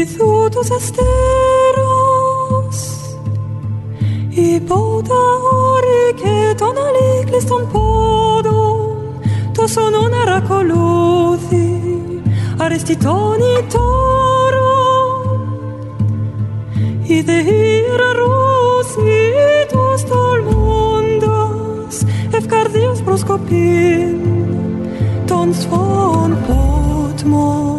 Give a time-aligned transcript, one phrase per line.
[0.00, 1.08] Βυθού τους αστέρας
[4.28, 5.22] Υπότα
[5.52, 8.96] όρη και των αλήκλειστων πόδων
[9.52, 11.80] Το σωνόν αρακολούθη
[12.58, 13.38] Αριστητών
[13.72, 14.74] τόρο,
[17.02, 19.32] Η δεήρα ρούσι
[19.68, 21.94] τους τολμώντας
[22.30, 24.20] Ευκαρδίως προσκοπήν
[25.26, 27.69] Των σφών πότμων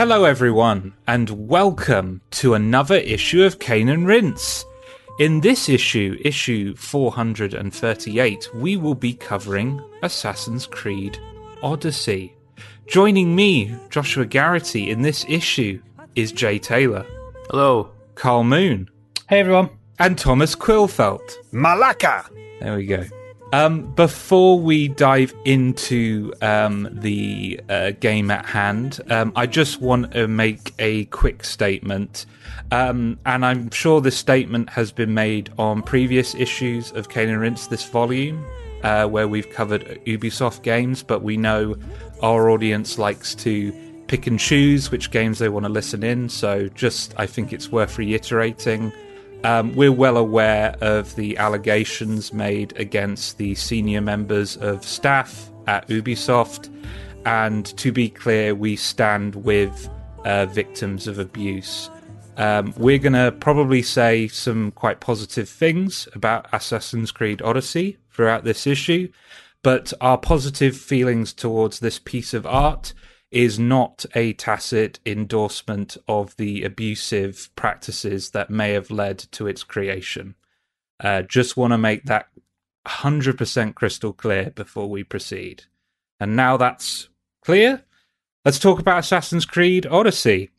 [0.00, 4.64] Hello, everyone, and welcome to another issue of Cane and Rinse.
[5.18, 11.18] In this issue, issue 438, we will be covering Assassin's Creed
[11.62, 12.34] Odyssey.
[12.86, 15.82] Joining me, Joshua Garrity, in this issue
[16.16, 17.04] is Jay Taylor,
[17.50, 17.90] Hello.
[18.14, 18.88] Karl Moon,
[19.28, 19.68] Hey everyone.
[19.98, 21.34] and Thomas Quillfeldt.
[21.52, 22.24] Malacca.
[22.62, 23.04] There we go.
[23.52, 30.12] Um, before we dive into um, the uh, game at hand, um, I just want
[30.12, 32.26] to make a quick statement.
[32.70, 37.40] Um, and I'm sure this statement has been made on previous issues of Cane and
[37.40, 38.44] Rinse, this volume,
[38.84, 41.76] uh, where we've covered Ubisoft games, but we know
[42.22, 43.72] our audience likes to
[44.06, 46.28] pick and choose which games they want to listen in.
[46.28, 48.92] So just, I think it's worth reiterating.
[49.42, 55.88] Um, we're well aware of the allegations made against the senior members of staff at
[55.88, 56.68] Ubisoft,
[57.24, 59.88] and to be clear, we stand with
[60.24, 61.88] uh, victims of abuse.
[62.36, 68.44] Um, we're going to probably say some quite positive things about Assassin's Creed Odyssey throughout
[68.44, 69.10] this issue,
[69.62, 72.92] but our positive feelings towards this piece of art
[73.30, 79.62] is not a tacit endorsement of the abusive practices that may have led to its
[79.62, 80.34] creation.
[80.98, 82.28] Uh, just want to make that
[82.86, 85.64] 100% crystal clear before we proceed.
[86.18, 87.08] And now that's
[87.44, 87.84] clear,
[88.44, 90.50] let's talk about Assassin's Creed Odyssey.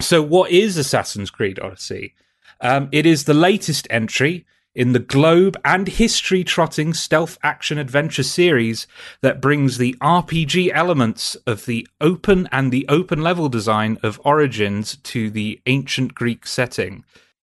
[0.00, 2.14] So, what is Assassin's Creed Odyssey?
[2.60, 8.22] Um, it is the latest entry in the globe and history trotting stealth action adventure
[8.22, 8.86] series
[9.20, 14.96] that brings the RPG elements of the open and the open level design of Origins
[14.96, 17.04] to the ancient Greek setting.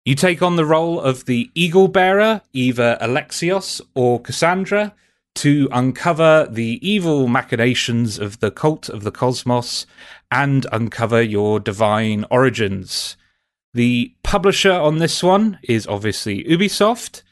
[0.04, 4.92] You take on the role of the Eagle Bearer, either Alexios or Kassandra,
[5.36, 9.86] to uncover the evil machinations of the cult of the Kosmos
[10.30, 13.16] and uncover your divine origins.
[13.72, 17.22] The publisher on this one is obviously Ubisoft.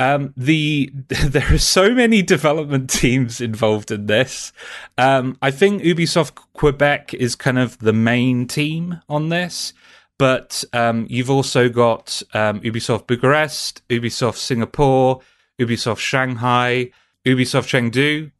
[0.00, 0.90] Um, the
[1.24, 4.52] there are so many development teams involved in this.
[4.98, 9.74] Um, I think Ubisoft Quebec is kind of the main team on this,
[10.18, 15.20] but um, you've also got um, Ubisoft Bucharest, Ubisoft Singapore,
[15.60, 16.90] Ubisoft Shanghai,
[17.24, 18.32] Ubisoft Chengdu,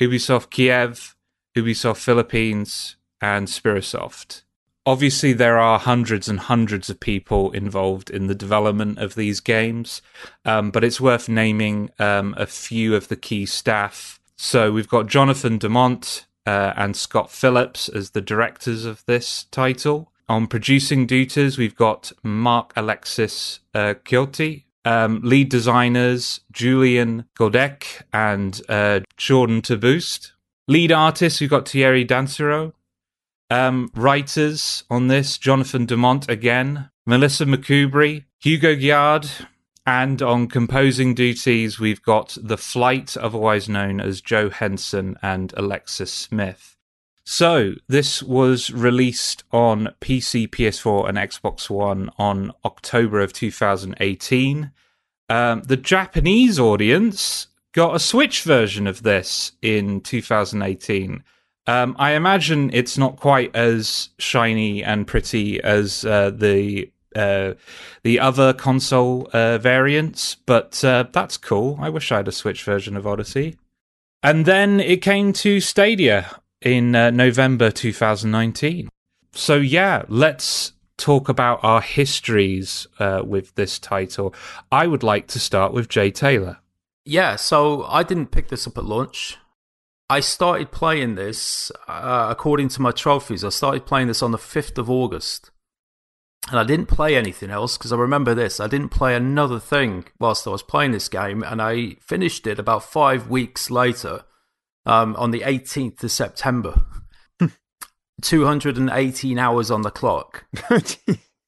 [0.00, 1.16] Ubisoft Kiev,
[1.56, 4.42] Ubisoft Philippines, and Spirisoft.
[4.88, 10.00] Obviously, there are hundreds and hundreds of people involved in the development of these games,
[10.46, 14.18] um, but it's worth naming um, a few of the key staff.
[14.38, 20.10] So we've got Jonathan Dumont uh, and Scott Phillips as the directors of this title.
[20.26, 23.92] On producing duties, we've got Mark Alexis uh,
[24.86, 30.32] um, lead designers Julian Godek and uh, Jordan Taboost.
[30.66, 32.72] Lead artists, we've got Thierry Dansereau.
[33.50, 39.46] Um, writers on this Jonathan Dumont again, Melissa MacCoubrey, Hugo Giard,
[39.86, 46.12] and on composing duties, we've got The Flight, otherwise known as Joe Henson and Alexis
[46.12, 46.76] Smith.
[47.24, 54.72] So, this was released on PC, PS4, and Xbox One on October of 2018.
[55.30, 61.22] Um, the Japanese audience got a Switch version of this in 2018.
[61.68, 67.54] Um, I imagine it's not quite as shiny and pretty as uh, the uh,
[68.04, 71.76] the other console uh, variants, but uh, that's cool.
[71.78, 73.58] I wish I had a Switch version of Odyssey.
[74.22, 78.88] And then it came to Stadia in uh, November 2019.
[79.32, 84.34] So yeah, let's talk about our histories uh, with this title.
[84.72, 86.58] I would like to start with Jay Taylor.
[87.04, 89.36] Yeah, so I didn't pick this up at launch.
[90.10, 93.44] I started playing this uh, according to my trophies.
[93.44, 95.50] I started playing this on the 5th of August.
[96.50, 98.58] And I didn't play anything else because I remember this.
[98.58, 101.42] I didn't play another thing whilst I was playing this game.
[101.42, 104.24] And I finished it about five weeks later
[104.86, 106.84] um, on the 18th of September.
[108.22, 110.46] 218 hours on the clock.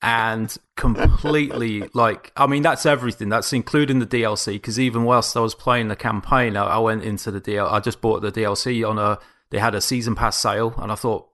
[0.02, 3.29] And completely like i mean that's everything.
[3.29, 7.05] That's including the dlc because even whilst i was playing the campaign I, I, went
[7.05, 9.19] into the dl i just bought the dlc on a
[9.50, 11.29] they had a season pass sale and i thought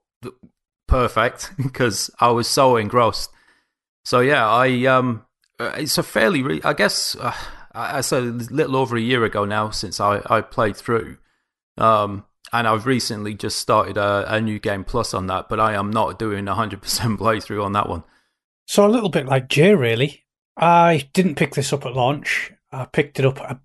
[0.88, 3.30] perfect because i was so engrossed.
[4.04, 5.24] So yeah i um
[5.58, 7.34] uh, it's a fairly re- i guess uh,
[7.72, 11.18] i said a little over a year ago now since i i played through.
[11.78, 15.74] Um and I've recently just started a, a new game plus on that, but I
[15.74, 18.04] am not doing a 100% playthrough on that one.
[18.66, 20.24] So a little bit like Jay, really.
[20.56, 22.52] I didn't pick this up at launch.
[22.72, 23.60] I picked it up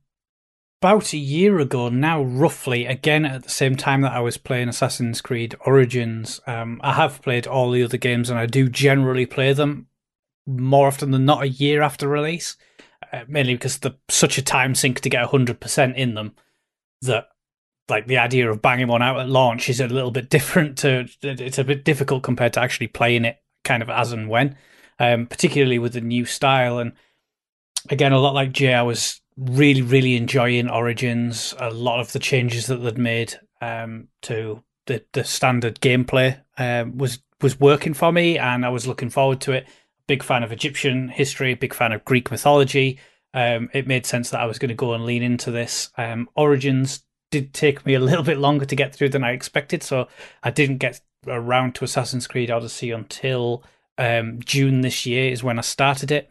[0.81, 2.86] about a year ago now, roughly.
[2.86, 6.39] Again, at the same time that I was playing Assassin's Creed Origins.
[6.45, 9.88] Um, I have played all the other games, and I do generally play them
[10.45, 12.57] more often than not a year after release.
[13.12, 16.33] Uh, mainly because the such a time sink to get hundred percent in them
[17.01, 17.27] that
[17.89, 21.07] like the idea of banging one out at launch is a little bit different to
[21.21, 24.56] it's a bit difficult compared to actually playing it kind of as and when
[24.99, 26.79] um, particularly with the new style.
[26.79, 26.93] And
[27.89, 31.53] again, a lot like Jay, I was really, really enjoying Origins.
[31.59, 36.97] A lot of the changes that they'd made um, to the, the standard gameplay um,
[36.97, 39.67] was was working for me, and I was looking forward to it.
[40.07, 42.99] Big fan of Egyptian history, big fan of Greek mythology.
[43.33, 45.89] Um, it made sense that I was going to go and lean into this.
[45.97, 49.81] Um, Origins did take me a little bit longer to get through than I expected,
[49.81, 50.07] so
[50.44, 53.63] I didn't get around to Assassin's Creed Odyssey until
[53.97, 56.29] um, June this year is when I started it,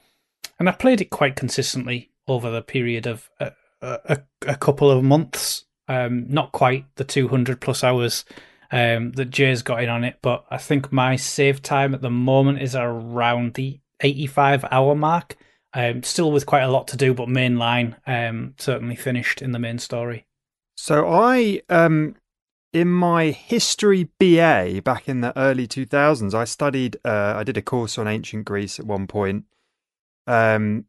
[0.58, 3.52] and I played it quite consistently over the period of a,
[3.82, 5.64] a, a couple of months.
[5.88, 8.24] Um, not quite the 200 plus hours
[8.70, 12.10] um, that Jay's got in on it, but I think my save time at the
[12.10, 15.36] moment is around the 85 hour mark.
[15.72, 19.58] Um, still with quite a lot to do, but mainline um, certainly finished in the
[19.58, 20.26] main story.
[20.76, 22.16] So I um,
[22.72, 27.62] in my history BA back in the early 2000s, I studied, uh, I did a
[27.62, 29.44] course on ancient Greece at one point.
[30.26, 30.86] Um,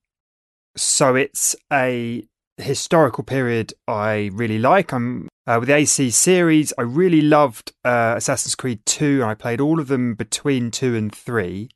[0.76, 2.24] so it's a
[2.58, 4.94] historical period I really like.
[4.94, 6.72] I'm uh, with the AC series.
[6.78, 10.96] I really loved uh, Assassin's Creed 2, and I played all of them between 2
[10.96, 11.70] and 3,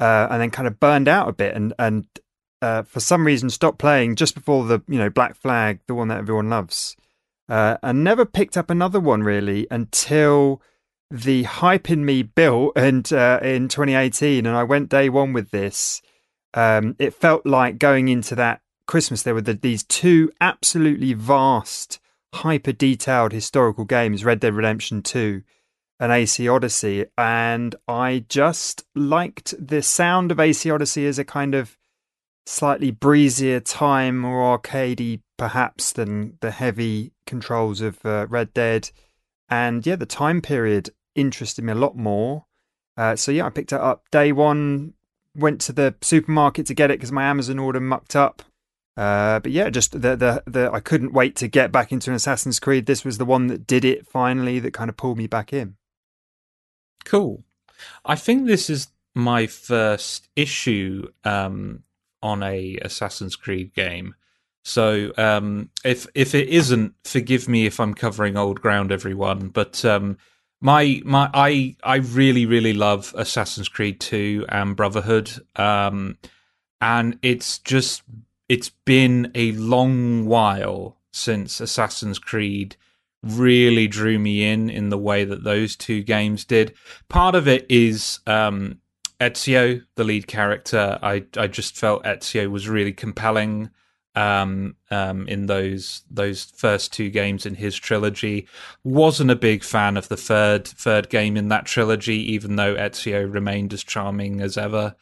[0.00, 2.06] uh, and then kind of burned out a bit and, and
[2.62, 6.08] uh, for some reason stopped playing just before the, you know, Black Flag, the one
[6.08, 6.96] that everyone loves
[7.50, 10.62] uh, and never picked up another one really until
[11.10, 15.50] the hype in me built and uh, in 2018 and I went day one with
[15.50, 16.00] this.
[16.54, 21.98] Um, it felt like going into that Christmas there were the, these two absolutely vast
[22.34, 25.42] hyper detailed historical games Red Dead Redemption 2
[25.98, 31.56] and AC Odyssey and I just liked the sound of AC Odyssey as a kind
[31.56, 31.76] of
[32.46, 38.90] slightly breezier time, more arcadey perhaps than the heavy controls of uh, Red Dead.
[39.48, 42.44] And yeah, the time period interested me a lot more.
[42.96, 44.94] Uh, so yeah, I picked it up day one.
[45.34, 48.42] Went to the supermarket to get it because my Amazon order mucked up.
[48.96, 52.16] Uh, but yeah, just the, the the I couldn't wait to get back into an
[52.16, 52.86] Assassin's Creed.
[52.86, 54.58] This was the one that did it finally.
[54.58, 55.76] That kind of pulled me back in.
[57.04, 57.44] Cool.
[58.04, 61.84] I think this is my first issue um,
[62.22, 64.14] on a Assassin's Creed game.
[64.62, 69.48] So um, if if it isn't, forgive me if I'm covering old ground, everyone.
[69.48, 70.18] But um,
[70.60, 76.18] my my I I really really love Assassin's Creed 2 and Brotherhood, um,
[76.80, 78.02] and it's just
[78.48, 82.76] it's been a long while since Assassin's Creed
[83.22, 86.74] really drew me in in the way that those two games did.
[87.08, 88.80] Part of it is um,
[89.20, 93.70] Ezio, the lead character, I I just felt Ezio was really compelling
[94.14, 98.48] um, um, in those those first two games in his trilogy.
[98.82, 103.32] Wasn't a big fan of the third third game in that trilogy, even though Ezio
[103.32, 104.96] remained as charming as ever.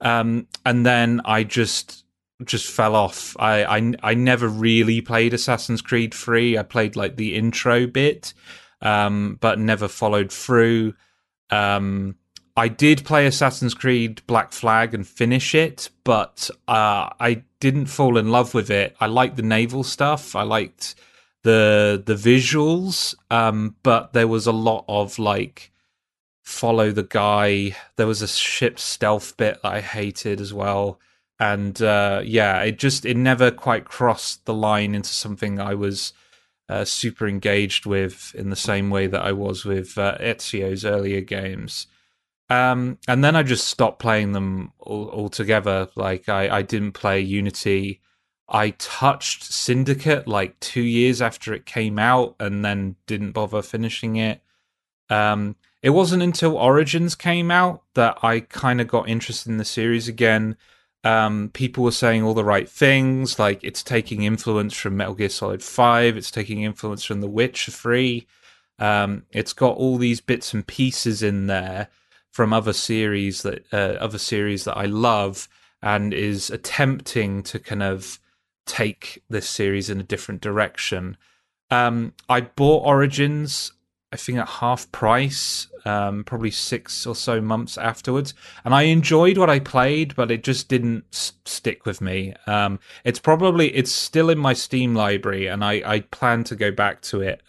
[0.00, 2.04] Um, and then I just
[2.44, 3.36] just fell off.
[3.38, 6.56] I, I I never really played Assassin's Creed Three.
[6.56, 8.32] I played like the intro bit,
[8.80, 10.94] um, but never followed through.
[11.50, 12.16] Um,
[12.58, 18.18] I did play Assassin's Creed Black Flag and finish it, but uh, I didn't fall
[18.18, 18.96] in love with it.
[19.00, 20.34] I liked the naval stuff.
[20.34, 20.96] I liked
[21.44, 25.70] the the visuals, um, but there was a lot of like
[26.42, 27.76] follow the guy.
[27.94, 30.98] There was a ship stealth bit that I hated as well,
[31.38, 36.12] and uh, yeah, it just it never quite crossed the line into something I was
[36.68, 41.20] uh, super engaged with in the same way that I was with uh, Ezio's earlier
[41.20, 41.86] games.
[42.50, 45.88] Um, and then I just stopped playing them all, altogether.
[45.96, 48.00] Like I, I didn't play Unity.
[48.48, 54.16] I touched Syndicate like two years after it came out, and then didn't bother finishing
[54.16, 54.40] it.
[55.10, 59.64] Um, it wasn't until Origins came out that I kind of got interested in the
[59.64, 60.56] series again.
[61.04, 65.28] Um, people were saying all the right things, like it's taking influence from Metal Gear
[65.28, 68.26] Solid Five, it's taking influence from The Witcher Three.
[68.78, 71.88] Um, it's got all these bits and pieces in there
[72.38, 75.48] from other series that uh, other series that I love,
[75.82, 78.20] and is attempting to kind of
[78.64, 81.16] take this series in a different direction.
[81.68, 83.72] Um, I bought Origins,
[84.12, 89.36] I think at half price, um, probably six or so months afterwards, and I enjoyed
[89.36, 92.34] what I played, but it just didn't s- stick with me.
[92.46, 96.70] Um, it's probably it's still in my Steam library, and I, I plan to go
[96.70, 97.42] back to it.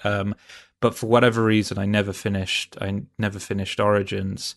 [0.81, 2.77] But for whatever reason, I never finished.
[2.79, 4.55] I never finished Origins.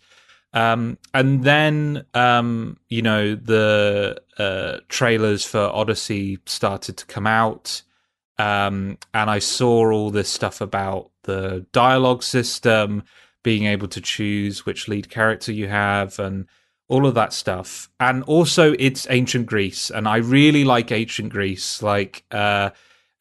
[0.55, 7.83] Um, and then, um, you know, the uh, trailers for Odyssey started to come out.
[8.39, 13.05] Um, and I saw all this stuff about the dialogue system,
[13.43, 16.47] being able to choose which lead character you have, and
[16.89, 17.89] all of that stuff.
[17.99, 21.83] And also, it's ancient Greece, and I really like ancient Greece.
[21.83, 22.71] Like, uh,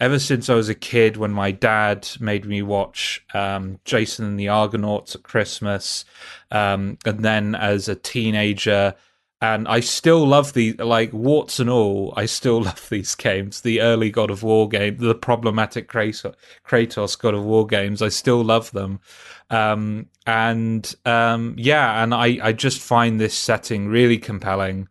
[0.01, 4.39] ever since I was a kid, when my dad made me watch um, Jason and
[4.39, 6.03] the Argonauts at Christmas,
[6.49, 8.95] um, and then as a teenager,
[9.43, 12.15] and I still love the like warts and all.
[12.17, 13.61] I still love these games.
[13.61, 18.01] The early God of War game, the problematic Kratos God of War games.
[18.01, 18.99] I still love them,
[19.51, 24.89] um, and um, yeah, and I I just find this setting really compelling.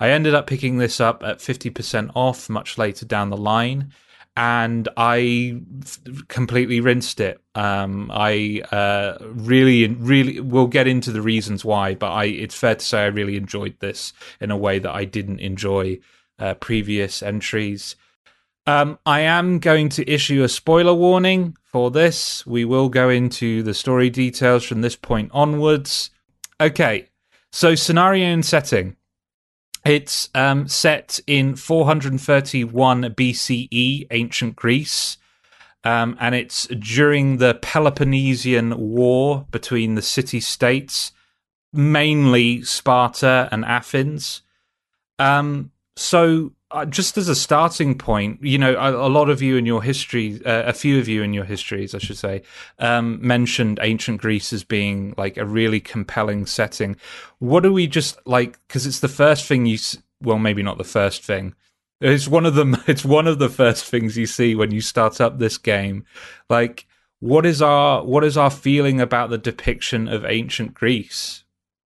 [0.00, 3.92] I ended up picking this up at fifty percent off much later down the line
[4.36, 5.60] and I
[6.28, 7.40] completely rinsed it.
[7.54, 12.76] Um, I uh, really, really, we'll get into the reasons why, but I, it's fair
[12.76, 15.98] to say I really enjoyed this in a way that I didn't enjoy
[16.38, 17.96] uh, previous entries.
[18.66, 22.46] Um, I am going to issue a spoiler warning for this.
[22.46, 26.10] We will go into the story details from this point onwards.
[26.60, 27.08] Okay,
[27.50, 28.96] so scenario and setting.
[29.84, 35.16] It's um, set in 431 BCE, ancient Greece,
[35.84, 41.12] um, and it's during the Peloponnesian War between the city states,
[41.72, 44.42] mainly Sparta and Athens.
[45.18, 49.56] Um, so uh, just as a starting point, you know, a, a lot of you
[49.56, 52.42] in your history, uh, a few of you in your histories, I should say,
[52.78, 56.96] um, mentioned ancient Greece as being like a really compelling setting.
[57.38, 58.58] What do we just like?
[58.68, 59.78] Because it's the first thing you,
[60.22, 61.54] well, maybe not the first thing.
[62.00, 62.76] It's one of them.
[62.86, 66.04] It's one of the first things you see when you start up this game.
[66.48, 66.86] Like,
[67.18, 71.44] what is our what is our feeling about the depiction of ancient Greece?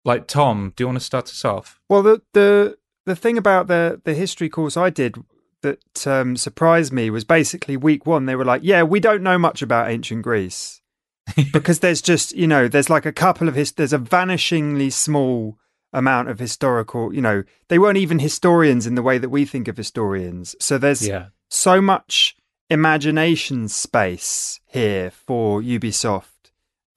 [0.03, 1.79] Like, Tom, do you want to start us off?
[1.89, 5.15] Well, the the the thing about the the history course I did
[5.61, 8.25] that um, surprised me was basically week one.
[8.25, 10.81] They were like, "Yeah, we don't know much about ancient Greece
[11.53, 15.57] because there's just you know there's like a couple of his there's a vanishingly small
[15.93, 17.13] amount of historical.
[17.13, 20.55] You know, they weren't even historians in the way that we think of historians.
[20.59, 21.27] So there's Yeah.
[21.49, 22.35] so much
[22.69, 26.25] imagination space here for Ubisoft.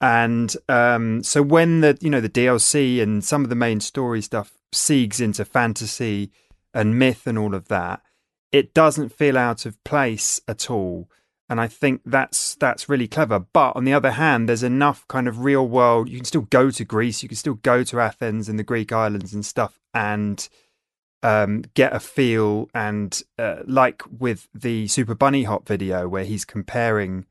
[0.01, 4.21] And um, so when the you know the DLC and some of the main story
[4.21, 6.31] stuff segs into fantasy
[6.73, 8.01] and myth and all of that,
[8.51, 11.09] it doesn't feel out of place at all.
[11.49, 13.39] And I think that's that's really clever.
[13.39, 16.09] But on the other hand, there's enough kind of real world.
[16.09, 18.91] You can still go to Greece, you can still go to Athens and the Greek
[18.91, 20.47] islands and stuff, and
[21.23, 22.69] um, get a feel.
[22.73, 27.25] And uh, like with the Super Bunny Hop video, where he's comparing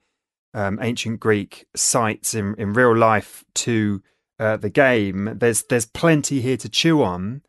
[0.55, 4.02] um, ancient Greek sites in, in real life to
[4.38, 5.37] uh, the game.
[5.38, 7.43] There's there's plenty here to chew on,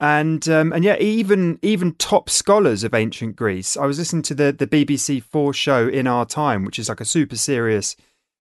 [0.00, 3.76] and um, and yeah, even even top scholars of ancient Greece.
[3.76, 7.00] I was listening to the the BBC Four show in our time, which is like
[7.00, 7.96] a super serious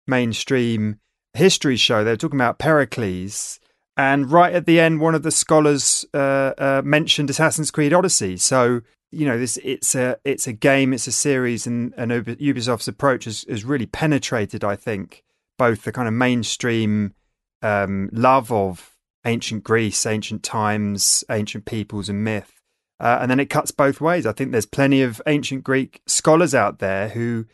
[0.08, 1.00] mainstream
[1.34, 2.04] history show.
[2.04, 3.60] They were talking about Pericles.
[3.98, 8.36] And right at the end, one of the scholars uh, uh, mentioned Assassin's Creed Odyssey.
[8.36, 12.88] So you know, this it's a it's a game, it's a series, and and Ubisoft's
[12.88, 14.64] approach has, has really penetrated.
[14.64, 15.24] I think
[15.58, 17.14] both the kind of mainstream
[17.62, 18.96] um, love of
[19.26, 22.62] ancient Greece, ancient times, ancient peoples, and myth,
[23.00, 24.26] uh, and then it cuts both ways.
[24.26, 27.46] I think there's plenty of ancient Greek scholars out there who,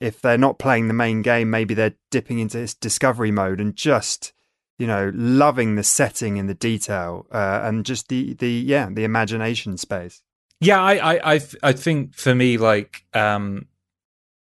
[0.00, 3.76] if they're not playing the main game, maybe they're dipping into this discovery mode and
[3.76, 4.32] just
[4.78, 9.04] you know loving the setting and the detail uh, and just the the yeah the
[9.04, 10.22] imagination space.
[10.60, 13.66] Yeah, I, I, I, I think for me, like, um,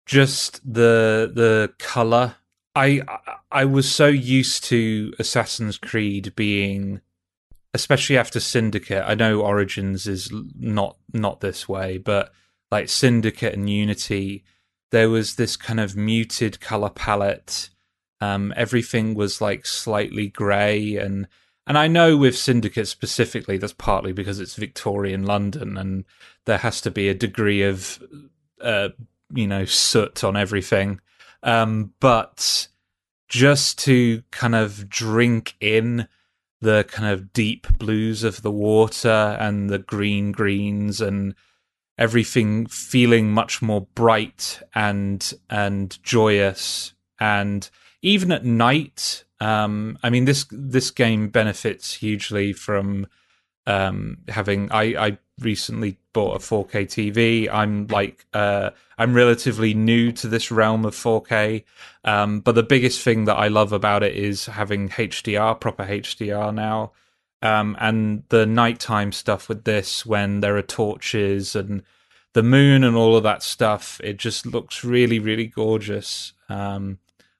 [0.06, 2.36] just the the color.
[2.76, 3.00] I
[3.50, 7.00] I was so used to Assassin's Creed being,
[7.72, 9.02] especially after Syndicate.
[9.04, 12.32] I know Origins is not not this way, but
[12.70, 14.44] like Syndicate and Unity,
[14.90, 17.70] there was this kind of muted color palette.
[18.20, 21.26] Um, everything was like slightly grey and
[21.66, 26.04] and I know with Syndicate specifically, that's partly because it's Victorian London and
[26.44, 28.00] there has to be a degree of,
[28.60, 28.90] uh,
[29.34, 31.00] you know, soot on everything.
[31.46, 32.68] Um, but
[33.28, 36.08] just to kind of drink in
[36.60, 41.34] the kind of deep blues of the water and the green greens and
[41.96, 47.70] everything feeling much more bright and and joyous and
[48.02, 53.06] even at night um, I mean this this game benefits hugely from
[53.66, 54.70] um, having.
[54.70, 57.48] I, I recently bought a 4K TV.
[57.52, 61.64] I'm like uh, I'm relatively new to this realm of 4K,
[62.04, 66.54] um, but the biggest thing that I love about it is having HDR, proper HDR
[66.54, 66.92] now.
[67.42, 71.82] Um, and the nighttime stuff with this, when there are torches and
[72.32, 76.32] the moon and all of that stuff, it just looks really, really gorgeous.
[76.48, 76.98] Um,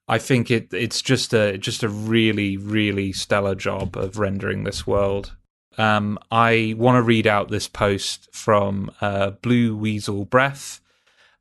[0.09, 4.87] I think it it's just a just a really really stellar job of rendering this
[4.87, 5.35] world.
[5.79, 10.81] Um, I want to read out this post from uh, Blue Weasel Breath.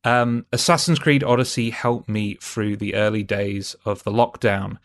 [0.04, 4.78] Um, Assassin's Creed Odyssey helped me through the early days of the lockdown.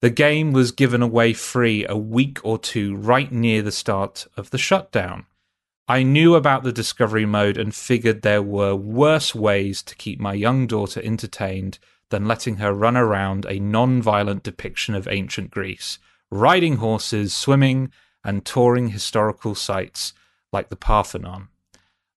[0.00, 4.50] The game was given away free a week or two right near the start of
[4.50, 5.26] the shutdown.
[5.88, 10.34] I knew about the discovery mode and figured there were worse ways to keep my
[10.34, 11.78] young daughter entertained
[12.10, 15.98] than letting her run around a non violent depiction of ancient Greece,
[16.30, 17.92] riding horses, swimming,
[18.26, 20.12] and touring historical sites
[20.52, 21.46] like the Parthenon,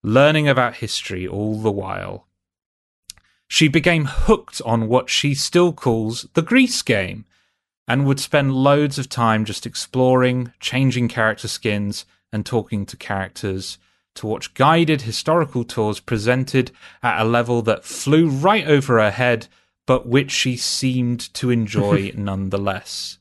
[0.01, 2.25] learning about history all the while.
[3.47, 7.25] She became hooked on what she still calls the Greece game
[7.87, 13.77] and would spend loads of time just exploring, changing character skins, and talking to characters
[14.15, 16.71] to watch guided historical tours presented
[17.03, 19.47] at a level that flew right over her head
[19.85, 23.18] but which she seemed to enjoy nonetheless.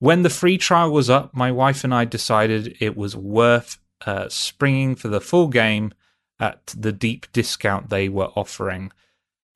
[0.00, 4.28] When the free trial was up, my wife and I decided it was worth uh,
[4.28, 5.92] springing for the full game
[6.38, 8.92] at the deep discount they were offering,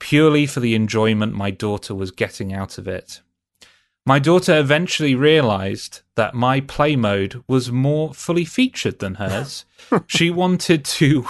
[0.01, 3.21] purely for the enjoyment my daughter was getting out of it.
[4.05, 9.65] My daughter eventually realized that my play mode was more fully featured than hers.
[10.09, 11.25] she wanted to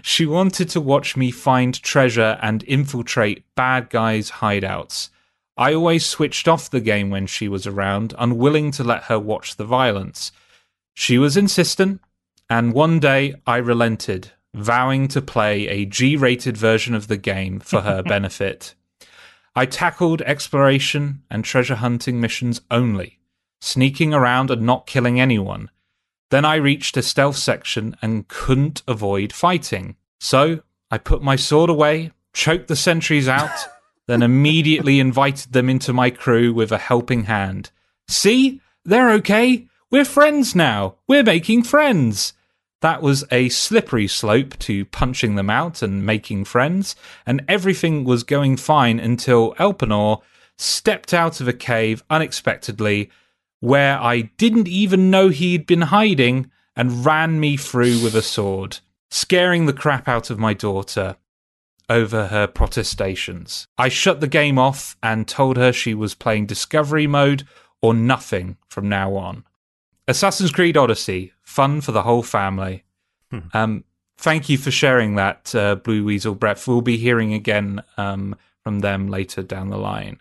[0.00, 5.10] she wanted to watch me find treasure and infiltrate bad guys' hideouts.
[5.56, 9.56] I always switched off the game when she was around, unwilling to let her watch
[9.56, 10.32] the violence.
[10.94, 12.00] She was insistent,
[12.50, 17.60] and one day I relented, vowing to play a G rated version of the game
[17.60, 18.74] for her benefit.
[19.54, 23.20] I tackled exploration and treasure hunting missions only,
[23.60, 25.70] sneaking around and not killing anyone.
[26.30, 29.94] Then I reached a stealth section and couldn't avoid fighting.
[30.18, 33.68] So I put my sword away, choked the sentries out,
[34.06, 37.70] then immediately invited them into my crew with a helping hand.
[38.08, 38.60] See?
[38.84, 39.66] They're okay.
[39.90, 40.96] We're friends now.
[41.08, 42.34] We're making friends.
[42.82, 48.24] That was a slippery slope to punching them out and making friends, and everything was
[48.24, 50.20] going fine until Elpenor
[50.58, 53.10] stepped out of a cave unexpectedly,
[53.60, 58.80] where I didn't even know he'd been hiding, and ran me through with a sword,
[59.10, 61.16] scaring the crap out of my daughter
[61.88, 63.66] over her protestations.
[63.76, 67.44] I shut the game off and told her she was playing Discovery mode
[67.82, 69.44] or nothing from now on.
[70.06, 72.84] Assassin's Creed Odyssey, fun for the whole family.
[73.30, 73.38] Hmm.
[73.52, 73.84] Um,
[74.16, 76.66] thank you for sharing that, uh, Blue Weasel Brett.
[76.66, 80.18] We'll be hearing again um, from them later down the line.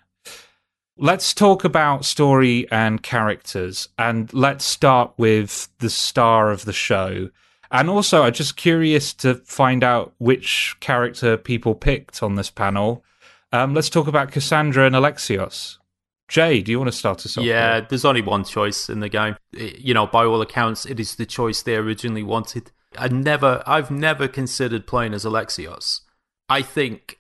[0.98, 7.30] Let's talk about story and characters, and let's start with the star of the show.
[7.74, 13.04] And also, I'm just curious to find out which character people picked on this panel.
[13.52, 15.80] Um, let's talk about Kassandra and Alexios.
[16.28, 17.44] Jay, do you want to start us off?
[17.44, 19.36] Yeah, there's only one choice in the game.
[19.52, 22.72] you know, by all accounts, it is the choice they originally wanted.
[22.98, 26.02] I never, I've never considered playing as Alexios.
[26.48, 27.20] I think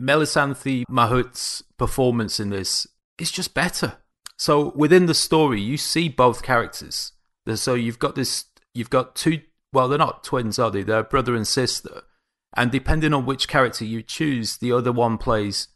[0.00, 2.86] Melissanthi Mahut's performance in this
[3.18, 3.98] is just better.
[4.36, 7.12] So within the story, you see both characters.
[7.54, 9.40] So you've got this, you've got two.
[9.74, 10.82] Well, they're not twins, are they?
[10.82, 12.02] They're brother and sister.
[12.56, 15.68] And depending on which character you choose, the other one plays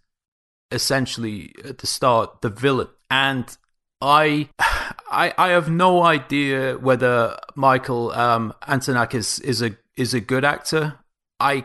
[0.71, 3.57] essentially at the start the villain, and
[4.01, 4.49] I.
[5.11, 10.99] I, I have no idea whether Michael um, Antonakos is a is a good actor.
[11.41, 11.65] I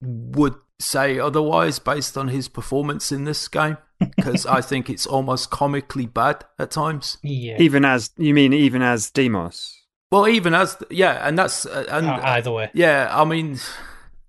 [0.00, 3.76] would say otherwise based on his performance in this game
[4.16, 7.18] because I think it's almost comically bad at times.
[7.22, 7.56] Yeah.
[7.58, 9.79] Even as you mean, even as Deimos.
[10.10, 12.70] Well, even as yeah, and that's uh, and Uh, either way.
[12.74, 13.58] yeah, I mean,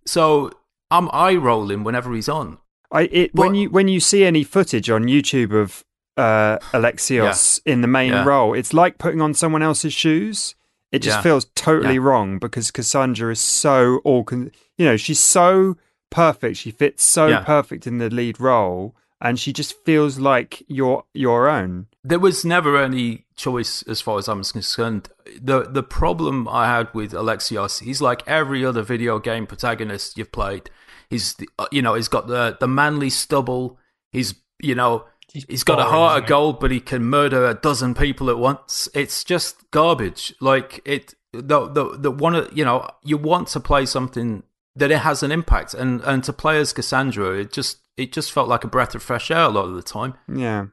[0.05, 0.51] so
[0.91, 2.57] I'm eye rolling whenever he's on.
[2.91, 5.83] I it when you when you see any footage on YouTube of
[6.17, 8.25] uh, Alexios in the main Yeah.
[8.25, 10.55] role, it's like putting on someone else's shoes.
[10.91, 11.21] It just Yeah.
[11.21, 12.01] feels totally Yeah.
[12.01, 15.77] wrong because Kassandra is so all con- you know she's so
[16.09, 16.57] perfect.
[16.57, 17.39] She fits so Yeah.
[17.39, 21.87] perfect in the lead role, and she just feels like your your own.
[22.03, 25.09] There was never any choice as far as I'm concerned.
[25.41, 30.31] The the problem I had with Alexios, he's like every other video game protagonist you've
[30.31, 30.69] played.
[31.09, 33.77] He's the- uh, you know he's got the the manly stubble.
[34.11, 37.53] He's you know He's he's got a heart of gold, but he can murder a
[37.53, 38.89] dozen people at once.
[38.93, 40.33] It's just garbage.
[40.41, 44.43] Like it the the the one you know you want to play something
[44.75, 48.31] that it has an impact, and and to play as Kassandra, it just it just
[48.31, 50.15] felt like a breath of fresh air a lot of the time.
[50.33, 50.67] Yeah,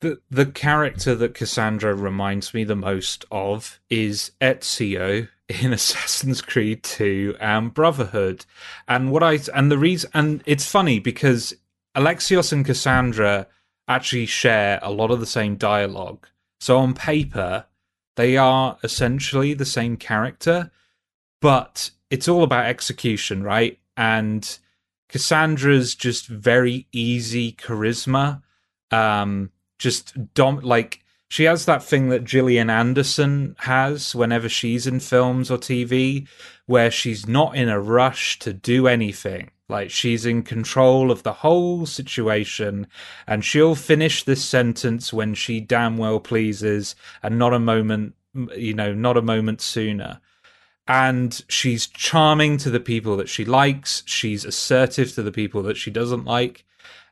[0.00, 6.82] The the character that Kassandra reminds me the most of is Ezio in Assassin's Creed
[6.82, 8.46] 2 and Brotherhood.
[8.88, 11.54] And what I and the reason and it's funny because
[11.96, 13.46] Alexios and Kassandra
[13.88, 16.26] actually share a lot of the same dialogue.
[16.60, 17.66] So on paper,
[18.16, 20.70] they are essentially the same character,
[21.40, 23.78] but it's all about execution, right?
[23.96, 24.58] And
[25.08, 28.42] Kassandra's just very easy charisma.
[28.90, 35.00] Um just dom like she has that thing that Gillian Anderson has whenever she's in
[35.00, 36.28] films or TV
[36.66, 39.50] where she's not in a rush to do anything.
[39.68, 42.86] Like she's in control of the whole situation
[43.26, 48.14] and she'll finish this sentence when she damn well pleases and not a moment
[48.56, 50.20] you know not a moment sooner
[50.88, 54.02] and she's charming to the people that she likes.
[54.06, 56.64] She's assertive to the people that she doesn't like.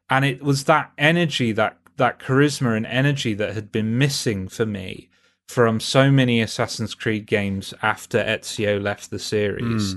[0.08, 4.64] And it was that energy that that charisma and energy that had been missing for
[4.64, 5.10] me
[5.48, 9.94] from so many Assassin's Creed games after Ezio left the series,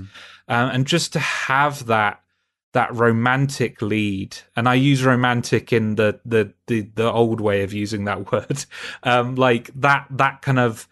[0.48, 2.20] um, and just to have that
[2.74, 7.72] that romantic lead, and I use romantic in the the the, the old way of
[7.72, 8.64] using that word,
[9.02, 10.86] um, like that that kind of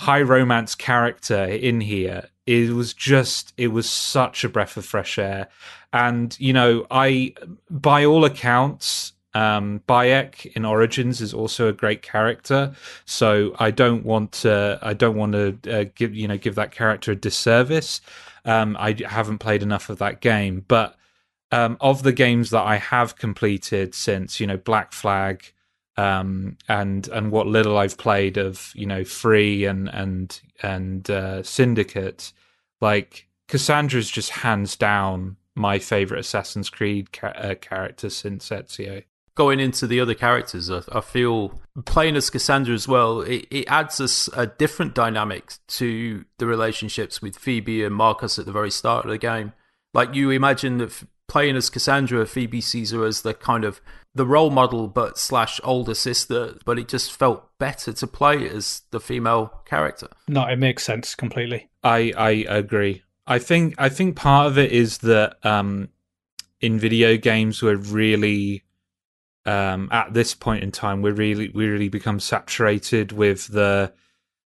[0.00, 5.18] high romance character in here it was just it was such a breath of fresh
[5.18, 5.48] air.
[5.92, 7.34] And you know i
[7.68, 12.74] by all accounts um bayek in origins is also a great character.
[13.04, 16.72] So i don't want to i don't want to uh, give you know give that
[16.72, 18.00] character a disservice.
[18.46, 20.64] Um i haven't played enough of that game.
[20.66, 20.96] But
[21.52, 25.52] um of the games that i have completed since you know black flag
[25.96, 31.42] um, and and what little I've played of you know Free and and and uh,
[31.42, 32.32] Syndicate,
[32.80, 39.04] like Kassandra's just hands down my favorite Assassin's Creed ca- uh, character since Ezio.
[39.34, 43.64] going into the other characters, I, I feel playing as Kassandra as well, it, it
[43.68, 48.70] adds us a different dynamic to the relationships with Phoebe and Marcus at the very
[48.70, 49.52] start of the game.
[49.92, 53.80] Like you imagine that playing as Kassandra, Phoebe sees her as the kind of
[54.14, 56.58] the role model, but slash older sister.
[56.64, 60.08] But it just felt better to play as the female character.
[60.28, 61.68] No, it makes sense completely.
[61.82, 63.02] I I agree.
[63.26, 65.88] I think I think part of it is that um,
[66.60, 68.64] in video games we're really
[69.46, 73.92] um, at this point in time we're really we really become saturated with the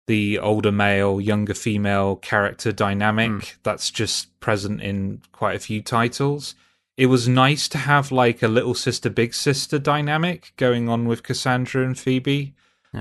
[0.07, 6.55] the older male younger female character dynamic that's just present in quite a few titles.
[7.01, 11.23] It was nice to have like a little sister big sister dynamic going on with
[11.23, 12.53] Kassandra and Phoebe.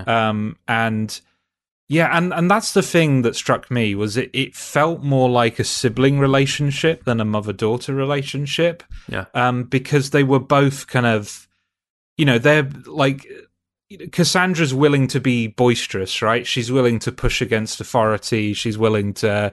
[0.06, 1.20] Um and
[1.90, 5.58] yeah, and, and that's the thing that struck me was it, it felt more like
[5.58, 8.84] a sibling relationship than a mother daughter relationship.
[9.08, 9.24] Yeah.
[9.34, 11.48] Um, because they were both kind of,
[12.16, 13.26] you know, they're like
[13.90, 16.46] Kassandra's willing to be boisterous, right?
[16.46, 18.54] She's willing to push against authority.
[18.54, 19.52] She's willing to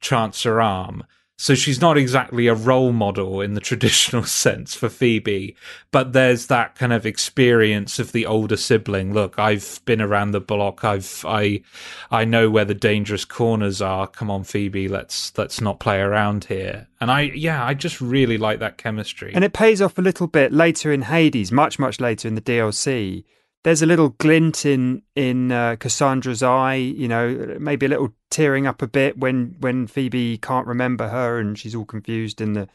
[0.00, 1.04] chance her arm.
[1.38, 5.54] So she's not exactly a role model in the traditional sense for Phoebe,
[5.90, 9.12] but there's that kind of experience of the older sibling.
[9.12, 10.82] Look, I've been around the block.
[10.82, 11.62] I've I
[12.10, 14.06] I know where the dangerous corners are.
[14.06, 16.88] Come on, Phoebe, let's let's not play around here.
[17.00, 19.32] And I yeah, I just really like that chemistry.
[19.34, 22.40] And it pays off a little bit later in Hades, much much later in the
[22.40, 23.24] DLC.
[23.66, 28.64] There's a little glint in in uh, Kassandra's eye, you know, maybe a little tearing
[28.64, 32.68] up a bit when when Phoebe can't remember her and she's all confused in the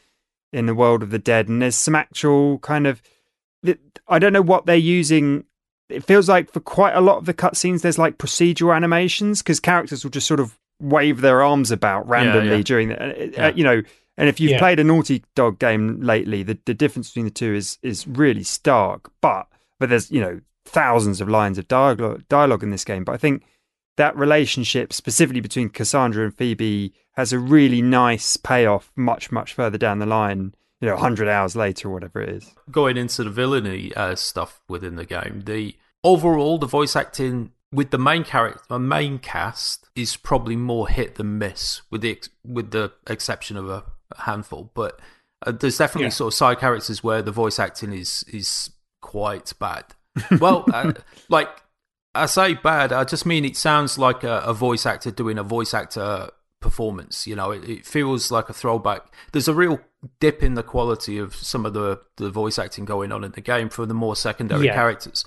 [0.52, 1.48] in the world of the dead.
[1.48, 3.00] And there's some actual kind of
[4.06, 5.44] I don't know what they're using.
[5.88, 9.60] It feels like for quite a lot of the cutscenes, there's like procedural animations because
[9.60, 12.62] characters will just sort of wave their arms about randomly yeah.
[12.62, 13.46] during the, uh, Yeah.
[13.46, 13.82] uh, you know,
[14.18, 14.58] And if you've Yeah.
[14.58, 18.42] played a Naughty Dog game lately, the, the difference between the two is is really
[18.42, 19.10] stark.
[19.22, 19.48] But
[19.80, 23.04] but there's you know thousands of lines of dialogue dialogue in this game.
[23.04, 23.44] But I think
[23.96, 29.78] that relationship specifically between Kassandra and Phoebe has a really nice payoff much much further
[29.78, 30.54] down the line.
[30.80, 32.50] You know, hundred hours later or whatever it is.
[32.70, 37.90] going into the villainy uh, stuff within the game, the overall the voice acting with
[37.90, 42.28] the main character, the main cast is probably more hit than miss, with the ex-
[42.44, 43.84] with the exception of a,
[44.16, 44.72] a handful.
[44.74, 44.98] But
[45.46, 46.10] uh, there's definitely Yeah.
[46.10, 48.70] sort of side characters where the voice acting is is
[49.00, 49.84] quite bad.
[50.40, 50.92] Well, uh,
[51.28, 51.48] like
[52.14, 55.42] I say bad, I just mean it sounds like a, a voice actor doing a
[55.42, 57.26] voice actor performance.
[57.26, 59.02] You know, it, it feels like a throwback.
[59.32, 59.80] There's a real
[60.20, 63.40] dip in the quality of some of the, the voice acting going on in the
[63.40, 64.74] game for the more secondary Yeah.
[64.74, 65.24] characters.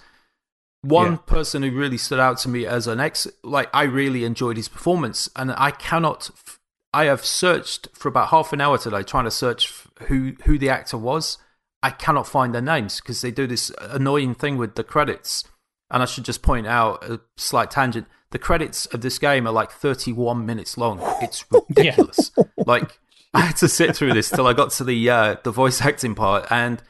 [0.81, 1.17] One Yeah.
[1.25, 4.67] person who really stood out to me as an ex, like I really enjoyed his
[4.67, 6.29] performance, and I cannot.
[6.33, 6.59] f-
[6.93, 10.57] I have searched for about half an hour today trying to search f- who who
[10.59, 11.37] the actor was.
[11.85, 15.43] I cannot find their names because they do this annoying thing with the credits.
[15.91, 19.53] And I should just point out a slight tangent: the credits of this game are
[19.53, 20.99] like 31 minutes long.
[21.21, 22.31] It's ridiculous.
[22.65, 22.99] like
[23.35, 26.15] I had to sit through this till I got to the uh, the voice acting
[26.15, 26.81] part, and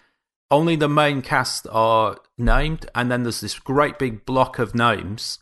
[0.50, 5.40] only the main cast are named, and then there's this great big block of names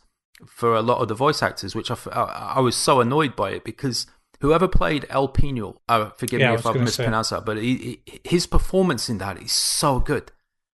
[0.48, 3.62] for a lot of the voice actors, which I, I was so annoyed by it
[3.62, 4.08] because
[4.44, 8.46] whoever played Elpenor, uh, forgive Yeah, me if I've mispronounced that, but he, he- his
[8.46, 10.30] performance in that is so good.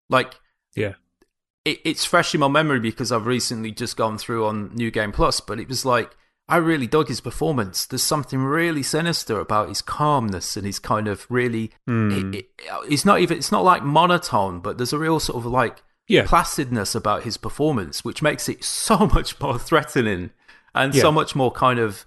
[0.09, 0.35] Like,
[0.77, 0.95] Yeah.
[1.65, 5.13] it, it's fresh in my memory because I've recently just gone through on New Game
[5.13, 6.11] Plus, but it was like
[6.47, 7.87] I really dug his performance.
[7.87, 11.71] There's something really sinister about his calmness and his kind of really.
[11.87, 12.51] It, it,
[12.91, 13.39] it's not even.
[13.39, 16.25] It's not like monotone, but there's a real sort of like Yeah.
[16.27, 20.33] placidness about his performance, which makes it so much more threatening
[20.75, 21.01] and Yeah.
[21.01, 22.05] so much more kind of.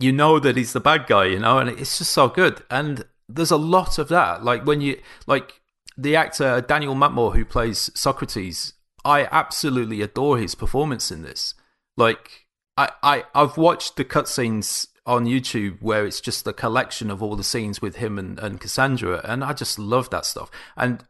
[0.00, 2.62] You know that he's the bad guy, you know, and it's just so good.
[2.70, 4.44] And there's a lot of that.
[4.44, 5.60] Like when you like
[5.96, 11.54] the actor Daniel Matmor who plays Socrates, I absolutely adore his performance in this.
[11.96, 17.22] Like I, I I've watched the cutscenes on YouTube where it's just a collection of
[17.22, 20.50] all the scenes with him and, and Kassandra, and I just love that stuff.
[20.76, 21.02] And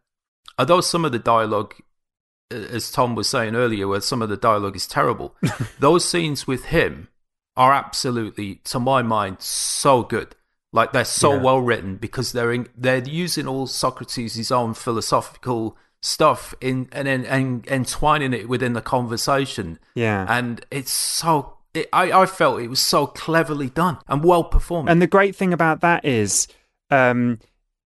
[0.58, 1.74] although some of the dialogue,
[2.50, 5.34] as Tom was saying earlier, where some of the dialogue is terrible,
[5.80, 7.08] those scenes with him
[7.58, 10.34] are absolutely, to my mind, so good.
[10.72, 11.42] Like they're so Yeah.
[11.42, 17.24] well written because they're in, they're using all Socrates' own philosophical stuff in and then
[17.26, 19.78] and, entwining it within the conversation.
[19.94, 20.24] Yeah.
[20.28, 21.54] and it's so.
[21.74, 24.88] It, I I felt it was so cleverly done and well performed.
[24.88, 26.48] And the great thing about that is,
[26.90, 27.38] um,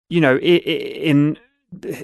[0.08, 1.36] you know, i- i- in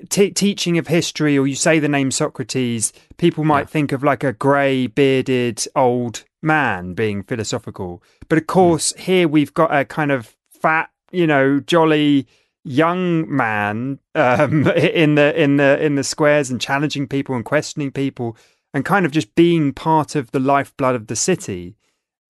[0.09, 3.67] t- teaching of history, or you say the name Socrates, people might Yeah.
[3.67, 8.03] think of like a grey bearded old man being philosophical.
[8.29, 12.27] But of course, here we've got a kind of fat, you know, jolly
[12.65, 17.91] young man um, in the in the in the squares and challenging people and questioning
[17.91, 18.37] people
[18.75, 21.77] and kind of just being part of the lifeblood of the city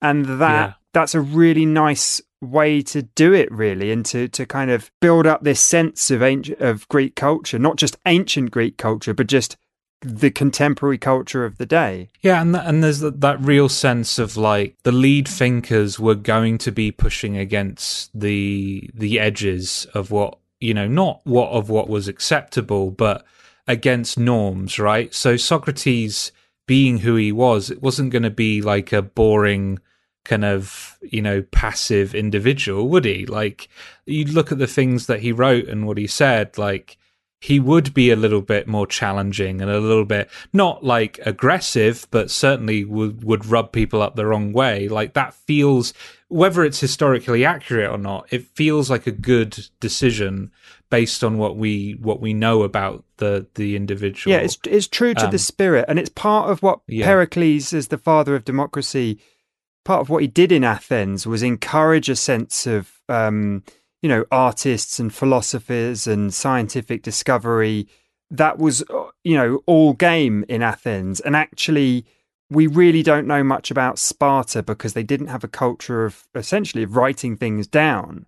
[0.00, 0.72] and that Yeah.
[0.92, 5.26] that's a really nice way to do it really and to to kind of build
[5.26, 9.56] up this sense of ancient of greek culture not just ancient greek culture but just
[10.00, 14.36] the contemporary culture of the day Yeah, and and there's that, that real sense of
[14.36, 20.38] like the lead thinkers were going to be pushing against the the edges of what
[20.60, 23.24] you know, not what of what was acceptable, but
[23.66, 25.12] against norms, right?
[25.14, 26.32] So Socrates
[26.66, 29.78] being who he was, it wasn't going to be like a boring
[30.28, 33.26] kind of you know passive individual, would he?
[33.26, 33.68] Like
[34.06, 36.96] you look at the things that he wrote and what he said, like
[37.40, 42.06] he would be a little bit more challenging and a little bit not like aggressive,
[42.10, 44.88] but certainly would would rub people up the wrong way.
[44.88, 45.94] Like that feels
[46.28, 50.50] whether it's historically accurate or not, it feels like a good decision
[50.90, 54.34] based on what we what we know about the the individual.
[54.34, 57.06] yeah it's it's true to Um, the spirit and it's part of what Yeah.
[57.06, 59.18] pericles as the father of democracy
[59.88, 63.62] part of what he did in athens was encourage a sense of um
[64.02, 67.88] you know artists and philosophers and scientific discovery
[68.30, 72.04] that was uh, you know all game in athens and actually
[72.50, 76.82] we really don't know much about sparta because they didn't have a culture of essentially
[76.82, 78.26] of writing things down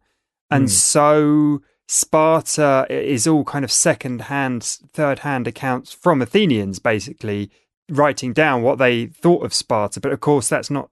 [0.51, 0.69] and Hmm.
[0.69, 7.51] so Sparta is all kind of second hand, third hand accounts from Athenians, basically
[7.89, 9.99] writing down what they thought of Sparta.
[9.99, 10.89] But of course, that's not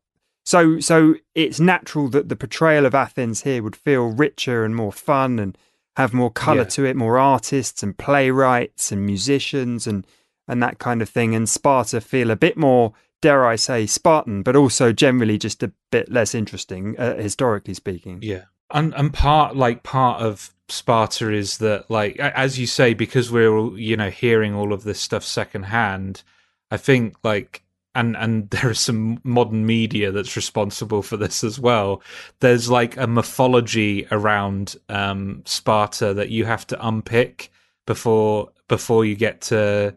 [0.49, 0.81] so.
[0.81, 5.39] So it's natural that the portrayal of Athens here would feel richer and more fun
[5.39, 5.57] and
[5.97, 6.75] have more color Yeah.
[6.77, 10.07] to it, more artists and playwrights and musicians and
[10.51, 11.35] and that kind of thing.
[11.35, 15.73] And Sparta feel a bit more, dare I say, Spartan, but also generally just a
[15.91, 18.21] bit less interesting, uh, historically speaking.
[18.23, 18.45] Yeah.
[18.71, 23.55] and and part like part of Sparta is that like as you say because we're
[23.57, 26.23] all, you know hearing all of this stuff secondhand.
[26.71, 27.63] I think like
[27.95, 32.03] and and there is some modern media that's responsible for this as well.
[32.41, 37.51] There's like a mythology around um, Sparta that you have to unpick
[37.87, 39.97] before before you get to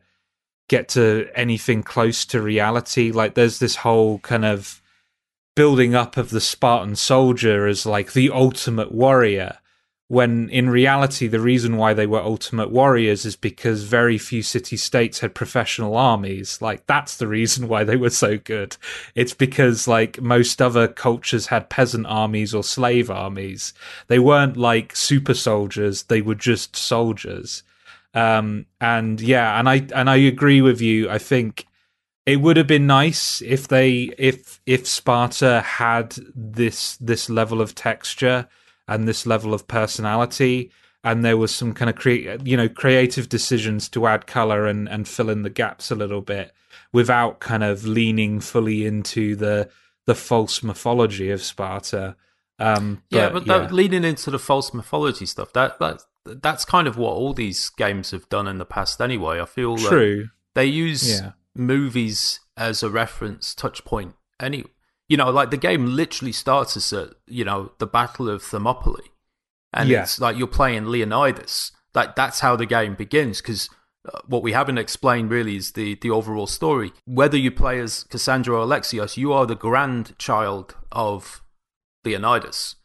[0.70, 3.12] get to anything close to reality.
[3.12, 4.82] Like there's this whole kind of
[5.56, 9.58] building up of the Spartan soldier as like the ultimate warrior
[10.12, 14.76] when in reality the reason why they were ultimate warriors is because very few city
[14.76, 16.62] states had professional armies.
[16.62, 18.76] Like that's the reason why they were so good.
[19.16, 23.74] It's because like most other cultures had peasant armies or slave armies.
[24.08, 26.04] They weren't like super soldiers.
[26.04, 27.64] They were just soldiers.
[28.14, 31.10] Um and yeah and i and i agree with you.
[31.10, 31.68] I think
[32.26, 37.76] it would have been nice if they if if sparta had this this level of
[37.76, 38.50] texture
[38.92, 40.72] and this level of personality
[41.04, 44.88] and there was some kind of create you know creative decisions to add color and
[44.90, 46.52] and fill in the gaps a little bit
[46.94, 49.70] without kind of leaning fully into the
[50.06, 52.16] the false mythology of Sparta
[52.60, 53.60] um yeah, but yeah.
[53.60, 57.70] that, leading into the false mythology stuff, that that that's kind of what all these
[57.72, 59.02] games have done in the past.
[59.02, 61.32] Anyway, I feel true they use Yeah.
[61.56, 64.14] movies as a reference touch point.
[64.40, 64.66] Any,
[65.12, 69.10] you know, like the game literally starts us at you know the Battle of Thermopylae,
[69.74, 70.04] and Yeah.
[70.04, 71.72] it's like you're playing Leonidas.
[71.94, 73.70] Like that's how the game begins because.
[74.04, 76.92] Uh, what we haven't explained really is the, the overall story.
[77.06, 81.44] Whether you play as Kassandra or Alexios, you are the grandchild of
[82.04, 82.78] Leonidas.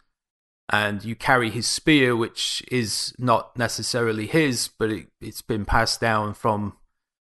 [0.68, 6.02] And you carry his spear, which is not necessarily his, but it, it's been passed
[6.02, 6.76] down from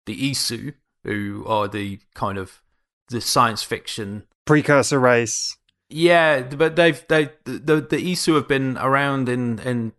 [0.06, 2.62] the Isu, who are the kind of
[3.10, 4.28] the science fiction.
[4.46, 5.58] Precursor race.
[5.90, 9.94] Yeah, but they've they the the Isu have been around in in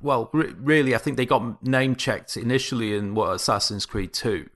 [0.00, 4.48] well, re- really, I think they got name checked initially in what Assassin's Creed Two,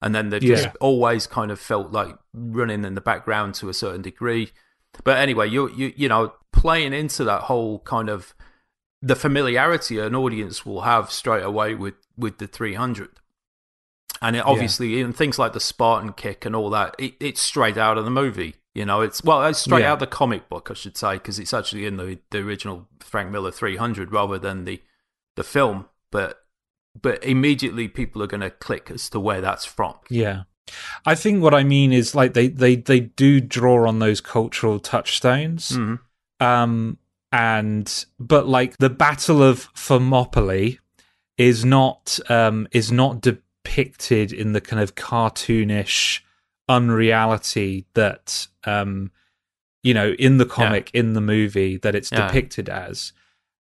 [0.00, 3.74] and then they've just always kind of felt like running in the background to a
[3.74, 4.52] certain degree.
[5.04, 8.34] But anyway, you you you know playing into that whole kind of
[9.02, 13.08] the familiarity an audience will have straight away with with the 300
[14.20, 17.76] and it obviously in things like the spartan kick and all that it, it's straight
[17.76, 19.90] out of the movie you know it's well it's straight Yeah.
[19.90, 22.88] out of the comic book i should say because it's actually in the the original
[23.00, 24.80] frank miller 300 rather than the
[25.36, 26.44] the film but
[27.00, 30.42] but immediately people are going to click as to where that's from Yeah.
[31.04, 34.78] I think what I mean is like they they they do draw on those cultural
[34.78, 35.72] touchstones.
[35.72, 35.98] Mhm.
[36.38, 36.98] Um
[37.32, 40.78] and but like the Battle of Thermopylae
[41.36, 46.20] is not um is not depicted in the kind of cartoonish
[46.76, 49.10] unreality that um
[49.82, 52.26] you know in the comic in the movie that it's Yeah.
[52.26, 53.12] depicted as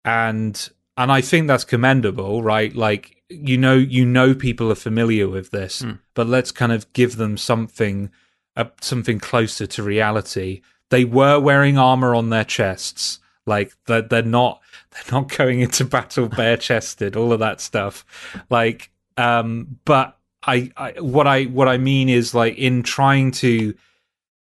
[0.05, 2.75] and and I think that's commendable, right?
[2.75, 5.91] Like you know, you know, people are familiar with this, Hmm.
[6.15, 8.09] but let's kind of give them something,
[8.57, 10.61] uh, something closer to reality.
[10.89, 15.85] They were wearing armor on their chests, like they're, they're not they're not going into
[15.85, 18.03] battle bare chested, all of that stuff.
[18.49, 23.73] Like, um, but I, I what I what I mean is like in trying to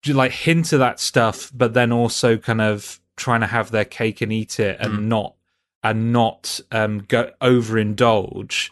[0.07, 4.21] like hint at that stuff, but then also kind of trying to have their cake
[4.21, 5.03] and eat it and Mm.
[5.05, 5.35] not
[5.83, 8.69] and not um go overindulge.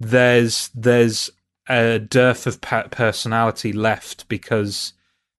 [0.00, 1.30] There's there's
[1.68, 4.92] a dearth of personality left because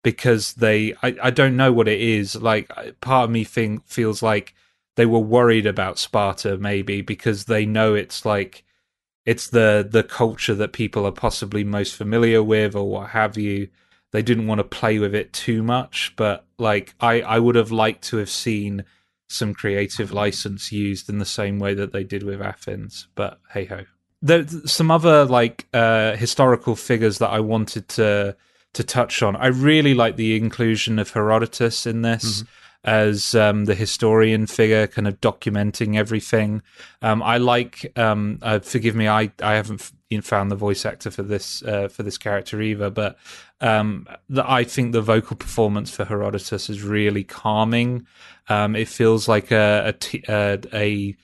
[0.05, 4.23] because they I, I don't know what it is like part of me think feels
[4.23, 4.55] like
[4.97, 8.65] they were worried about Sparta maybe because they know it's like
[9.25, 13.69] it's the the culture that people are possibly most familiar with or what have you.
[14.11, 17.73] They didn't want to play with it too much but like i i would have
[17.73, 18.85] liked to have seen
[19.29, 23.65] some creative license used in the same way that they did with athens but hey
[23.65, 23.85] ho.
[24.21, 28.37] There's some other like uh historical figures that i wanted to
[28.75, 29.37] to touch on.
[29.37, 32.43] I really like the inclusion of herodotus in this
[32.85, 36.63] as um, the historian figure, kind of documenting everything.
[37.01, 37.93] Um, I like.
[37.97, 41.89] Um, uh, forgive me, I I haven't f- found the voice actor for this uh,
[41.89, 43.17] for this character either, but
[43.61, 48.07] um, the, I think the vocal performance for Herodotus is really calming.
[48.49, 51.17] Um, it feels like a a, t- uh, a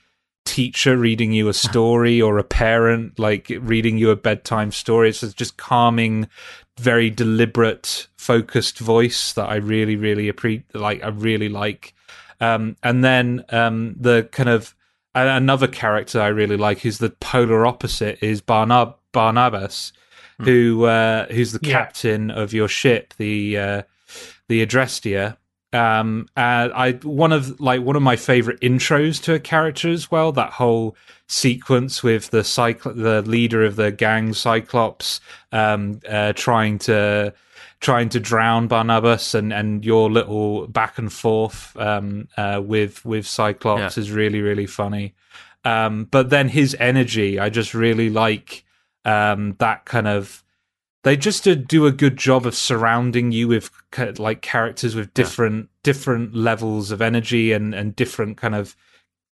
[0.45, 5.11] teacher reading you a story or a parent like reading you a bedtime story.
[5.11, 6.29] It's just calming,
[6.79, 10.75] very deliberate, focused voice that I really, really appreciate.
[10.75, 11.95] Like I really like.
[12.41, 14.75] Um, and then um, the kind of
[15.15, 19.93] another character I really like, who's the polar opposite, is Barnab- Barnabas,
[20.41, 21.73] who uh, who's the Yeah.
[21.73, 23.83] captain of your ship, the uh,
[24.49, 25.37] the Adrestia.
[25.73, 30.11] Um, and I one of like one of my favorite intros to a character as
[30.11, 30.33] well.
[30.33, 30.97] That whole
[31.27, 35.21] sequence with the cycl- the leader of the gang, Cyclops,
[35.53, 37.35] um, uh, trying to
[37.81, 43.27] trying to drown Barnabas, and and your little back and forth um, uh, with with
[43.27, 44.01] Cyclops Yeah.
[44.03, 45.15] is really really funny.
[45.65, 48.65] Um, but then his energy, I just really like
[49.05, 50.43] um, that kind of.
[51.05, 53.71] They just uh, do a good job of surrounding you with
[54.19, 58.77] like characters with different different levels of energy and and different kind of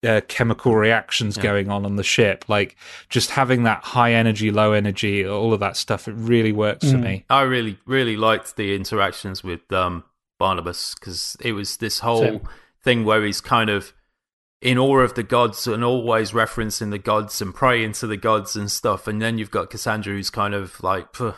[0.05, 2.45] uh, chemical reactions going on on the ship.
[2.49, 2.77] Like
[3.09, 6.07] just having that high energy, low energy, all of that stuff.
[6.07, 7.25] It really works for me.
[7.31, 10.05] I really, really liked the interactions with um,
[10.39, 12.49] Barnabas because it was this whole Same.
[12.83, 13.93] thing where he's kind of
[14.61, 18.57] in awe of the gods and always referencing the gods and praying to the gods
[18.57, 19.07] and stuff.
[19.07, 21.35] And then you've got Kassandra who's kind of like, "Phew,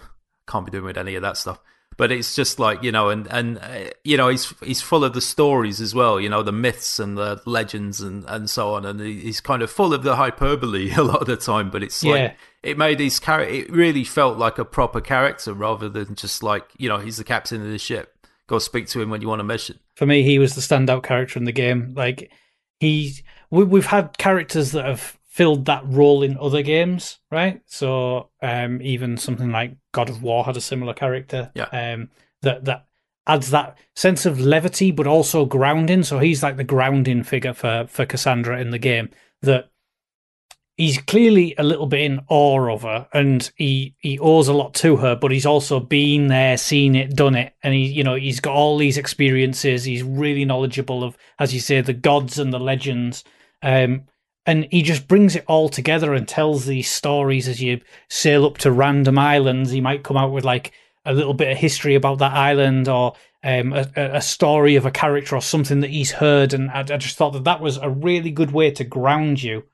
[0.46, 1.60] can't be doing with any of that stuff.
[1.98, 5.14] But it's just like you know, and and uh, you know, he's he's full of
[5.14, 6.20] the stories as well.
[6.20, 8.84] You know, the myths and the legends and and so on.
[8.84, 11.70] And he's kind of full of the hyperbole a lot of the time.
[11.70, 12.10] But it's Yeah.
[12.12, 13.54] like it made his character.
[13.54, 17.24] It really felt like a proper character rather than just like you know, he's the
[17.24, 18.12] captain of the ship.
[18.46, 19.78] Go speak to him when you want a mission.
[19.94, 21.94] For me, he was the standout character in the game.
[21.96, 22.30] Like
[22.78, 23.14] he,
[23.50, 27.60] we, we've had characters that have filled that role in other games, right?
[27.66, 31.50] So um, even something like God of War had a similar character.
[31.54, 31.66] Yeah.
[31.66, 32.08] Um,
[32.40, 32.86] that that
[33.26, 36.04] adds that sense of levity, but also grounding.
[36.04, 39.10] So he's like the grounding figure for for Kassandra in the game.
[39.42, 39.68] That
[40.78, 44.74] he's clearly a little bit in awe of her and he he owes a lot
[44.74, 48.14] to her but he's also been there seen it done it and he you know
[48.14, 52.52] he's got all these experiences he's really knowledgeable of as you say the gods and
[52.52, 53.24] the legends
[53.62, 54.04] um
[54.46, 58.58] and he just brings it all together and tells these stories as you sail up
[58.58, 60.72] to random islands he might come out with like
[61.04, 64.90] a little bit of history about that island or um, a, a story of a
[64.90, 67.90] character or something that he's heard and I, I just thought that that was a
[67.90, 69.64] really good way to ground you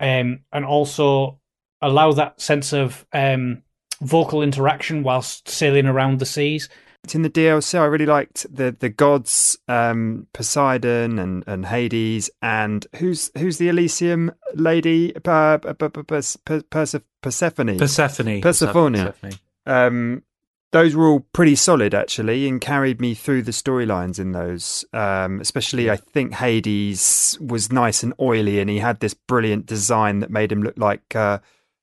[0.00, 1.40] um, and also
[1.80, 3.62] allow that sense of um,
[4.00, 6.68] vocal interaction whilst sailing around the seas.
[7.12, 12.86] In the DLC, I really liked the the gods, um, Poseidon and, and Hades, and
[12.96, 16.36] who's who's the Elysium lady, uh, Perse-.
[17.20, 17.78] Persephone.
[17.78, 18.40] Persephone.
[18.40, 18.94] Persephone.
[19.66, 20.22] um,
[20.70, 24.84] those were all pretty solid actually, and carried me through the storylines in those.
[24.92, 30.20] Um, especially, I think Hades was nice and oily, and he had this brilliant design
[30.20, 31.38] that made him look like uh,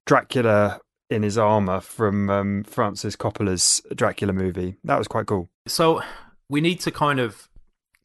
[0.05, 4.77] Dracula in his armor from um, Francis Coppola's Dracula movie.
[4.83, 5.49] That was quite cool.
[5.67, 6.01] So
[6.49, 7.49] we need to kind of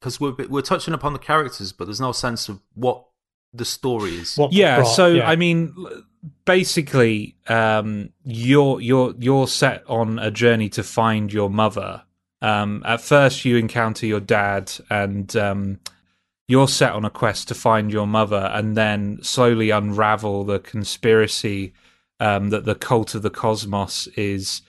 [0.00, 3.06] because we're we're touching upon the characters, but there's no sense of what
[3.54, 4.36] the story is.
[4.36, 5.30] What yeah brought- so yeah.
[5.30, 5.74] i mean
[6.44, 12.02] basically um you're you're you're set on a journey to find your mother
[12.42, 15.78] um at first you encounter your dad and um
[16.48, 21.72] you're set on a quest to find your mother and then slowly unravel the conspiracy
[22.20, 24.62] um that the cult of the Kosmos is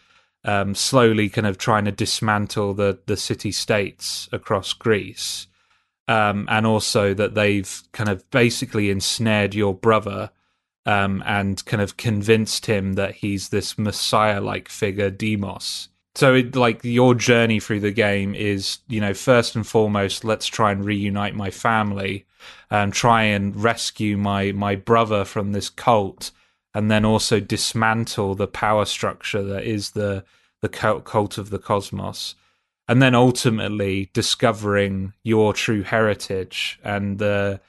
[0.43, 5.47] um slowly kind of trying to dismantle the the city states across greece
[6.07, 10.31] um, and also that they've kind of basically ensnared your brother
[10.85, 15.89] um, and kind of convinced him that he's this messiah-like figure, Deimos.
[16.15, 20.47] So, it, like your journey through the game is, you know, first and foremost, let's
[20.47, 22.25] try and reunite my family,
[22.71, 26.31] and try and rescue my my brother from this cult,
[26.77, 30.23] and then also dismantle the power structure that is the
[30.61, 32.35] the cult, of the Kosmos.
[32.87, 37.59] And then ultimately discovering your true heritage and the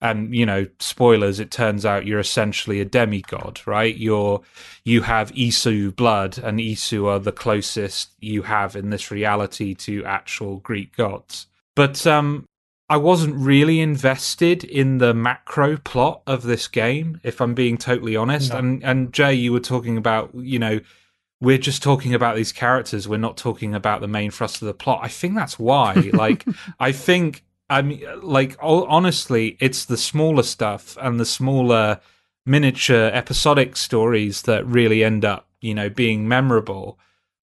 [0.00, 3.96] and you know spoilers it turns out you're essentially a demigod right?
[3.96, 4.42] You're
[4.84, 10.04] you have isu blood and isu are the closest you have in this reality to
[10.04, 11.46] actual greek gods.
[11.76, 12.48] But um
[12.88, 18.14] I wasn't really invested in the macro plot of this game, if I'm being totally
[18.14, 18.52] honest.
[18.52, 18.58] No.
[18.58, 20.80] And and Jay, you were talking about, you know,
[21.40, 23.08] we're just talking about these characters.
[23.08, 25.00] We're not talking about the main thrust of the plot.
[25.02, 25.94] I think that's why.
[26.12, 26.44] like,
[26.80, 32.00] I think, I mean, like, ho- honestly, it's the smaller stuff and the smaller
[32.46, 36.98] miniature episodic stories that really end up, you know, being memorable.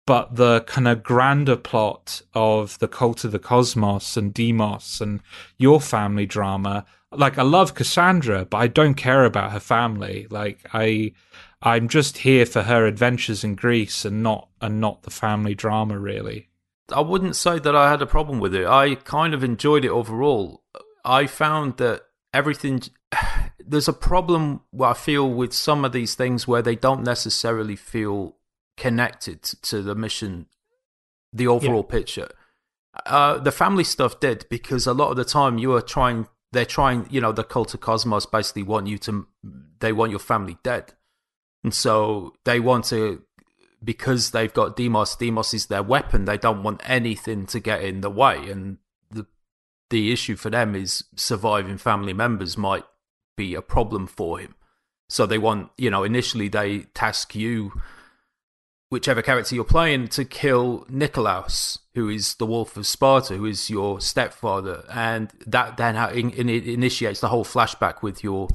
[0.08, 5.20] But the kind of grander plot of the cult of the Kosmos and Deimos and
[5.58, 10.26] your family drama, like I love Kassandra, but I don't care about her family.
[10.30, 11.12] Like I,
[11.60, 15.98] I'm just here for her adventures in Greece and not and not the family drama
[15.98, 16.48] really.
[16.90, 18.66] I wouldn't say that I had a problem with it.
[18.66, 20.62] I kind of enjoyed it overall.
[21.04, 22.80] I found that everything.
[23.58, 28.37] There's a problem I feel with some of these things where they don't necessarily feel
[28.78, 30.46] connected to the mission,
[31.32, 32.28] the overall picture.
[33.04, 36.64] Uh, the family stuff did because a lot of the time you are trying, they're
[36.64, 39.26] trying, you know, the cult of Kosmos basically want you to,
[39.80, 40.94] they want your family dead.
[41.62, 43.22] And so they want to,
[43.82, 48.00] because they've got Deimos, Deimos is their weapon, they don't want anything to get in
[48.00, 48.48] the way.
[48.48, 48.78] And
[49.10, 49.26] the,
[49.90, 52.84] the issue for them is surviving family members might
[53.36, 54.54] be a problem for him.
[55.08, 57.72] So they want, you know, initially they task you
[58.90, 63.68] whichever character you're playing to kill Nikolaos, who is the Wolf of Sparta, who is
[63.68, 68.48] your stepfather, and that then in, in, it initiates the whole flashback with your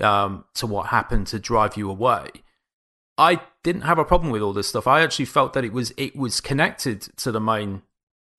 [0.00, 2.28] um, to what happened to drive you away.
[3.18, 4.86] I didn't have a problem with all this stuff.
[4.86, 7.82] I actually felt that it was it was connected to the main,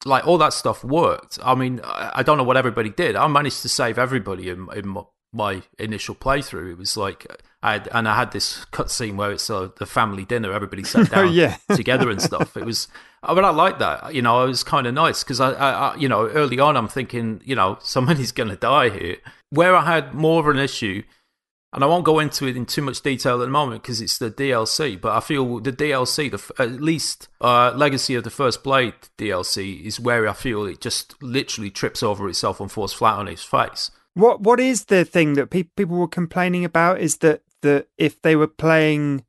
[0.05, 1.39] like all that stuff worked.
[1.43, 3.15] I mean, I, don't know what everybody did.
[3.15, 4.95] I managed to save everybody in, in
[5.33, 6.71] my initial playthrough.
[6.71, 7.25] It was like
[7.67, 11.09] I had, and I had this cutscene where it's uh, the family dinner, everybody sat
[11.11, 11.57] down Oh, yeah.
[11.75, 12.55] together and stuff.
[12.57, 12.87] It was,
[13.23, 14.13] uh, but I like that.
[14.15, 16.77] You know, it was kind of nice because I, I, I, you know, early on
[16.77, 19.17] I'm thinking, you know, somebody's going to die here.
[19.49, 21.03] Where I had more of an issue,
[21.73, 24.17] and I won't go into it in too much detail at the moment because it's
[24.17, 28.63] the DLC, but I feel the DLC, the at least uh, Legacy of the First
[28.63, 33.15] Blade DLC, is where I feel it just literally trips over itself and falls flat
[33.19, 33.91] on its face.
[34.13, 36.99] What what is the thing that pe- people were complaining about?
[36.99, 39.23] Is that that if they were playing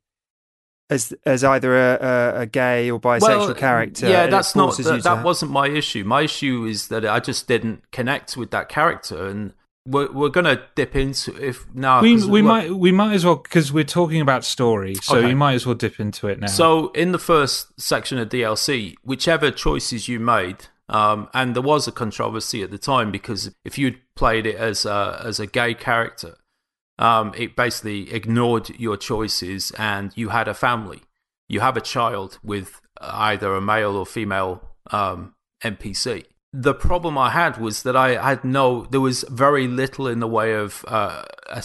[0.89, 4.97] as as either a, a, a gay or bisexual character, Yeah, that's not forces that,
[4.97, 6.03] to that wasn't my issue.
[6.03, 9.53] My issue is that I just didn't connect with that character, and
[9.87, 13.23] we're we're gonna dip into if now we 'cause we look- might we might as
[13.23, 15.27] well because we're talking about story, so Okay.
[15.27, 16.47] we might as well dip into it now.
[16.47, 21.87] So in the first section of DLC, whichever choices you made, um, and there was
[21.87, 25.75] a controversy at the time because if you'd played it as a as a gay
[25.75, 26.35] character,
[26.99, 31.01] um, it basically ignored your choices, and you had a family,
[31.47, 35.33] you have a child with either a male or female um,
[35.63, 36.25] NPC.
[36.51, 40.27] The problem I had was that I had no, there was very little in the
[40.27, 41.63] way of uh, a,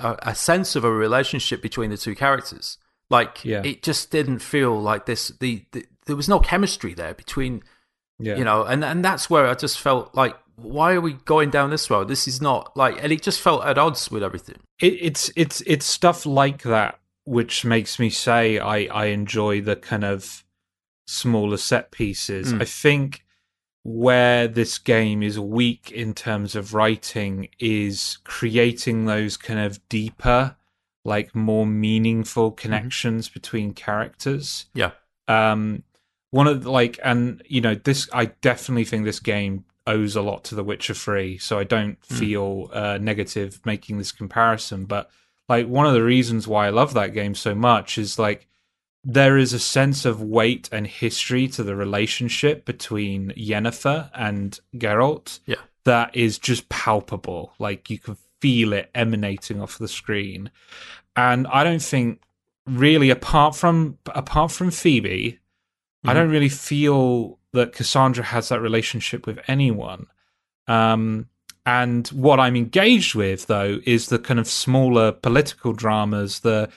[0.00, 2.78] a- a sense of a relationship between the two characters.
[3.08, 3.62] Like Yeah.
[3.64, 5.28] it just didn't feel like this.
[5.38, 7.62] The, the there was no chemistry there between
[8.18, 8.36] yeah.
[8.36, 11.70] you know, and and that's where I just felt like, why are we going down
[11.70, 12.08] this road?
[12.08, 14.56] This is not like, and it just felt at odds with everything.
[14.80, 19.76] it, it's it's it's stuff like that which makes me say I I enjoy the
[19.76, 20.44] kind of
[21.06, 22.52] smaller set pieces.
[22.52, 22.62] Mm.
[22.62, 23.24] I think
[23.82, 30.56] where this game is weak in terms of writing is creating those kind of deeper,
[31.04, 34.66] like more meaningful connections between characters.
[34.74, 34.92] Yeah,
[35.28, 35.82] um
[36.30, 40.22] one of the, like and you know this i definitely think this game owes a
[40.22, 45.10] lot to the witcher 3 so i don't feel uh negative making this comparison but
[45.48, 48.48] like one of the reasons why i love that game so much is like
[49.08, 55.38] there is a sense of weight and history to the relationship between Yennefer and Geralt
[55.46, 55.54] yeah,
[55.86, 57.52] that is just palpable.
[57.58, 60.50] Like you can feel it emanating off the screen.
[61.14, 62.20] And I don't think
[62.66, 65.38] really apart from apart from Phoebe,
[66.04, 70.06] I don't really feel that Kassandra has that relationship with anyone.
[70.68, 71.28] Um
[71.64, 76.68] and what I'm engaged with though is the kind of smaller political dramas, the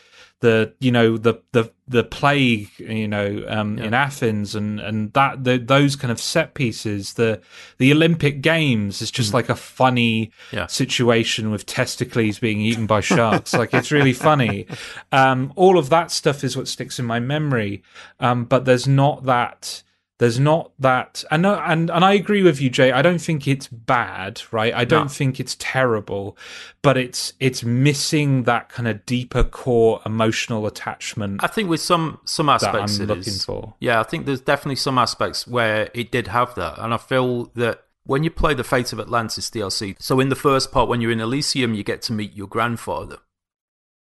[0.42, 5.44] the you know the the the plague you know um in Athens and and that
[5.44, 7.42] the, those kind of set pieces the
[7.78, 10.68] the Olympic games is just like a funny Yeah.
[10.68, 13.52] situation with testicles being eaten by sharks.
[13.54, 14.66] Like it's really funny.
[15.12, 17.84] Um all of that stuff is what sticks in my memory.
[18.22, 19.84] Um but there's not that
[20.20, 23.48] there's not that and no, and and I agree with you Jay I don't think
[23.48, 25.08] it's bad right I don't No.
[25.10, 26.38] think it's terrible
[26.82, 32.20] but it's it's missing that kind of deeper core emotional attachment I think with some
[32.26, 33.46] some that aspects I'm it looking is.
[33.46, 36.98] for Yeah, I think there's definitely some aspects where it did have that, and I
[36.98, 40.90] feel that when you play the Fate of Atlantis DLC, so in the first part
[40.90, 43.18] when you're in Elysium, you get to meet your grandfather,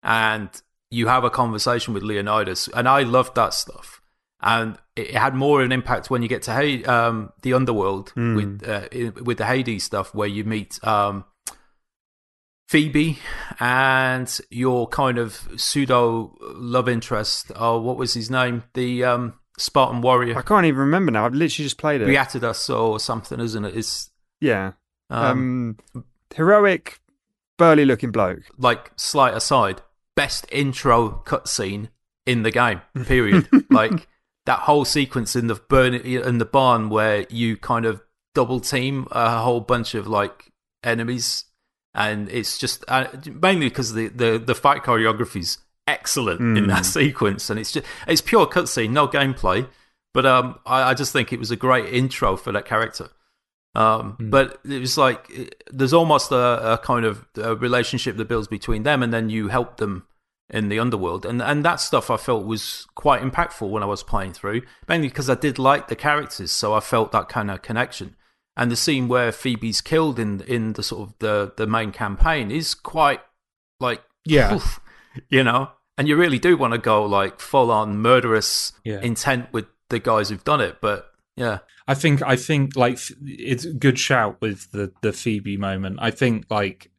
[0.03, 0.51] and
[0.91, 4.03] you have a conversation with Leonidas, and I loved that stuff.
[4.47, 8.63] And it had more of an impact when you get to um, the underworld with
[8.69, 8.89] uh,
[9.25, 11.25] with the Hades stuff, where you meet um,
[12.69, 13.19] Phoebe
[13.61, 17.53] and your kind of pseudo love interest.
[17.57, 18.65] Oh, what was his name?
[18.75, 20.37] The um, Spartan warrior.
[20.39, 21.25] I can't even remember now.
[21.27, 22.09] I've literally just played it.
[22.09, 23.77] Beatidas or something, isn't it?
[23.77, 24.73] It's Yeah.
[25.11, 27.01] um, Um, heroic,
[27.59, 28.43] burly looking bloke.
[28.59, 29.83] like slight aside,
[30.17, 31.89] best intro cutscene
[32.27, 32.81] in the game.
[33.07, 33.49] Period.
[33.71, 34.09] like
[34.47, 38.03] that whole sequence in the burn in the barn where you kind of
[38.35, 41.45] double team a whole bunch of like enemies,
[41.95, 46.85] and it's just uh, mainly because the, the the fight choreography is excellent in that
[46.87, 49.67] sequence, and it's just it's pure cutscene, no gameplay.
[50.13, 53.09] But um, I, I just think it was a great intro for that character.
[53.75, 54.31] Um, Mm.
[54.31, 58.47] But it was like it- there's almost a, a kind of a relationship that builds
[58.47, 60.07] between them, and then you help them
[60.51, 64.03] in the underworld, and and that stuff I felt was quite impactful when I was
[64.03, 67.63] playing through, mainly because I did like the characters, so I felt that kind of
[67.63, 68.17] connection.
[68.57, 72.51] And the scene where Phoebe's killed in in the sort of the the main campaign
[72.51, 73.21] is quite
[73.81, 74.55] like Yeah.
[74.55, 74.81] oof,
[75.29, 79.01] you know, and you really do want to go like full on murderous Yeah.
[79.01, 83.65] intent with the guys who've done it, but yeah, I think I think like it's
[83.65, 85.99] a good shout with the the Phoebe moment.
[86.01, 86.91] I think like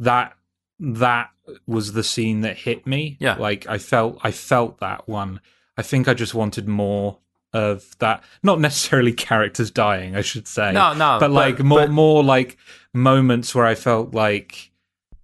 [0.00, 0.32] that
[0.80, 1.30] that
[1.66, 3.16] was the scene that hit me.
[3.20, 3.36] Yeah.
[3.36, 5.40] Like I felt I felt that one.
[5.76, 7.18] I think I just wanted more
[7.52, 10.72] of that not necessarily characters dying, I should say.
[10.72, 12.56] No, no, But like but- more but- more like
[12.92, 14.70] moments where I felt like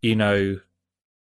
[0.01, 0.61] you know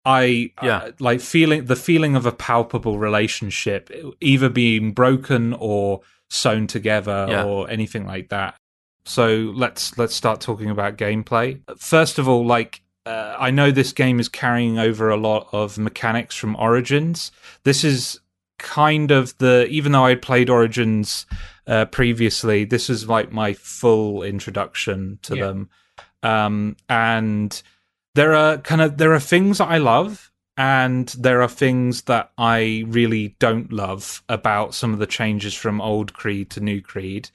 [0.04, 0.76] I Yeah.
[0.78, 7.26] uh, like feeling the feeling of a palpable relationship either being broken or sewn together
[7.28, 7.44] Yeah.
[7.44, 8.56] or anything like that.
[9.04, 11.60] So let's let's start talking about gameplay.
[11.78, 15.78] First of all, like uh, I know this game is carrying over a lot of
[15.78, 17.32] mechanics from Origins.
[17.64, 18.20] This is
[18.58, 21.26] kind of the even though I played Origins
[21.66, 25.46] uh, previously, this is like my full introduction to Yeah.
[25.46, 25.70] them.
[26.22, 27.60] Um, and
[28.14, 32.30] there are kind of there are things that I love and there are things that
[32.38, 37.30] I really don't love about some of the changes from old Creed to new Creed.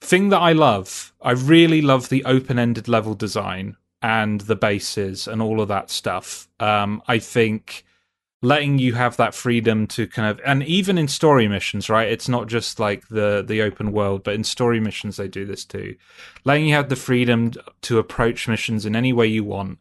[0.00, 5.40] Thing that I love, I really love the open-ended level design and the bases and
[5.40, 6.46] all of that stuff.
[6.60, 7.86] Um, I think
[8.42, 12.08] letting you have that freedom to kind of and even in story missions right?
[12.08, 15.64] It's not just like the the open world but in story missions they do this
[15.64, 15.96] too.
[16.44, 19.78] Letting you have the freedom to approach missions in any way you want.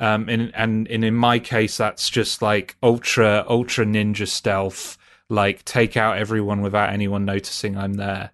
[0.00, 4.96] Um and and, and in my case that's just like ultra ultra ninja stealth
[5.28, 8.30] like take out everyone without anyone noticing i'm there.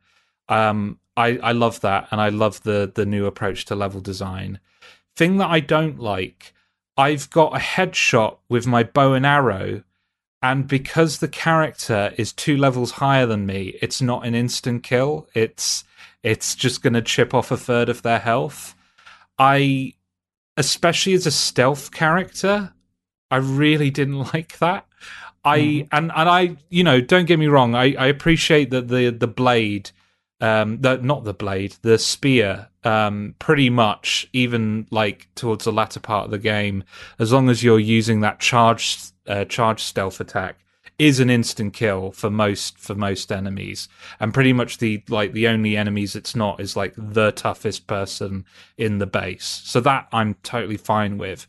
[0.48, 4.60] Um i i love that and i love the the new approach to level design
[5.16, 6.52] thing that i don't like
[6.96, 9.82] I've got a headshot with my bow and arrow,
[10.42, 15.26] and because the character is two levels higher than me, it's not an instant kill.
[15.34, 15.84] It's
[16.22, 18.74] it's just going to chip off a third of their health.
[19.38, 19.94] I,
[20.56, 22.72] especially as a stealth character,
[23.30, 24.86] I really didn't like that.
[25.44, 25.96] I mm-hmm.
[25.96, 27.74] and and I, you know, don't get me wrong.
[27.74, 29.90] I I appreciate that the the blade
[30.42, 36.00] um the not the blade the spear um pretty much even like towards the latter
[36.00, 36.84] part of the game
[37.18, 40.56] as long as you're using that charge uh, charge stealth attack
[40.98, 43.88] is an instant kill for most for most enemies.
[44.20, 48.44] And pretty much the like the only enemies it's not is like the toughest person
[48.76, 49.62] in the base.
[49.64, 51.46] So that i'm totally fine with.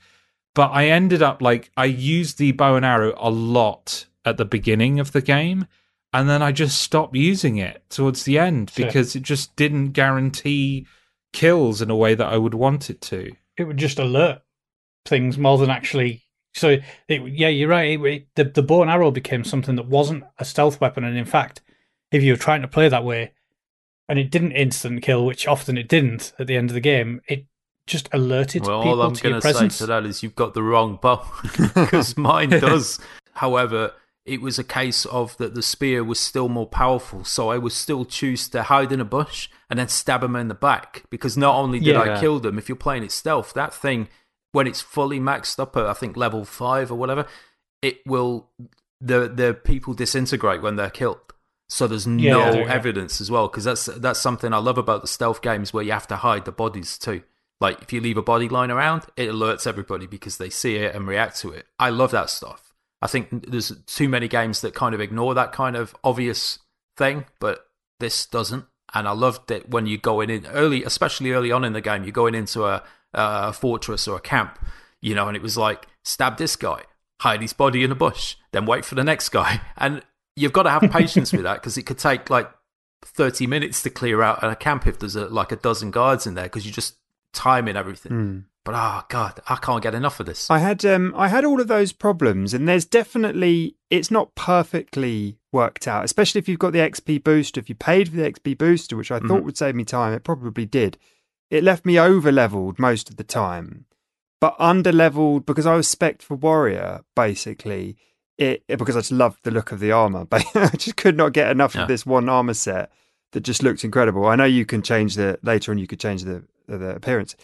[0.56, 4.46] But i ended up like i used the bow and arrow a lot at the
[4.46, 5.68] beginning of the game
[6.14, 8.86] and then I just stopped using it towards the end Sure.
[8.86, 10.86] because it just didn't guarantee
[11.34, 13.32] kills in a way that I would want it to.
[13.58, 14.42] It would just alert
[15.06, 16.24] things more than actually.
[16.56, 18.00] So, it, yeah, you're right.
[18.00, 21.04] It, it, the, the bow and arrow became something that wasn't a stealth weapon.
[21.04, 21.62] And in fact,
[22.12, 23.32] if you were trying to play that way
[24.08, 27.22] and it didn't instant kill, which often it didn't at the end of the game,
[27.28, 27.48] it
[27.88, 29.78] just alerted Well, people all I'm to your going to say presence.
[29.80, 31.26] to that is you've got the wrong bow
[31.74, 33.00] because mine does.
[33.34, 33.94] However,
[34.26, 37.74] it was a case of that the spear was still more powerful, so I would
[37.74, 41.36] still choose to hide in a bush and then stab him in the back because
[41.36, 44.08] not only did I kill them, if you're playing it stealth, that thing
[44.54, 47.26] when it's fully maxed up at I think level five or whatever,
[47.82, 48.50] it will
[49.02, 51.20] the the people disintegrate when they're killed.
[51.68, 52.74] So there's no yeah, yeah.
[52.74, 55.92] evidence as well because that's that's something I love about the stealth games where you
[55.92, 57.24] have to hide the bodies too.
[57.60, 60.96] Like if you leave a body lying around, it alerts everybody because they see it
[60.96, 61.66] and react to it.
[61.80, 62.73] I love that stuff.
[63.04, 66.60] I think there's too many games that kind of ignore that kind of obvious
[66.96, 67.66] thing, but
[68.00, 68.64] this doesn't.
[68.94, 72.04] And I loved it when you go in early, especially early on in the game,
[72.04, 72.82] you're going into a,
[73.14, 74.58] a fortress or a camp,
[75.02, 76.84] you know, and it was like stab this guy,
[77.20, 80.02] hide his body in a bush, then wait for the next guy, and
[80.38, 82.50] you've got to have patience with that because it could take like
[83.04, 86.36] 30 minutes to clear out a camp if there's a, like a dozen guards in
[86.36, 86.96] there because you're just
[87.34, 88.46] timing everything.
[88.66, 90.50] But oh god, I can't get enough of this.
[90.50, 95.38] I had um I had all of those problems and there's definitely it's not perfectly
[95.52, 97.60] worked out, especially if you've got the XP booster.
[97.60, 99.44] If you paid for the XP booster, which I thought Mhm.
[99.44, 100.98] would save me time, it probably did.
[101.50, 103.86] It left me over leveled most of the time.
[104.40, 107.98] But under leveled because I was spec for warrior, basically.
[108.38, 111.16] It, it- because I just loved the look of the armor, but I just could
[111.18, 111.84] not get enough Yeah.
[111.84, 112.92] of this one armor set
[113.34, 114.26] that just looked incredible.
[114.26, 115.78] I know you can change the later on.
[115.78, 117.36] You could change the the appearance,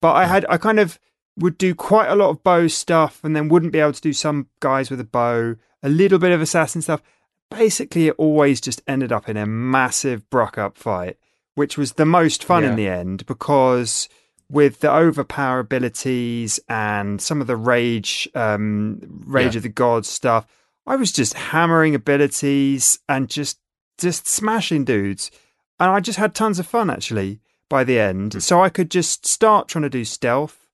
[0.00, 0.98] but I had I kind of
[1.36, 4.12] would do quite a lot of bow stuff and then wouldn't be able to do
[4.12, 7.02] some guys with a bow, a little bit of assassin stuff.
[7.50, 11.16] basically it always just ended up in a massive Bruck up fight,
[11.54, 12.70] which was the most fun Yeah.
[12.70, 14.08] in the end because
[14.50, 19.58] with the overpower abilities and some of the rage, um, rage Yeah.
[19.58, 20.46] of the gods stuff,
[20.86, 23.58] I was just hammering abilities and just
[23.98, 25.30] just smashing dudes,
[25.78, 28.42] and I just had tons of fun actually by the end.
[28.42, 30.66] So I could just start trying to do stealth.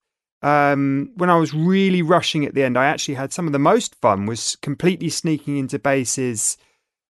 [0.43, 3.59] Um, when I was really rushing at the end, I actually had some of the
[3.59, 6.57] most fun was completely sneaking into bases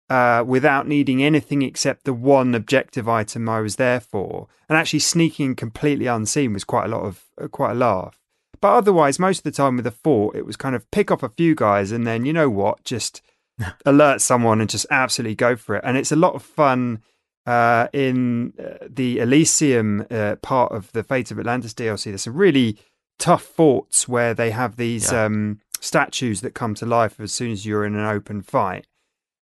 [0.09, 4.99] uh, without needing anything except the one objective item I was there for, and actually
[4.99, 8.19] sneaking completely unseen was quite a lot of uh, quite a laugh.
[8.61, 11.23] But otherwise, most of the time with the fort, it was kind of pick off
[11.23, 13.21] a few guys and then you know what, just
[13.85, 15.83] alert someone and just absolutely go for it.
[15.83, 17.01] And it's a lot of fun
[17.45, 22.05] uh, in uh, the Elysium uh, part of the Fate of Atlantis DLC.
[22.05, 22.77] There's some really
[23.19, 25.25] tough forts where they have these Yeah.
[25.25, 28.87] um, statues that come to life as soon as you're in an open fight.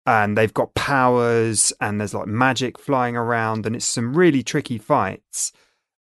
[0.04, 4.78] And they've got powers and there's like magic flying around, and it's some really tricky
[4.78, 5.52] fights.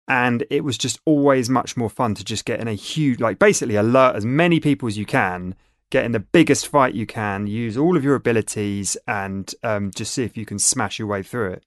[0.09, 3.39] And it was just always much more fun to just get in a huge, like
[3.39, 5.55] basically alert as many people as you can,
[5.89, 10.13] get in the biggest fight you can, use all of your abilities, and um, just
[10.13, 11.63] see if you can smash your way through it.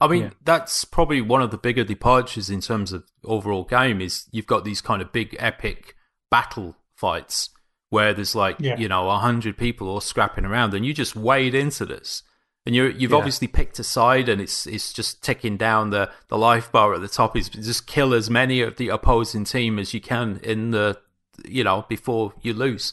[0.00, 0.30] I mean, Yeah.
[0.44, 4.64] that's probably one of the bigger departures in terms of overall game is you've got
[4.64, 5.96] these kind of big epic
[6.30, 7.50] battle fights
[7.90, 8.76] where there's like Yeah.
[8.76, 12.22] you know a hundred people all scrapping around and you just wade into this
[12.66, 13.16] and you you've Yeah.
[13.16, 17.00] obviously picked a side and it's it's just ticking down the the life bar at
[17.00, 20.70] the top is just kill as many of the opposing team as you can in
[20.70, 20.98] the
[21.46, 22.92] you know before you lose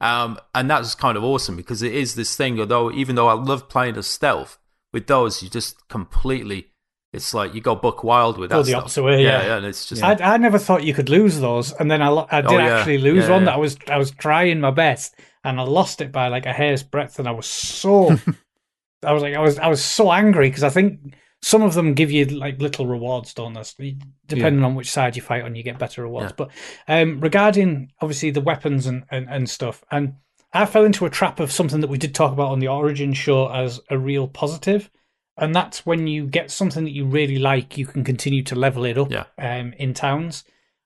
[0.00, 3.32] um and that's kind of awesome because it is this thing although even though I
[3.34, 4.58] love playing as stealth
[4.94, 6.68] with those you just completely
[7.12, 8.82] it's like you go buck wild with Go that the stuff.
[8.84, 9.56] opposite way, yeah.
[9.56, 12.40] and it's just I, I never thought you could lose those, and then I, I
[12.40, 12.78] did Oh, yeah.
[12.78, 13.46] actually lose Yeah, one yeah.
[13.46, 15.14] that I was I was trying my best,
[15.44, 18.16] and I lost it by like a hair's breadth, and I was so
[19.04, 21.94] I was like I was I was so angry because I think some of them
[21.94, 23.96] give you like little rewards, don't they?
[24.26, 26.32] Depending on which side you fight on, you get better rewards.
[26.32, 26.46] Yeah.
[26.46, 26.50] But
[26.88, 30.14] um, regarding obviously the weapons and, and, and stuff, and
[30.54, 33.12] I fell into a trap of something that we did talk about on the Origin
[33.12, 34.88] show as a real positive,
[35.36, 38.84] and that's when you get something that you really like, you can continue to level
[38.84, 39.24] it up Yeah.
[39.36, 40.44] um, in towns.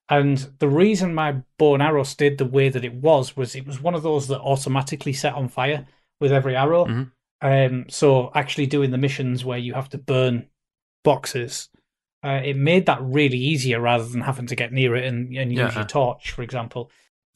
[0.09, 3.67] And the reason my bow and arrow stayed the way that it was was it
[3.67, 5.85] was one of those that automatically set on fire
[6.19, 6.85] with every arrow.
[6.85, 7.11] Mhm.
[7.41, 10.47] Um, so actually doing the missions where you have to burn
[11.03, 11.69] boxes,
[12.25, 15.51] uh, it made that really easier rather than having to get near it and, and
[15.51, 15.75] use Yeah.
[15.75, 16.89] your torch, for example.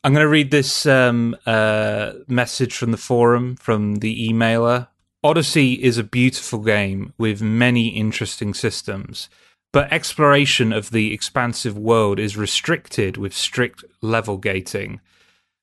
[0.06, 4.90] I'm going to read this um, uh, message from the forum from the emailer.
[5.24, 9.30] Odyssey is a beautiful game with many interesting systems,
[9.72, 15.00] but exploration of the expansive world is restricted with strict level gating.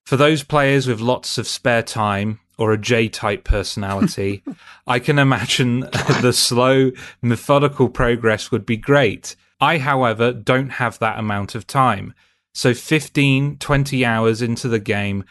[0.07, 4.43] For those players with lots of spare time or a J type personality,
[4.87, 5.81] I can imagine
[6.23, 9.37] the slow, methodical progress would be great.
[9.61, 12.15] I, however, don't have that amount of time.
[12.53, 15.25] So 15, 20 hours into the game,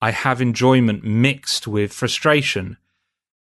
[0.00, 2.76] I have enjoyment mixed with frustration.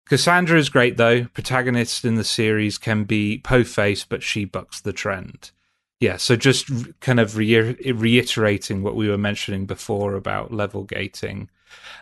[0.09, 1.25] Kassandra is great though.
[1.27, 5.53] Protagonist in the series can be po-faced, but she bucks the trend.
[6.01, 6.69] Yeah, so just
[7.01, 11.51] kind of re- reiterating what we were mentioning before about level gating.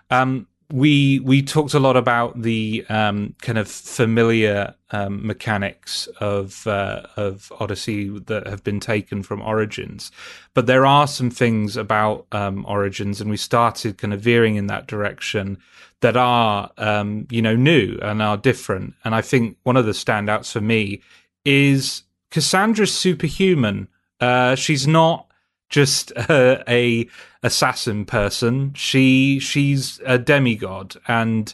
[0.09, 6.67] Um, we we talked a lot about the um, kind of familiar um, mechanics of
[6.67, 10.13] uh, of Odyssey that have been taken from Origins,
[10.53, 14.67] but there are some things about um, Origins, and we started kind of veering in
[14.67, 15.57] that direction
[16.01, 18.95] that are um, you know new and are different.
[19.05, 21.01] And I think one of the standouts for me
[21.47, 23.89] is Kassandra's superhuman.
[24.21, 25.29] Uh, she's not
[25.71, 27.09] just uh, a
[27.43, 28.73] assassin person.
[28.75, 31.53] She she's a demigod, and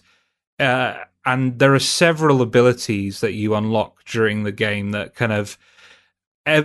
[0.58, 5.58] uh, and there are several abilities that you unlock during the game that kind of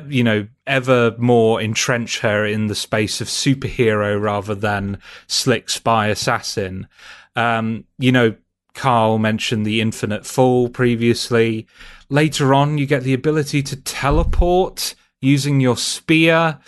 [0.10, 6.08] you know ever more entrench her in the space of superhero rather than slick spy
[6.08, 6.88] assassin.
[7.36, 8.36] Um, you know,
[8.74, 11.68] Karl mentioned the infinite fall previously.
[12.10, 16.60] Later on, you get the ability to teleport using your spear.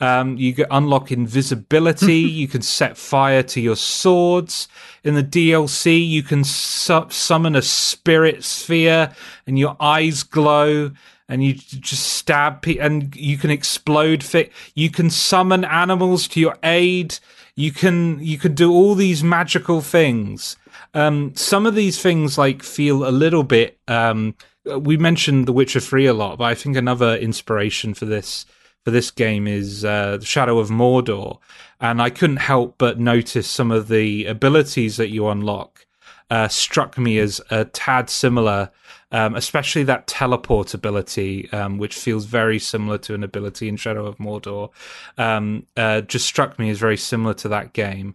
[0.00, 2.14] Um, you get unlock invisibility.
[2.18, 4.68] you can set fire to your swords.
[5.04, 9.12] In the DLC, you can su- summon a spirit sphere,
[9.46, 10.92] and your eyes glow.
[11.28, 14.24] And you just stab people, and you can explode.
[14.24, 17.18] Fi- you can summon animals to your aid.
[17.54, 20.56] You can you can do all these magical things.
[20.92, 23.78] Um, some of these things like feel a little bit.
[23.86, 24.34] Um,
[24.64, 28.44] we mentioned The Witcher Three a lot, but I think another inspiration for this
[28.84, 31.38] for this game is uh, Shadow of Mordor,
[31.80, 35.86] and I couldn't help but notice some of the abilities that you unlock
[36.30, 38.70] uh, struck me as a tad similar,
[39.12, 44.06] um, especially that teleport ability, um, which feels very similar to an ability in Shadow
[44.06, 44.70] of Mordor.
[45.18, 48.14] Um, uh, just struck me as very similar to that game.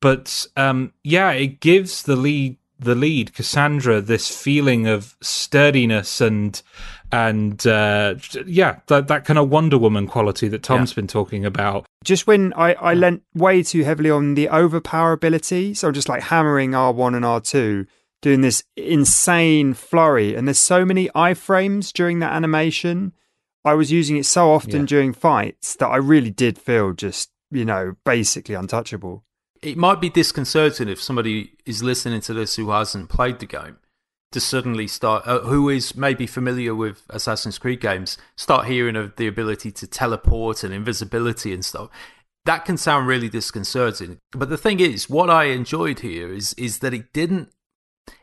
[0.00, 6.60] But um, yeah, it gives the lead the lead Kassandra this feeling of sturdiness and
[7.12, 10.96] and uh, yeah, that that kind of Wonder Woman quality that Tom's yeah.
[10.96, 11.86] been talking about.
[12.04, 16.08] Just when I I lent way too heavily on the overpower ability, so I'm just
[16.08, 17.86] like hammering R1 and R2,
[18.22, 23.12] doing this insane flurry, and there's so many iframes during that animation.
[23.64, 24.86] I was using it so often yeah.
[24.86, 29.24] during fights that I really did feel just you know basically untouchable.
[29.62, 33.78] It might be disconcerting if somebody is listening to this who hasn't played the game
[34.36, 39.16] to suddenly start, uh, who is maybe familiar with Assassin's Creed games, start hearing of
[39.16, 41.88] the ability to teleport and invisibility and stuff.
[42.44, 44.18] That can sound really disconcerting.
[44.32, 47.48] But the thing is, what I enjoyed here is is that it didn't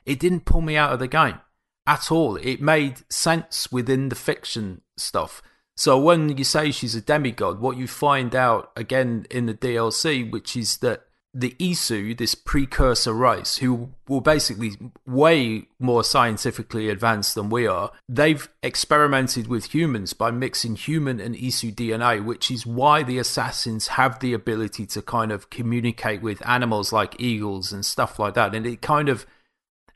[0.05, 1.39] it didn't pull me out of the game
[1.87, 2.35] at all.
[2.35, 5.41] It made sense within the fiction stuff.
[5.75, 10.31] So when you say she's a demigod, what you find out again in the DLC,
[10.31, 14.73] which is that the Isu, this precursor race, who were basically
[15.07, 21.35] way more scientifically advanced than we are, they've experimented with humans by mixing human and
[21.35, 26.47] Isu DNA, which is why the assassins have the ability to kind of communicate with
[26.47, 28.53] animals like eagles and stuff like that.
[28.53, 29.25] And it kind of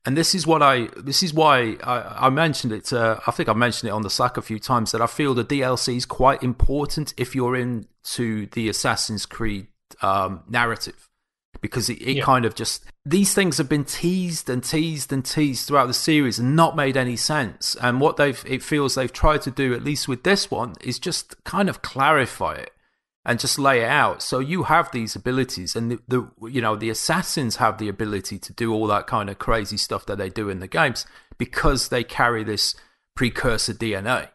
[0.08, 2.92] and this is what I this is why I, I mentioned it.
[2.92, 5.34] Uh, I think I mentioned it on the Slack a few times that I feel
[5.34, 9.68] the DLC is quite important if you're into the Assassin's Creed
[10.02, 11.08] um, narrative
[11.62, 12.24] because it, it yeah.
[12.24, 16.40] kind of just these things have been teased and teased and teased throughout the series
[16.40, 17.76] and not made any sense.
[17.82, 21.00] And what they've it feels they've tried to do, at least with this one, is
[21.00, 22.72] just kind of clarify it
[23.26, 24.22] and just lay it out.
[24.22, 28.40] So you have these abilities, and the, the you know the assassins have the ability
[28.40, 31.06] to do all that kind of crazy stuff that they do in the games
[31.38, 32.76] because they carry this
[33.16, 34.30] precursor DNA.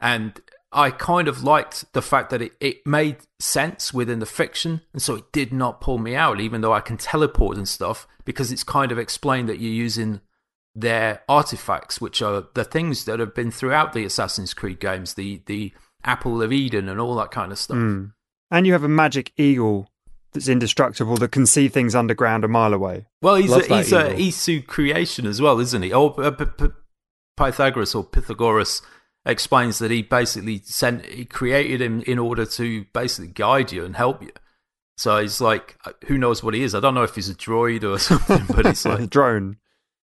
[0.00, 0.40] And
[0.74, 5.00] I kind of liked the fact that it, it made sense within the fiction, and
[5.00, 8.50] so it did not pull me out, even though I can teleport and stuff, because
[8.50, 10.20] it's kind of explained that you're using
[10.74, 15.42] their artifacts, which are the things that have been throughout the Assassin's Creed games, the
[15.46, 15.72] the
[16.04, 17.76] Apple of Eden and all that kind of stuff.
[17.76, 18.12] Mm.
[18.50, 19.90] And you have a magic eagle
[20.32, 23.06] that's indestructible that can see things underground a mile away.
[23.22, 25.92] Well, he's Love a, he's a Isu creation as well, isn't he?
[25.92, 26.72] Or uh, P- P-
[27.36, 28.82] Pythagoras or Pythagoras
[29.26, 33.96] explains that he basically sent he created him in order to basically guide you and
[33.96, 34.32] help you.
[34.96, 36.74] So he's like, who knows what he is?
[36.74, 39.56] I don't know if he's a droid or something, but he's like drone,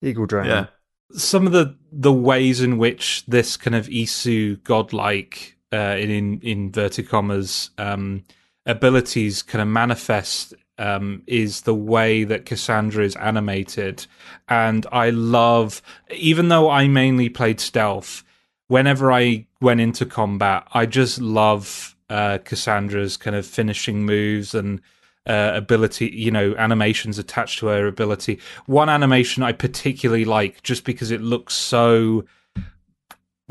[0.01, 0.45] eagle drone.
[0.45, 0.67] Yeah.
[1.13, 7.09] Some of the the ways in which this kind of Isu godlike uh, in inverted
[7.09, 8.23] commas um,
[8.65, 14.07] abilities kind of manifest um, is the way that Kassandra is animated,
[14.47, 15.81] and I love.
[16.11, 18.23] Even though I mainly played stealth,
[18.71, 24.79] whenever I went into combat, I just love uh, Kassandra's kind of finishing moves and
[25.27, 28.39] uh, ability, you know, animations attached to her ability.
[28.67, 32.23] One animation I particularly like just because it looks so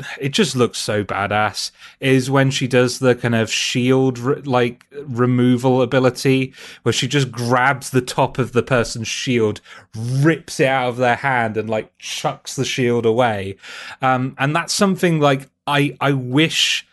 [0.19, 4.85] it just looks so badass is when she does the kind of shield re- like
[5.03, 9.61] removal ability where she just grabs the top of the person's shield
[9.95, 13.55] rips it out of their hand and like chucks the shield away.
[14.01, 16.87] Um, and that's something like i i wish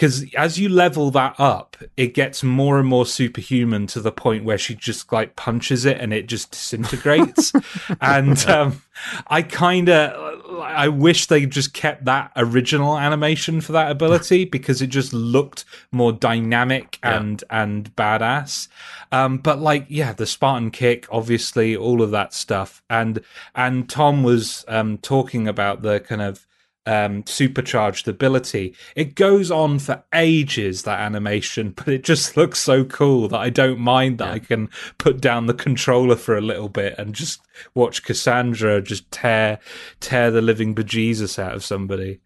[0.00, 4.44] because as you level that up, it gets more and more superhuman to the point
[4.44, 7.52] where she just like punches it and it just disintegrates.
[8.00, 8.80] and um,
[9.26, 14.80] I kind of, I wish they just kept that original animation for that ability because
[14.80, 17.62] it just looked more dynamic and yeah.
[17.62, 18.68] and badass.
[19.12, 23.20] Um, but like, yeah, the Spartan kick, obviously, all of that stuff, and
[23.54, 26.46] and Tom was um, talking about the kind of
[26.86, 28.74] um, supercharged ability.
[28.96, 33.50] It goes on for ages, that animation, but it just looks so cool that I
[33.50, 34.34] don't mind that yeah.
[34.34, 37.40] I can put down the controller for a little bit and just
[37.74, 39.58] watch Kassandra just tear
[40.00, 42.20] tear the living bejesus out of somebody.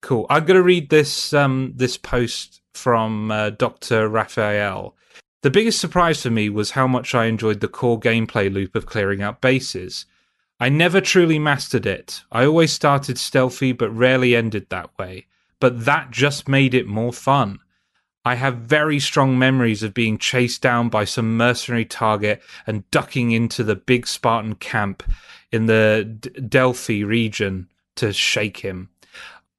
[0.00, 0.26] Cool.
[0.28, 4.08] I'm gonna read this um, this post from uh, Dr.
[4.08, 4.96] Raphael.
[5.42, 8.86] The biggest surprise for me was how much I enjoyed the core gameplay loop of
[8.86, 10.06] clearing out bases.
[10.62, 12.22] I never truly mastered it.
[12.30, 15.26] I always started stealthy but rarely ended that way.
[15.58, 17.58] But that just made it more fun.
[18.24, 23.32] I have very strong memories of being chased down by some mercenary target and ducking
[23.32, 25.02] into the big Spartan camp
[25.50, 28.90] in the D- Delphi region to shake him.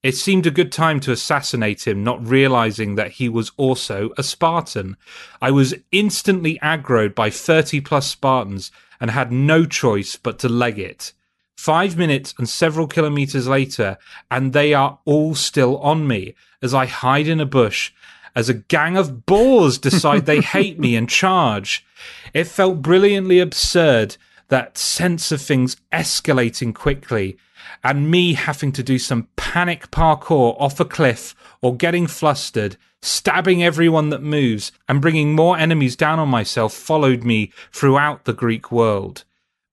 [0.04, 4.24] It seemed a good time to assassinate him, not realizing that he was also a
[4.24, 4.98] Spartan.
[5.42, 10.78] I was instantly aggroed by 30 plus Spartans and had no choice but to leg
[10.78, 11.14] it.
[11.58, 13.98] Five minutes and several kilometers later,
[14.30, 17.92] and they are all still on me as I hide in a bush
[18.36, 21.86] as a gang of boars decide they hate me and charge.
[22.34, 24.18] It felt brilliantly absurd,
[24.50, 27.38] that sense of things escalating quickly,
[27.84, 33.64] and me having to do some panic parkour off a cliff or getting flustered, stabbing
[33.64, 38.72] everyone that moves, and bringing more enemies down on myself followed me throughout the Greek
[38.72, 39.24] world.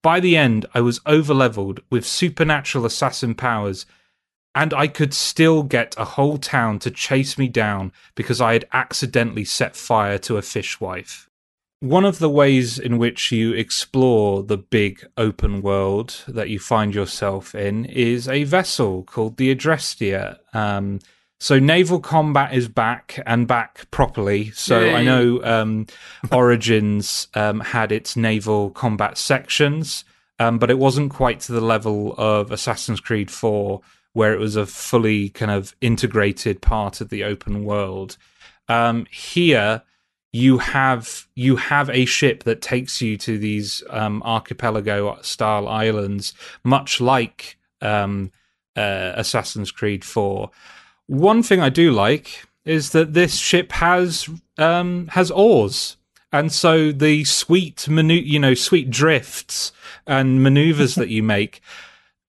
[0.03, 3.87] By the end, I was overleveled with supernatural assassin powers
[4.55, 8.69] and I could still get a whole town to chase me down because I had
[8.73, 11.30] accidentally set fire to a fishwife.
[11.81, 16.95] One of the ways in which you explore the big open world that you find
[16.95, 20.37] yourself in is a vessel called the Adrestia.
[20.53, 21.01] Um,
[21.39, 24.51] so naval combat is back and back properly.
[24.51, 24.95] So Yay.
[24.97, 25.87] I know um,
[26.31, 30.05] Origins um, had its naval combat sections,
[30.39, 33.81] um, but it wasn't quite to the level of Assassin's Creed 4
[34.13, 38.19] where it was a fully kind of integrated part of the open world.
[38.69, 39.83] Um, here,
[40.33, 46.35] you have you have a ship that takes you to these um, archipelago style islands,
[46.65, 48.31] much like um,
[48.77, 50.51] uh, Assassin's Creed Four.
[51.07, 54.29] One thing I do like is that this ship has
[54.59, 55.97] um, has oars,
[56.33, 59.73] and so the sweet manu- you know sweet drifts
[60.07, 61.61] and maneuvers that you make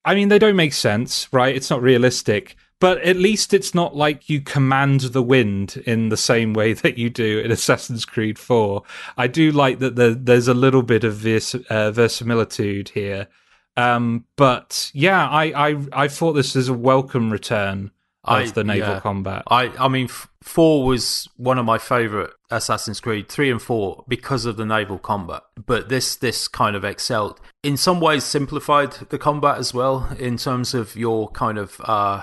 [0.04, 1.54] I mean, they don't make sense, right?
[1.54, 6.16] It's not realistic, but at least it's not like you command the wind in the
[6.16, 8.82] same way that you do in Assassin's Creed 4.
[9.16, 13.28] I do like that the, there's a little bit of vers- uh, verisimilitude here.
[13.76, 17.92] Um, but yeah, I, I, I thought this is a welcome return
[18.24, 19.00] of I- the naval yeah.
[19.00, 19.44] combat.
[19.46, 23.28] I, I mean, f- four was one of my favorite Assassin's Creed.
[23.28, 27.40] Three and four because of the naval combat, but this this kind of excelled.
[27.62, 32.22] In some ways, simplified the combat as well in terms of your kind of uh,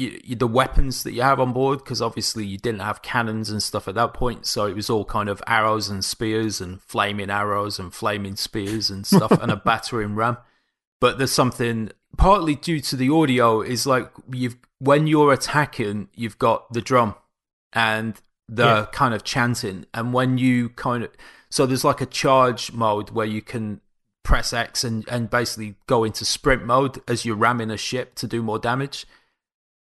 [0.00, 1.78] you, you- the weapons that you have on board.
[1.80, 5.04] Because obviously you didn't have cannons and stuff at that point, so it was all
[5.04, 9.56] kind of arrows and spears and flaming arrows and flaming spears and stuff, and a
[9.56, 10.36] battering ram
[11.00, 16.36] but there's something partly due to the audio is like you've when you're attacking you've
[16.38, 17.14] got the drum
[17.72, 18.86] and the Yeah.
[18.90, 21.10] kind of chanting and when you kind of
[21.50, 23.80] so there's like a charge mode where you can
[24.24, 28.26] press x and and basically go into sprint mode as you're ramming a ship to
[28.26, 29.06] do more damage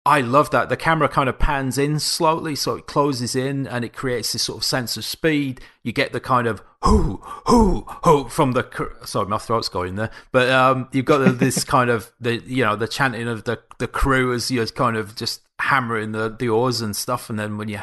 [0.06, 0.68] I love that.
[0.68, 4.42] The camera kind of pans in slowly, so it closes in and it creates this
[4.42, 5.60] sort of sense of speed.
[5.82, 8.64] You get the kind of hoo, hoo, hoo from the.
[9.04, 10.10] Sorry, my throat's going there.
[10.30, 13.88] But um, you've got this kind of the you know the chanting of the the
[13.88, 17.28] crew as you're kind of just hammering the the oars and stuff.
[17.28, 17.80] And then when you,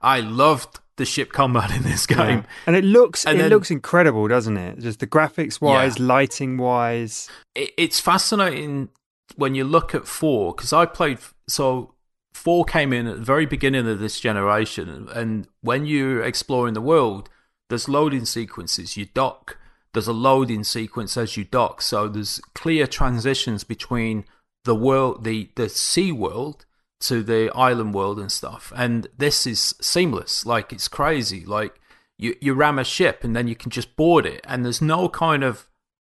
[0.00, 2.38] I loved the ship combat in this game.
[2.38, 2.42] Yeah.
[2.66, 4.78] And it looks And it then- looks incredible, doesn't it?
[4.78, 7.28] Just the graphics wise, lighting wise.
[7.54, 8.88] it, it's fascinating
[9.34, 11.18] when you look at four because I played
[11.48, 11.94] so
[12.32, 16.80] four came in at the very beginning of this generation, and when you're exploring the
[16.80, 17.28] world,
[17.68, 18.96] there's loading sequences.
[18.96, 19.58] You dock.
[19.92, 24.24] There's a loading sequence as you dock, so there's clear transitions between
[24.64, 26.66] the world, the the sea world
[27.00, 28.72] to the island world and stuff.
[28.76, 30.46] And this is seamless.
[30.46, 31.44] Like it's crazy.
[31.44, 31.80] Like
[32.18, 35.08] you you ram a ship and then you can just board it, and there's no
[35.08, 35.68] kind of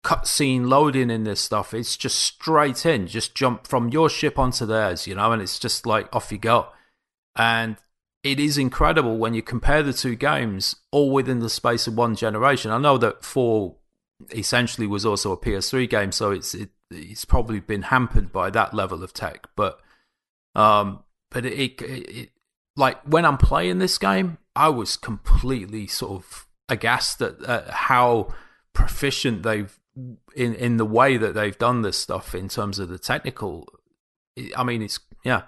[0.05, 1.75] cutscene loading in this stuff.
[1.75, 3.07] It's just straight in.
[3.07, 6.39] Just jump from your ship onto theirs, you know, and it's just like off you
[6.39, 6.69] go.
[7.37, 7.77] And
[8.23, 12.17] it is incredible when you compare the two games all within the space of one
[12.17, 12.71] generation.
[12.71, 13.77] I know that four
[14.31, 18.75] essentially was also a PS3 game, so it's it, it's probably been hampered by that
[18.75, 19.47] level of tech.
[19.57, 19.81] But
[20.55, 22.31] um, but it, it, it
[22.77, 28.35] like when I'm playing this game, I was completely sort of aghast at, at how
[28.75, 29.80] proficient they've
[30.37, 33.67] in in the way that they've done this stuff in terms of the technical.
[34.57, 35.43] I mean, it's yeah,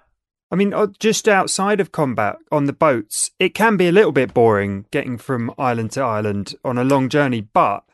[0.51, 4.35] I mean, just outside of combat on the boats, it can be a little bit
[4.35, 7.85] boring getting from island to island on a long journey, but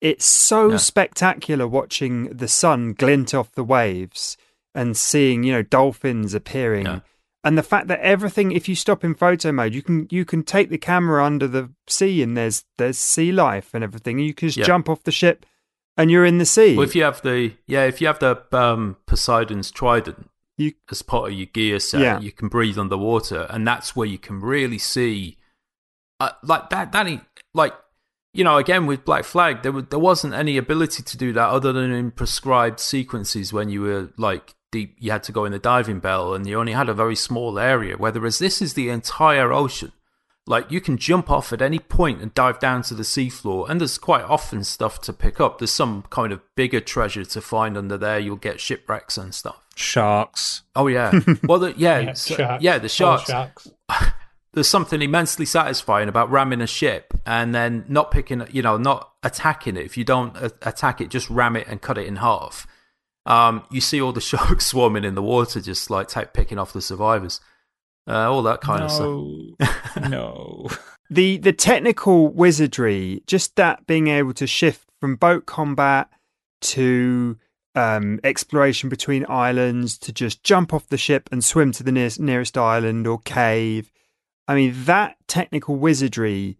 [0.00, 0.76] it's so Yeah.
[0.78, 4.36] spectacular watching the sun glint off the waves
[4.74, 6.86] and seeing, you know, dolphins appearing.
[6.86, 7.00] Yeah.
[7.44, 10.42] And the fact that everything, if you stop in photo mode, you can you can
[10.42, 14.18] take the camera under the sea and there's there's sea life and everything.
[14.18, 14.64] You can just Yeah.
[14.64, 15.44] jump off the ship
[15.96, 16.76] and you're in the sea.
[16.76, 21.02] Well, if you have the yeah, if you have the um, Poseidon's trident You- as
[21.02, 22.20] part of your gear set, Yeah.
[22.20, 25.36] you can breathe underwater, and that's where you can really see,
[26.20, 26.92] uh, like that.
[26.92, 27.06] That
[27.54, 27.74] like
[28.32, 31.48] you know, again with Black Flag, there was, there wasn't any ability to do that
[31.48, 35.52] other than in prescribed sequences when you were like deep you had to go in
[35.52, 37.96] the diving bell, and you only had a very small area.
[37.96, 39.92] Whereas this is the entire ocean.
[40.48, 43.80] Like you can jump off at any point and dive down to the seafloor, and
[43.80, 45.58] there's quite often stuff to pick up.
[45.58, 48.18] There's some kind of bigger treasure to find under there.
[48.20, 49.66] You'll get shipwrecks and stuff.
[49.74, 50.62] Sharks.
[50.76, 51.12] Oh yeah,
[51.44, 52.62] well the, yeah, Yeah, so- sharks.
[52.64, 53.24] yeah, the sharks.
[53.26, 53.68] sharks.
[54.52, 59.10] There's something immensely satisfying about ramming a ship and then not picking, you know, not
[59.22, 59.84] attacking it.
[59.84, 62.66] If you don't a- attack it, just ram it and cut it in half.
[63.26, 66.72] Um, you see all the sharks swarming in the water, just like take, picking off
[66.72, 67.40] the survivors.
[68.08, 70.08] Uh, all that kind of stuff.
[70.08, 70.08] no.
[70.08, 70.68] no.
[71.10, 76.08] the the technical wizardry, just that being able to shift from boat combat
[76.60, 77.38] to
[77.74, 82.18] um, exploration between islands to just jump off the ship and swim to the nearest,
[82.18, 83.92] nearest island or cave.
[84.48, 86.56] I mean, that technical wizardry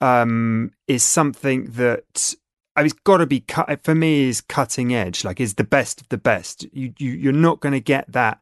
[0.00, 2.34] um, is something that
[2.76, 4.28] I mean, it's got to be cut for me.
[4.28, 6.64] Is cutting edge, like is the best of the best.
[6.72, 8.40] You you you're not going to get that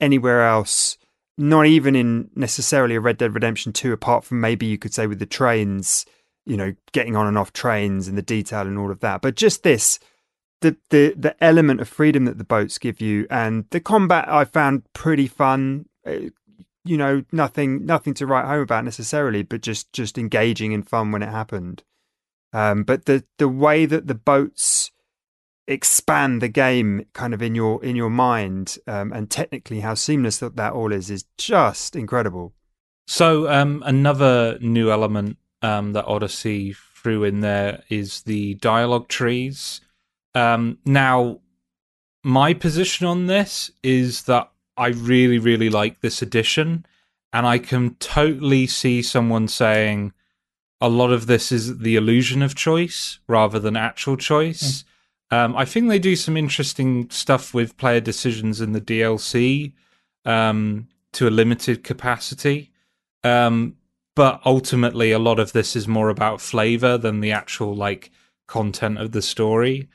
[0.00, 0.96] anywhere else.
[1.38, 5.06] Not even in necessarily a Red Dead Redemption 2, apart from maybe you could say
[5.06, 6.04] with the trains,
[6.44, 9.22] you know, getting on and off trains and the detail and all of that.
[9.22, 9.98] But just this,
[10.60, 14.44] the the the element of freedom that the boats give you, and the combat I
[14.44, 15.86] found pretty fun.
[16.06, 16.30] Uh,
[16.84, 21.12] You know, nothing nothing to write home about necessarily, but just just engaging and fun
[21.12, 21.84] when it happened.
[22.52, 24.90] Um, but the the way that the boats
[25.66, 30.38] expand the game kind of in your in your mind um, and technically how seamless
[30.38, 32.52] that, that all is is just incredible
[33.06, 39.80] So um, another new element um, that Odyssey threw in there is the dialogue trees.
[40.34, 41.40] Um, now,
[42.24, 46.86] my position on this is that I really, really like this edition,
[47.32, 50.12] and I can totally see someone saying
[50.80, 54.84] a lot of this is the illusion of choice rather than actual choice.
[55.32, 59.72] Um, I think they do some interesting stuff with player decisions in the DLC
[60.26, 62.70] um, to a limited capacity.
[63.24, 63.76] Um,
[64.14, 68.10] but ultimately, a lot of this is more about flavor than the actual like
[68.46, 69.88] content of the story.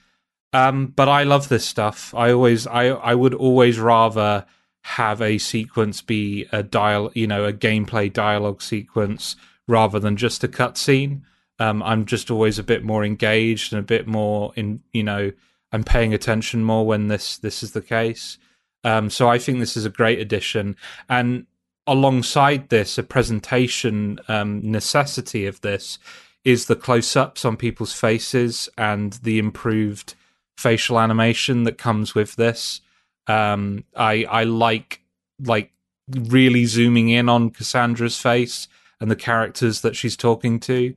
[0.53, 2.15] Um, but I love this stuff.
[2.15, 4.43] I always, I, I would always rather
[4.81, 9.35] have a sequence be a dial, you know, a gameplay dialogue sequence
[9.67, 11.21] rather than just a cutscene.
[11.59, 15.31] Um, I'm just always a bit more engaged and a bit more in, you know,
[15.71, 18.37] I'm paying attention more when this this is the case.
[18.83, 20.75] Um, so I think this is a great addition,
[21.09, 21.45] and
[21.87, 25.99] alongside this, a presentation um, necessity of this
[26.43, 30.15] is the close-ups on people's faces and the improved
[30.57, 32.81] facial animation that comes with this.
[33.27, 35.01] Um, I I like
[35.43, 35.71] like
[36.09, 38.69] really zooming in on Kassandra's face
[39.01, 40.95] and the characters that she's talking to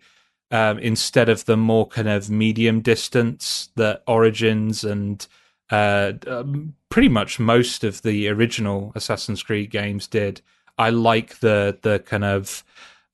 [0.51, 5.26] um, instead of the more kind of medium distance that Origins and
[5.70, 10.42] uh, um, pretty much most of the original Assassin's Creed games did.
[10.78, 12.64] I like the the kind of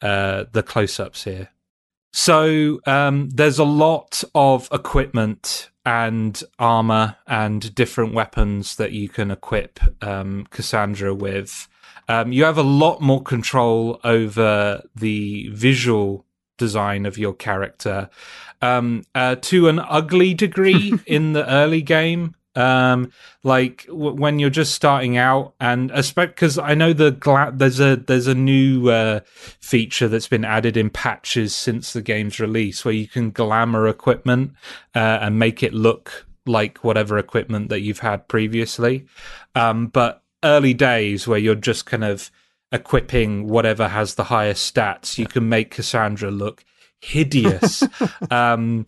[0.03, 1.51] uh, the close ups here.
[2.12, 9.30] So um, there's a lot of equipment and armor and different weapons that you can
[9.30, 11.68] equip um, Kassandra with.
[12.09, 16.26] Um, you have a lot more control over the visual
[16.57, 18.09] design of your character
[18.63, 22.35] um, uh, to an ugly degree in the early game.
[22.55, 27.81] Um, like w- when you're just starting out, and because I know the gla- there's
[27.81, 29.21] a there's a new uh,
[29.61, 34.53] feature that's been added in patches since the game's release, where you can glamour equipment
[34.95, 39.05] uh, and make it look like whatever equipment that you've had previously.
[39.55, 42.31] Um, but early days, where you're just kind of
[42.72, 46.64] equipping whatever has the highest stats, you can make Kassandra look
[47.01, 47.82] hideous.
[48.30, 48.86] um,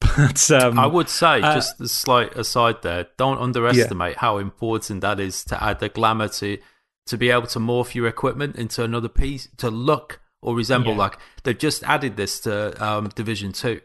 [0.00, 5.00] but um, I would say, uh, just a slight aside there, don't underestimate how important
[5.00, 6.58] that is to add the glamour to
[7.06, 10.98] to be able to morph your equipment into another piece to look or resemble Yeah.
[10.98, 13.80] like they've just added this to um, Division Two,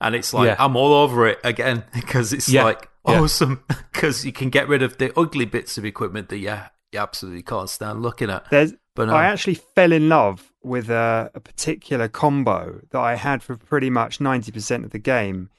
[0.00, 0.56] and it's like Yeah.
[0.58, 2.64] I'm all over it again because it's Yeah.
[2.64, 3.62] like awesome
[3.92, 6.56] because you can get rid of the ugly bits of equipment that you,
[6.92, 8.48] you absolutely can't stand looking at.
[8.50, 13.14] there's But I um, actually fell in love with a, a particular combo that I
[13.14, 15.50] had for pretty much 90% of the game.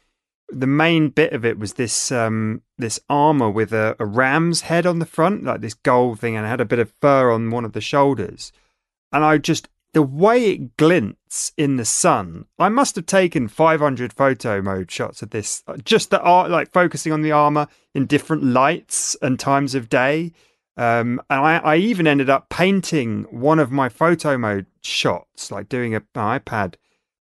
[0.49, 4.85] The main bit of it was this um, this armor with a, a ram's head
[4.85, 7.51] on the front, like this gold thing, and it had a bit of fur on
[7.51, 8.51] one of the shoulders.
[9.11, 12.45] And I just the way it glints in the sun.
[12.57, 17.13] I must have taken 500 photo mode shots of this, just the art, like focusing
[17.13, 20.31] on the armor in different lights and times of day.
[20.79, 25.67] Um, and I, I even ended up painting one of my photo mode shots, like
[25.67, 26.75] doing a, an iPad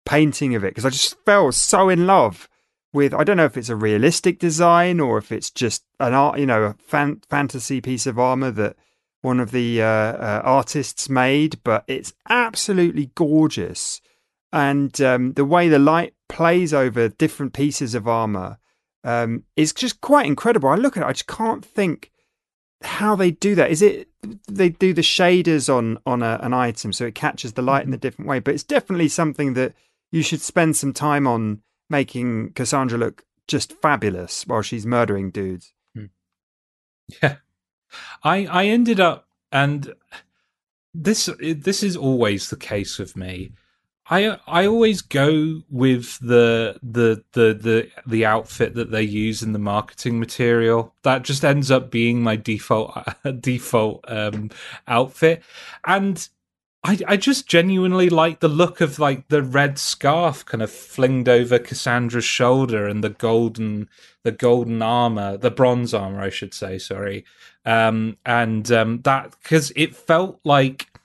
[0.05, 2.47] painting of it, because I just fell so in love
[2.93, 6.37] with I don't know if it's a realistic design or if it's just an art,
[6.39, 8.75] you know, a fan- fantasy piece of armor that
[9.21, 14.01] one of the uh, uh, artists made, but it's absolutely gorgeous.
[14.53, 18.59] And um, the way the light plays over different pieces of armor
[19.03, 20.69] um, is just quite incredible.
[20.69, 22.11] I look at it, I just can't think
[22.81, 23.71] how they do that.
[23.71, 24.07] Is it
[24.47, 27.87] they do the shaders on on a, an item so it catches the light in
[27.87, 27.95] mm-hmm.
[27.95, 28.39] a different way?
[28.39, 29.73] But it's definitely something that
[30.11, 35.73] you should spend some time on making Kassandra look just fabulous while she's murdering dudes.
[35.95, 36.05] Hmm.
[37.21, 37.37] Yeah,
[38.23, 39.93] I I ended up and
[40.93, 43.51] this this is always the case with me.
[44.09, 49.53] I I always go with the the the the the outfit that they use in
[49.53, 50.93] the marketing material.
[51.03, 52.97] That just ends up being my default
[53.39, 54.49] default um,
[54.87, 55.43] outfit,
[55.85, 56.27] and
[56.83, 61.27] I I just genuinely like the look of like the red scarf kind of flinged
[61.27, 63.89] over Kassandra's shoulder and the golden
[64.23, 66.77] the golden armor, the bronze armor, I should say.
[66.77, 67.25] Sorry,
[67.65, 70.96] um, and um, that because it felt like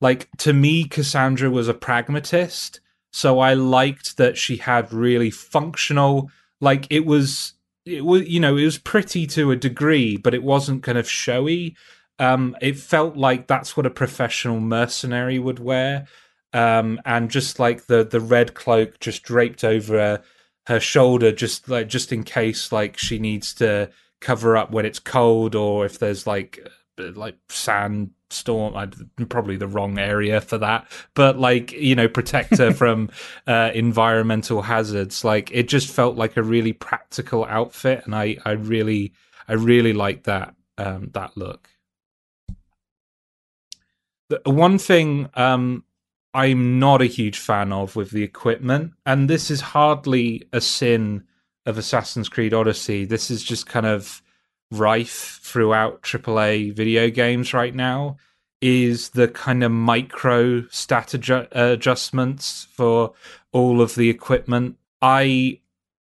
[0.00, 2.80] like to me kassandra was a pragmatist
[3.12, 7.54] so i liked that she had really functional like it was
[7.86, 11.08] it was you know it was pretty to a degree but it wasn't kind of
[11.08, 11.76] showy.
[12.18, 16.06] Um it felt like that's what a professional mercenary would wear.
[16.52, 20.22] Um and just like the the red cloak just draped over her,
[20.66, 23.90] her shoulder just like just in case like she needs to
[24.20, 26.66] cover up when it's cold or if there's like
[26.98, 28.90] like sand storm I'm
[29.28, 30.90] probably the wrong area for that.
[31.14, 33.10] But like you know protect her from
[33.46, 38.52] uh, environmental hazards like it just felt like a really practical outfit and i i
[38.52, 39.12] really
[39.48, 41.68] i really like that um that look.
[44.28, 45.84] The one thing um
[46.34, 51.24] i'm not a huge fan of with the equipment and this is hardly a sin
[51.64, 54.22] of assassin's creed odyssey this is just kind of
[54.70, 58.16] rife throughout AAA video games right now
[58.60, 63.12] is the kind of micro stat adju- adjustments for
[63.52, 64.76] all of the equipment.
[65.00, 65.60] I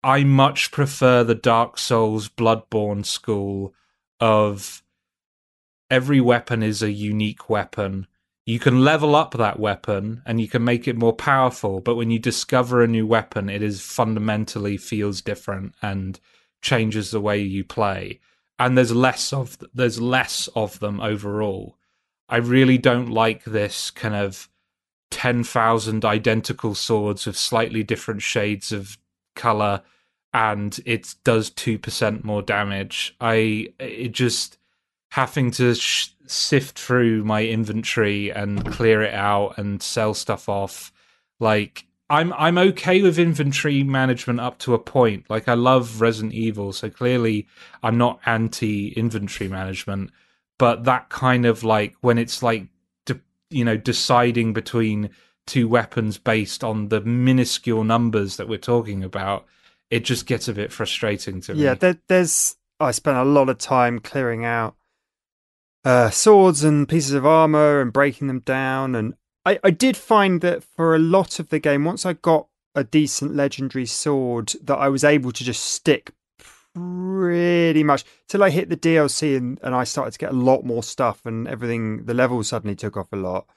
[0.03, 3.73] I much prefer the Dark Souls Bloodborne school
[4.19, 4.81] of
[5.91, 8.07] every weapon is a unique weapon.
[8.45, 12.09] You can level up that weapon and you can make it more powerful, but when
[12.09, 16.19] you discover a new weapon, it is fundamentally feels different and
[16.61, 18.19] changes the way you play
[18.59, 21.77] and there's less of there's less of them overall.
[22.27, 24.49] I really don't like this kind of
[25.09, 28.97] ten thousand identical swords with slightly different shades of
[29.35, 29.81] color,
[30.33, 33.15] and it does two percent more damage.
[33.21, 34.57] I it just
[35.11, 40.91] having to sh- sift through my inventory and clear it out and sell stuff off
[41.39, 45.29] like I'm I'm okay with inventory management up to a point.
[45.29, 47.47] Like I love Resident Evil, so clearly
[47.83, 50.11] I'm not anti inventory management.
[50.57, 52.67] But that kind of like when it's like
[53.05, 55.11] de- you know deciding between
[55.45, 59.45] two weapons based on the minuscule numbers that we're talking about,
[59.89, 61.63] it just gets a bit frustrating to me.
[61.63, 64.75] Yeah, there, there's I spent a lot of time clearing out
[65.85, 69.13] uh, swords and pieces of armor and breaking them down and
[69.49, 72.83] I, I did find that for a lot of the game, once I got a
[72.83, 76.11] decent legendary sword, that I was able to just stick
[76.75, 80.65] pretty much till I hit the DLC and, and I started to get a lot
[80.65, 82.05] more stuff and everything.
[82.05, 83.47] The levels suddenly took off a lot.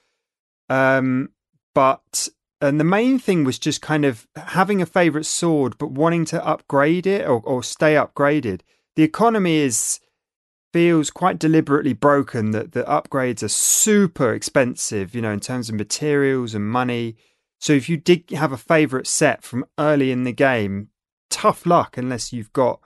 [0.71, 1.31] Um,
[1.75, 2.29] but
[2.63, 6.47] and the main thing was just kind of having a favorite sword, but wanting to
[6.47, 8.61] upgrade it or, or stay upgraded.
[8.97, 10.01] The economy is
[10.73, 15.75] feels quite deliberately broken that the upgrades are super expensive, you know, in terms of
[15.75, 17.17] materials and money.
[17.61, 20.89] So if you did have a favorite set from early in the game,
[21.31, 22.81] tough luck unless you've got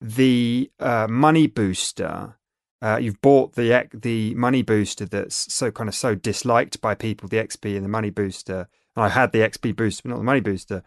[0.00, 2.36] the uh, money booster.
[2.82, 7.28] Uh, you've bought the the money booster that's so kind of so disliked by people,
[7.28, 8.68] the XP and the money booster.
[8.94, 10.82] And I had the XP booster, but not the money booster.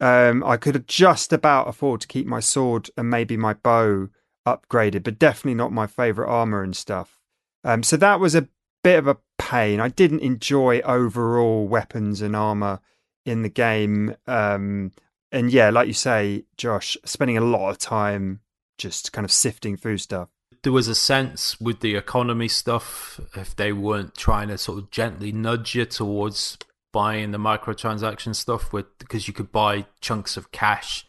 [0.00, 4.08] Um, I could just about afford to keep my sword and maybe my bow
[4.56, 7.20] upgraded, but definitely not my favorite armor and stuff.
[7.64, 8.48] Um, so that was a
[8.82, 9.80] bit of a pain.
[9.80, 12.80] I didn't enjoy overall weapons and armor
[13.24, 14.16] in the game.
[14.26, 14.92] Um,
[15.30, 18.40] and yeah, like you say, Josh, spending a lot of time
[18.78, 20.28] just kind of sifting through stuff.
[20.62, 24.90] There was a sense with the economy stuff, if they weren't trying to sort of
[24.90, 26.58] gently nudge you towards
[26.92, 31.06] buying the microtransaction stuff with because you could buy chunks of cash,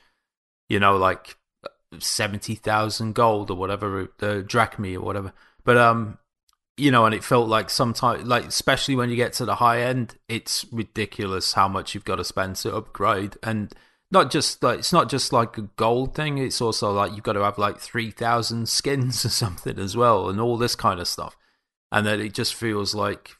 [0.67, 1.37] you know, like
[1.97, 5.33] seventy thousand gold or whatever, the drachmi or whatever.
[5.63, 6.17] But um,
[6.77, 9.81] you know, and it felt like sometimes, like especially when you get to the high
[9.81, 13.35] end, it's ridiculous how much you've got to spend to upgrade.
[13.43, 13.73] And
[14.11, 16.37] not just like it's not just like a gold thing.
[16.37, 20.29] It's also like you've got to have like three thousand skins or something as well,
[20.29, 21.35] and all this kind of stuff.
[21.91, 23.31] And then it just feels like,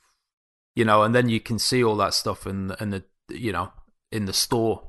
[0.76, 3.72] you know, and then you can see all that stuff in in the you know
[4.12, 4.84] in the store.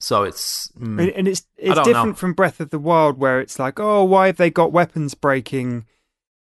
[0.00, 2.14] So it's mm, And, it's it's different know.
[2.14, 5.86] from Breath of the Wild, where it's like, oh, why have they got weapons breaking?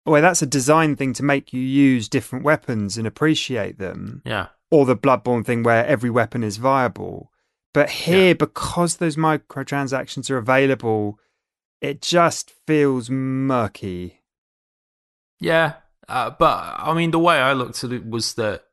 [0.05, 4.21] Well, that's a design thing to make you use different weapons and appreciate them.
[4.25, 7.31] yeah, or the Bloodborne thing where every weapon is viable.
[7.73, 11.19] But here, because those microtransactions are available,
[11.80, 14.21] it just feels murky.
[15.39, 15.73] Yeah,
[16.07, 18.63] uh, but I mean, the way I looked at it was that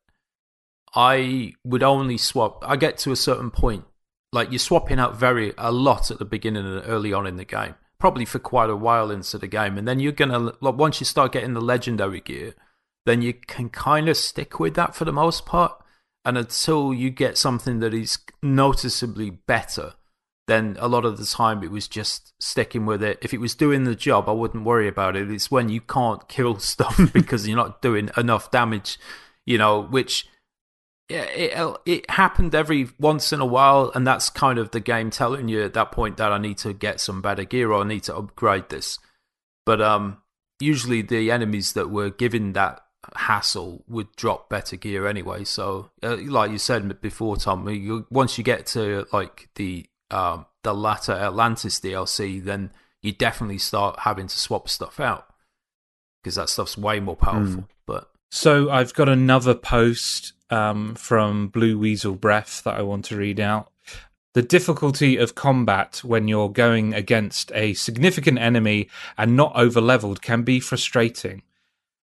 [0.95, 2.65] I would only swap.
[2.67, 3.85] I get to a certain point,
[4.33, 7.45] like you're swapping out very a lot at the beginning and early on in the
[7.45, 11.01] game, probably for quite a while into the game, and then you're gonna like once
[11.01, 12.55] you start getting the legendary gear,
[13.07, 15.73] then you can kind of stick with that for the most part,
[16.25, 19.95] and until you get something that is noticeably better.
[20.47, 23.19] Then a lot of the time it was just sticking with it.
[23.23, 25.31] If it was doing the job, I wouldn't worry about it.
[25.31, 28.99] It's when you can't kill stuff because you're not doing enough damage,
[29.47, 30.27] you know, which
[31.11, 35.49] it, it happened every once in a while, and that's kind of the game telling
[35.49, 38.05] you at that point that I need to get some better gear or I need
[38.05, 38.99] to upgrade this.
[39.67, 40.19] But um,
[40.61, 42.81] usually the enemies that were given that
[43.17, 45.45] hassle would drop better gear anyway.
[45.45, 50.47] So, uh, like you said before, Tom, you, once you get to like the um,
[50.63, 52.73] the latter Atlantis DLC, then
[53.03, 55.27] you definitely start having to swap stuff out
[56.23, 57.65] because that stuff's way more powerful.
[57.87, 63.17] But So I've got another post um, from Blue Weasel Breath that I want to
[63.17, 63.71] read out.
[64.33, 70.23] The difficulty of combat when you're going against a significant enemy and not over leveled
[70.23, 71.43] can be frustrating.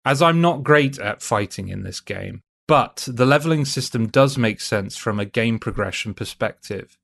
[0.04, 4.60] As I'm not great at fighting in this game, but the leveling system does make
[4.60, 6.98] sense from a game progression perspective.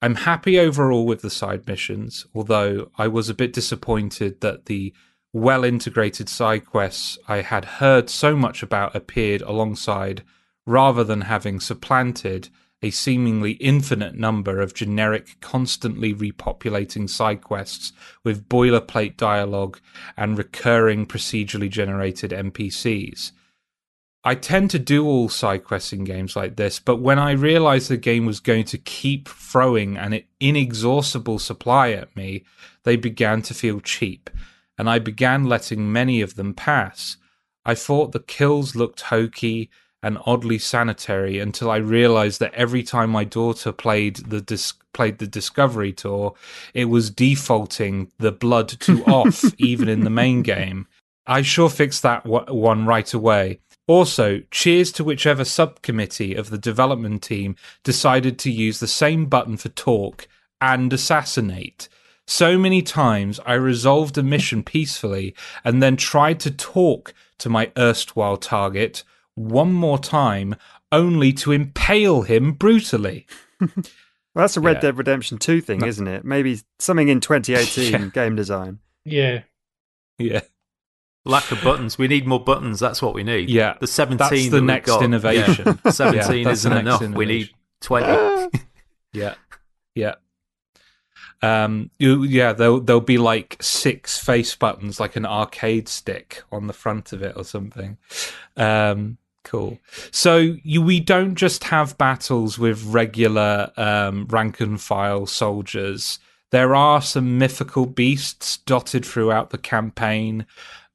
[0.00, 4.92] I'm happy overall with the side missions, although I was a bit disappointed that the
[5.32, 10.22] well integrated side quests I had heard so much about appeared alongside
[10.66, 12.48] rather than having supplanted
[12.82, 17.92] a seemingly infinite number of generic, constantly repopulating side quests
[18.24, 19.78] with boilerplate dialogue
[20.16, 23.30] and recurring procedurally generated NPCs.
[24.24, 27.88] I tend to do all side quests in games like this, but when I realized
[27.88, 32.44] the game was going to keep throwing an inexhaustible supply at me,
[32.84, 34.30] they began to feel cheap,
[34.78, 37.16] and I began letting many of them pass.
[37.64, 39.70] I thought the kills looked hokey
[40.02, 45.18] and oddly sanitary until I realized that every time my daughter played the dis- played
[45.18, 46.34] the Discovery Tour,
[46.74, 50.86] it was defaulting the blood to off even in the main game.
[51.26, 53.60] I sure fixed that w- one right away.
[53.86, 59.56] Also, cheers to whichever subcommittee of the development team decided to use the same button
[59.56, 60.28] for talk
[60.60, 61.88] and assassinate.
[62.26, 65.34] So many times I resolved a mission peacefully
[65.64, 69.02] and then tried to talk to my erstwhile target
[69.34, 70.54] one more time,
[70.90, 73.26] only to impale him brutally.
[74.34, 74.80] Well, that's a Red Yeah.
[74.80, 76.24] Dead Redemption 2 thing, isn't it?
[76.24, 78.06] Maybe something in 2018 Yeah.
[78.06, 78.78] game design.
[79.04, 79.42] Yeah.
[80.16, 80.40] Yeah.
[81.26, 81.98] lack of buttons.
[81.98, 82.80] We need more buttons.
[82.80, 83.50] That's what we need.
[83.50, 83.74] Yeah.
[83.78, 84.16] the seventeen.
[84.16, 85.02] That's the that we've next got.
[85.02, 85.78] innovation.
[85.84, 85.90] Yeah.
[85.90, 87.14] Seventeen Yeah, isn't next enough.
[87.14, 87.50] We need
[87.82, 88.58] twenty.
[89.12, 89.34] Yeah,
[89.94, 90.14] yeah.
[91.42, 96.68] Um, you, yeah, there'll there'll be like six face buttons, like an arcade stick on
[96.68, 97.98] the front of it or something.
[98.56, 99.78] Um, cool.
[100.10, 106.18] So you, we don't just have battles with regular um, rank and file soldiers.
[106.50, 110.46] There are some mythical beasts dotted throughout the campaign.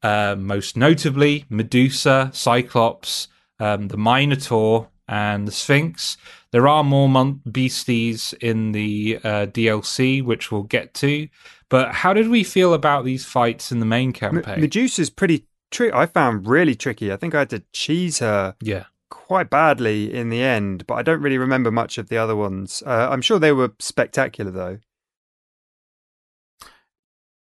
[0.03, 3.27] Uh, most notably, Medusa, Cyclops,
[3.59, 6.17] um, the Minotaur, and the Sphinx.
[6.51, 11.27] There are more mon- beasties in the uh, DLC, which we'll get to.
[11.69, 14.37] But how did we feel about these fights in the main campaign?
[14.37, 14.61] M- campaign?
[14.61, 15.93] Medusa's pretty tricky.
[15.93, 17.11] I found really tricky.
[17.11, 21.01] I think I had to cheese her yeah, quite badly in the end, but I
[21.01, 22.83] don't really remember much of the other ones.
[22.85, 24.79] Uh, I'm sure they were spectacular, though.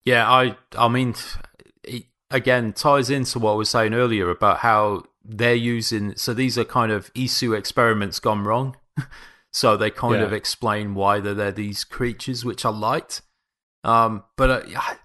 [0.03, 1.13] Yeah, I I mean,
[1.83, 6.15] it, again, ties into what I was saying earlier about how they're using.
[6.15, 8.77] So these are kind of Isu experiments gone wrong.
[9.53, 10.25] so they kind Yeah.
[10.25, 13.21] of explain why they're, they're these creatures, which I liked.
[13.83, 14.95] Um, but uh, yeah,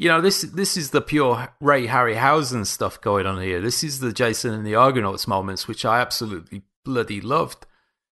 [0.00, 3.60] you know, this this is the pure Ray Harryhausen stuff going on here.
[3.60, 7.66] This is the Jason and the Argonauts moments, which I absolutely bloody loved.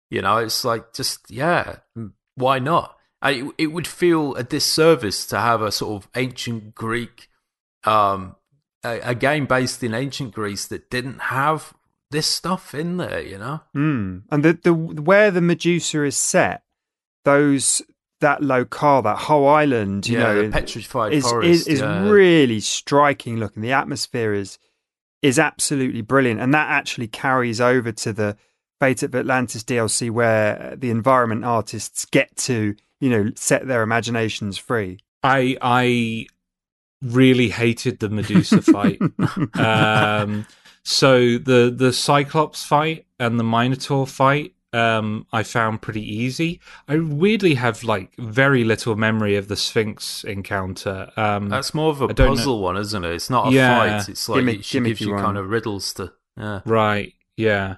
[0.08, 2.96] You know, it's like just yeah, mm, why not?
[3.20, 7.28] I, it would feel a disservice to have a sort of ancient Greek,
[7.84, 8.36] um,
[8.82, 11.74] a, a game based in ancient Greece that didn't have
[12.10, 13.20] this stuff in there.
[13.20, 14.22] You know, Mm.
[14.30, 16.62] And the, the where the Medusa is set,
[17.26, 17.82] those
[18.24, 22.08] that locale, that whole island, you yeah, know, the petrified is forest is, is yeah.
[22.08, 23.62] really striking looking.
[23.62, 24.58] The atmosphere is
[25.20, 28.36] is absolutely brilliant, and that actually carries over to the
[28.80, 34.56] Fate of Atlantis DLC, where the environment artists get to you know set their imaginations
[34.56, 34.98] free.
[35.22, 36.26] I I
[37.02, 39.00] really hated the Medusa fight.
[39.58, 40.46] um,
[40.82, 46.60] so the the Cyclops fight and the Minotaur fight, um, I found pretty easy.
[46.88, 51.10] I weirdly have like very little memory of the Sphinx encounter.
[51.16, 53.12] Um, That's more of a don't know- puzzle one, isn't it?
[53.14, 53.78] It's not a Yeah.
[54.00, 54.08] fight.
[54.08, 55.22] It's like Gimmick- it, she gives gimmicky you one.
[55.22, 56.12] kind of riddles to.
[56.36, 56.60] Yeah.
[56.66, 57.12] Right.
[57.36, 57.76] Yeah.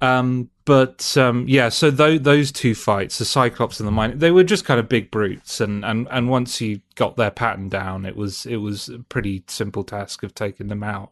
[0.00, 4.30] Um, but um, yeah, so tho- those two fights, the Cyclops and the Mine, they
[4.30, 8.04] were just kind of big brutes, and, and, and once you got their pattern down,
[8.06, 11.10] it was it was a pretty simple task of taking them out.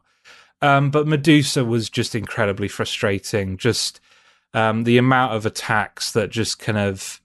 [0.60, 3.56] Um, but Medusa was just incredibly frustrating.
[3.56, 4.00] Just
[4.54, 7.20] um, the amount of attacks that just kind of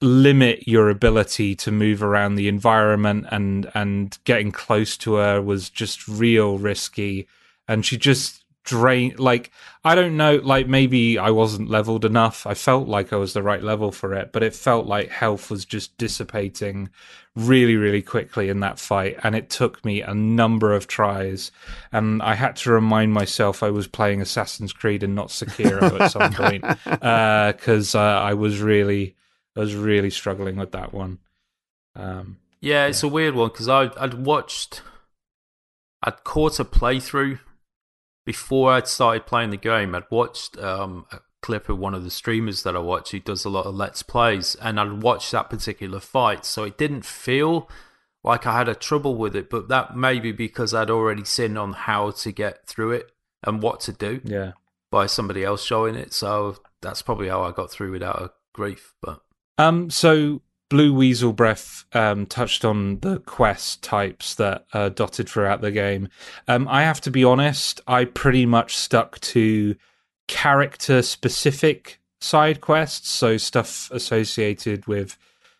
[0.00, 5.70] limit your ability to move around the environment and and getting close to her was
[5.70, 7.26] just real risky.
[7.66, 9.50] And she just drain like
[9.84, 12.46] i don't know like maybe i wasn't leveled enough.
[12.46, 15.50] I felt like i was the right level for it but it felt like health
[15.50, 16.88] was just dissipating
[17.36, 21.52] really really quickly in that fight and it took me a number of tries
[21.92, 26.10] and i had to remind myself i was playing assassin's creed and not sekiro at
[26.10, 26.64] some point
[27.42, 29.14] because uh, i was really
[29.56, 31.18] i was really struggling with that one.
[31.94, 34.82] Um Yeah, it's a weird one because I'd watched,
[36.02, 37.40] I'd caught a playthrough
[38.24, 39.94] before I'd started playing the game.
[39.94, 43.44] I'd watched um, a clip of one of the streamers that I watch who does
[43.44, 47.68] a lot of let's plays, and I'd watched that particular fight, so it didn't feel
[48.22, 49.50] like I had a trouble with it.
[49.50, 53.62] But that may be because I'd already seen on how to get through it and
[53.62, 54.52] what to do yeah
[54.94, 56.12] by somebody else showing it.
[56.12, 58.94] So that's probably how I got through without a grief.
[59.02, 59.20] But
[59.58, 60.40] Um, so
[60.74, 66.08] Blue Weasel Breath um, touched on the quest types that are dotted throughout the game.
[66.48, 69.76] Um, I have to be honest, I pretty much stuck to
[70.26, 75.16] character specific side quests, so stuff associated with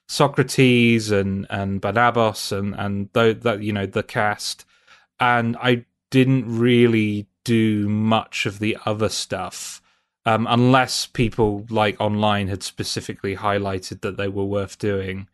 [0.09, 3.09] Socrates and and Barnabas and and
[3.63, 4.65] you know the cast,
[5.21, 9.81] and I didn't really do much of the other stuff
[10.27, 15.29] um, unless people like online had specifically highlighted that they were worth doing.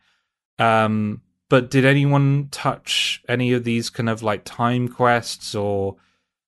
[0.59, 5.97] Um, but did anyone touch any of these kind of like time quests or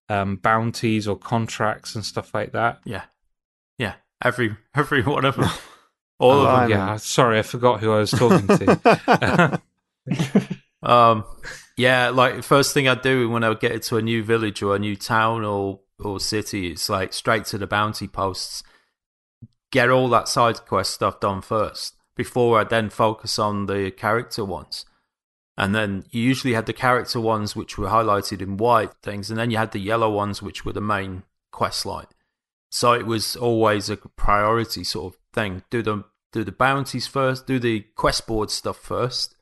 [0.10, 2.80] um, bounties or contracts and stuff like that?
[2.86, 3.04] yeah,
[3.78, 5.50] yeah, every every one of them,
[6.20, 6.70] all of them.
[6.70, 9.62] Yeah, sorry, I forgot who I was talking to.
[10.84, 11.24] Um,
[11.78, 14.80] yeah, like first thing I do when I get into a new village or a
[14.80, 18.64] new town or or city, it's like straight to the bounty posts.
[19.72, 24.46] Get all that side quest stuff done first before I then focus on the character
[24.46, 24.86] ones.
[25.58, 29.40] And then you usually had the character ones which were highlighted in white things, and
[29.40, 32.08] then you had the yellow ones which were the main quest line.
[32.72, 35.64] So it was always a priority sort of thing.
[35.70, 39.36] Do the do the bounties first, do the quest board stuff first,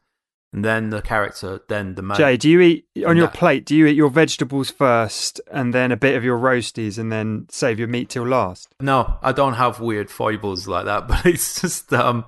[0.54, 2.18] and then the character, then the man.
[2.18, 3.32] Jay, do you eat on your No.
[3.32, 3.66] plate?
[3.66, 7.48] Do you eat your vegetables first, and then a bit of your roasties, and then
[7.50, 8.74] save your meat till last?
[8.80, 12.26] No, I don't have weird foibles like that, but it's just um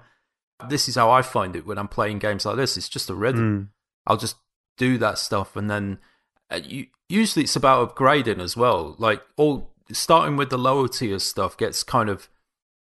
[0.70, 2.78] this is how I find it when I'm playing games like this.
[2.78, 3.60] It's just a rhythm.
[3.60, 3.68] Mm.
[4.08, 4.38] I'll just
[4.78, 6.00] do that stuff and then
[6.50, 8.96] uh, you, usually it's about upgrading as well.
[8.98, 12.30] Like all starting with the lower tier stuff gets kind of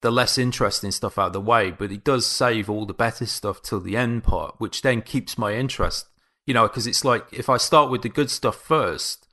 [0.02, 3.26] the less interesting stuff out of the way, but it does save all the better
[3.26, 6.08] stuff till the end part, which then keeps my interest.
[6.46, 9.26] You know, because it's like if I start with the good stuff first,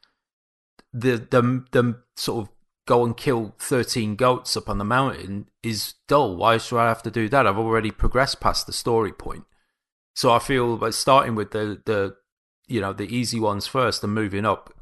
[0.94, 2.54] the the the sort of
[2.86, 6.36] go and kill 13 goats up on the mountain is dull.
[6.36, 7.46] Why should I have to do that?
[7.46, 9.44] I've already progressed past the story point.
[10.16, 12.16] So I feel by starting with the, the
[12.68, 14.74] you know, the easy ones first and moving up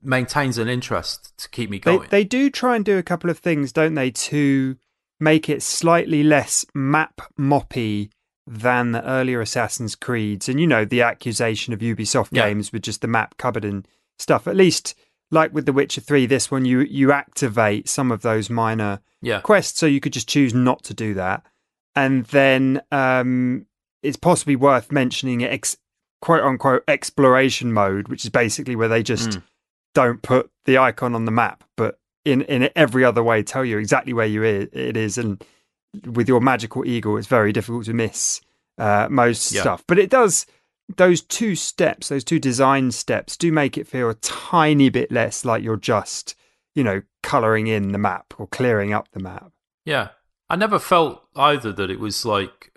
[0.00, 2.08] maintains an interest to keep me They going.
[2.10, 4.76] they do try and do a couple of things, don't they, to
[5.20, 8.10] make it slightly less map moppy
[8.46, 12.46] than the earlier Assassin's Creeds, and you know the accusation of Ubisoft Yeah.
[12.48, 13.84] games with just the map covered in
[14.18, 14.46] stuff.
[14.48, 14.94] At least,
[15.30, 19.40] like with The Witcher Three, this one you you activate some of those minor yeah.
[19.40, 21.44] quest, so you could just choose not to do that.
[21.94, 23.66] And then um,
[24.02, 25.76] it's possibly worth mentioning ex-
[26.22, 29.42] quote unquote exploration mode, which is basically where they just Mm.
[29.94, 33.78] don't put the icon on the map, but in, in every other way tell you
[33.78, 35.18] exactly where you i- it is.
[35.18, 35.42] And
[36.06, 38.40] with your magical eagle, it's very difficult to miss
[38.78, 39.62] uh, most Yeah.
[39.62, 39.84] stuff.
[39.86, 40.46] But it does.
[40.96, 45.44] Those two steps, those two design steps, do make it feel a tiny bit less
[45.44, 46.34] like you're just,
[46.74, 49.50] you know, colouring in the map or clearing up the map.
[49.84, 50.08] Yeah.
[50.48, 52.72] I never felt either that it was like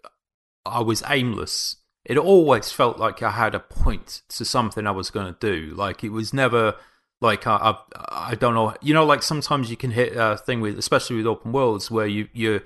[0.66, 1.78] I was aimless.
[2.04, 5.74] It always felt like I had a point to something I was going to do.
[5.76, 6.76] Like it was never
[7.22, 8.74] like I, I, I don't know.
[8.82, 12.08] You know, like sometimes you can hit a thing with, especially with open worlds, where
[12.08, 12.62] you you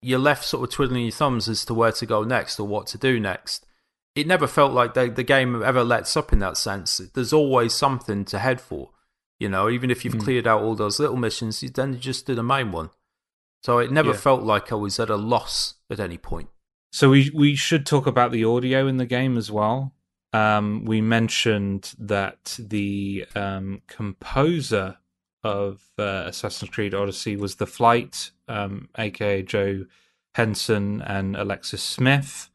[0.00, 2.86] you're left sort of twiddling your thumbs as to where to go next or what
[2.88, 3.66] to do next.
[4.14, 6.98] It never felt like the the game ever lets up in that sense.
[7.14, 8.90] There's always something to head for.
[9.40, 10.20] You know, even if you've Hmm.
[10.20, 12.90] cleared out all those little missions, you then you just do the main one.
[13.62, 14.16] So it never Yeah.
[14.16, 16.48] felt like I was at a loss at any point.
[16.92, 19.94] So we we should talk about the audio in the game as well.
[20.38, 24.98] Um, we mentioned that the um, composer
[25.42, 29.86] of uh, Assassin's Creed Odyssey was The Flight, um, aka Joe
[30.36, 32.50] Henson and Alexis Smith.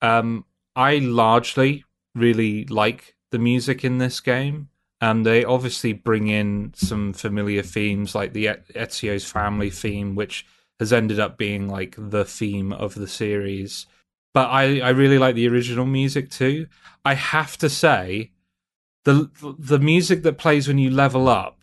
[0.00, 1.84] Um, I largely
[2.14, 4.70] really like the music in this game.
[5.02, 10.46] Um, they obviously bring in some familiar themes like the Ezio's family theme, which
[10.80, 13.86] has ended up being like the theme of the series.
[14.38, 16.68] But I, I really like the original music too.
[17.04, 18.30] I have to say,
[19.04, 19.28] the
[19.58, 21.58] the music that plays when you level up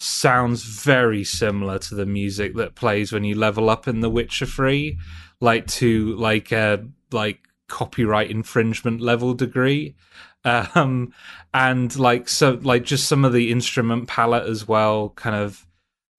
[0.00, 4.46] sounds very similar to the music that plays when you level up in The Witcher
[4.46, 4.96] Three,
[5.42, 9.94] like to like a like copyright infringement level degree.
[10.42, 11.12] Um,
[11.52, 15.66] and like so, like just some of the instrument palette as well, kind of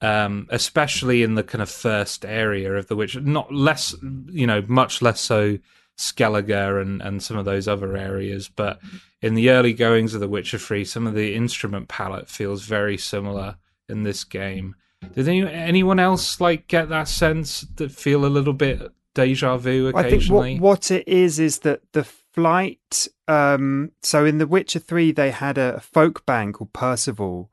[0.01, 3.19] um, especially in the kind of first area of the Witcher.
[3.19, 3.95] Not less,
[4.27, 5.57] you know, much less so
[5.97, 8.79] Skellige and and some of those other areas, but
[9.21, 12.97] in the early goings of the Witcher Three, some of the instrument palette feels very
[12.97, 13.57] similar
[13.89, 14.75] in this game.
[15.13, 18.81] Did any, anyone else like get that sense that feel a little bit
[19.15, 20.05] deja vu occasionally?
[20.07, 23.07] I think what what it is is that the flight.
[23.27, 27.51] Um, so in The Witcher Three, they had a folk band called Percival,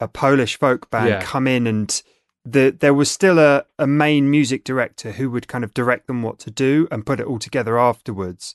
[0.00, 1.22] a Polish folk band, Yeah.
[1.22, 2.02] come in, and
[2.44, 6.22] the there was still a, a main music director who would kind of direct them
[6.22, 8.54] what to do and put it all together afterwards.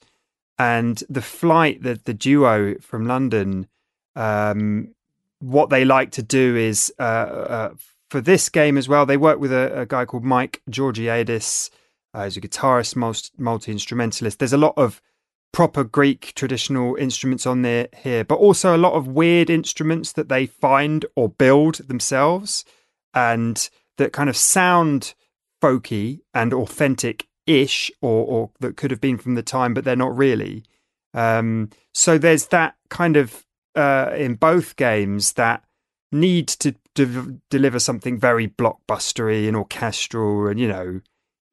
[0.59, 3.67] And the flight, the the duo from London,
[4.15, 4.93] um,
[5.39, 7.73] what they like to do is uh, uh,
[8.09, 9.05] for this game as well.
[9.05, 11.69] They work with a, a guy called Mike Georgiades.
[12.13, 12.95] Uh, he's a guitarist,
[13.37, 14.39] multi instrumentalist.
[14.39, 15.01] There's a lot of
[15.51, 20.29] proper Greek traditional instruments on there here, but also a lot of weird instruments that
[20.29, 22.65] they find or build themselves,
[23.17, 25.15] and that kind of sound
[25.59, 29.95] folky and authentic ish, or or that could have been from the time, but they're
[29.95, 30.63] not really.
[31.13, 33.43] Um, so there's that kind of
[33.75, 35.63] uh, in both games that
[36.11, 41.01] need to de- deliver something very blockbustery and orchestral, and you know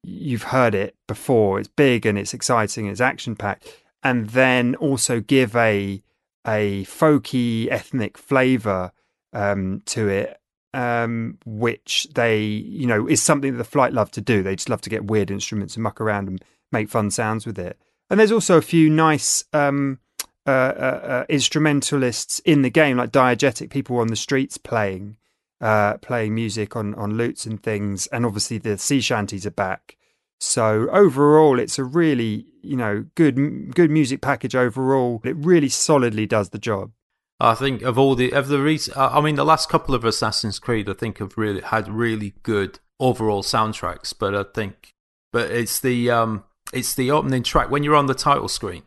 [0.03, 1.59] you've heard it before.
[1.59, 2.87] It's big and it's exciting.
[2.87, 3.69] It's action packed,
[4.03, 6.03] and then also give a
[6.47, 8.93] a folky ethnic flavor
[9.33, 10.39] um, to it,
[10.75, 14.43] um, which they you know is something that the flight love to do.
[14.43, 17.59] They just love to get weird instruments and muck around and make fun sounds with
[17.59, 17.79] it.
[18.11, 20.01] And there's also a few nice um,
[20.47, 25.17] uh, uh, uh, instrumentalists in the game, like diegetic people on the streets playing
[25.61, 29.97] uh, playing music on on lutes and things, and obviously the sea shanties are back.
[30.41, 35.21] So overall, it's a really you know good good music package overall.
[35.25, 36.91] It really solidly does the job.
[37.41, 40.59] I think of all the of the recent, I mean, the last couple of Assassin's
[40.59, 44.15] Creed, I think have really had really good overall soundtracks.
[44.17, 44.93] But I think,
[45.33, 48.85] but it's the um, it's the opening track when you're on the title screen,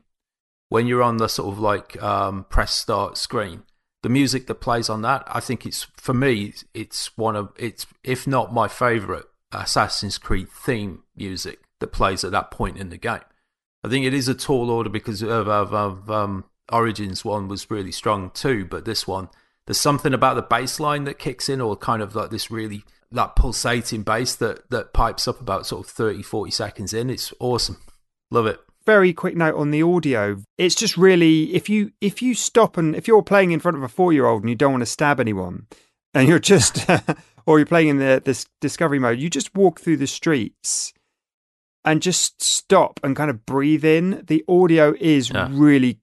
[0.70, 3.64] when you're on the sort of like um, press start screen.
[4.04, 7.86] The music that plays on that, I think it's for me, it's one of it's
[8.04, 12.98] if not my favorite Assassin's Creed theme music that plays at that point in the
[12.98, 13.20] game.
[13.84, 17.70] I think it is a tall order because of, of, of um, Origins one was
[17.72, 19.30] really strong too, but this one
[19.66, 22.84] there's something about the bass line that kicks in, or kind of like this really
[23.12, 27.10] that pulsating bass that that pipes up about sort of 30, 40 seconds in.
[27.10, 27.78] It's awesome,
[28.32, 28.60] love it.
[28.86, 30.42] Very quick note on the audio.
[30.58, 33.84] It's just really if you if you stop and if you're playing in front of
[33.84, 35.68] a four year old and you don't want to stab anyone,
[36.14, 36.90] and you're just
[37.46, 40.94] or you're playing in the this discovery mode, you just walk through the streets
[41.84, 44.24] and just stop and kind of breathe in.
[44.28, 45.50] The audio is Yeah.
[45.52, 46.00] really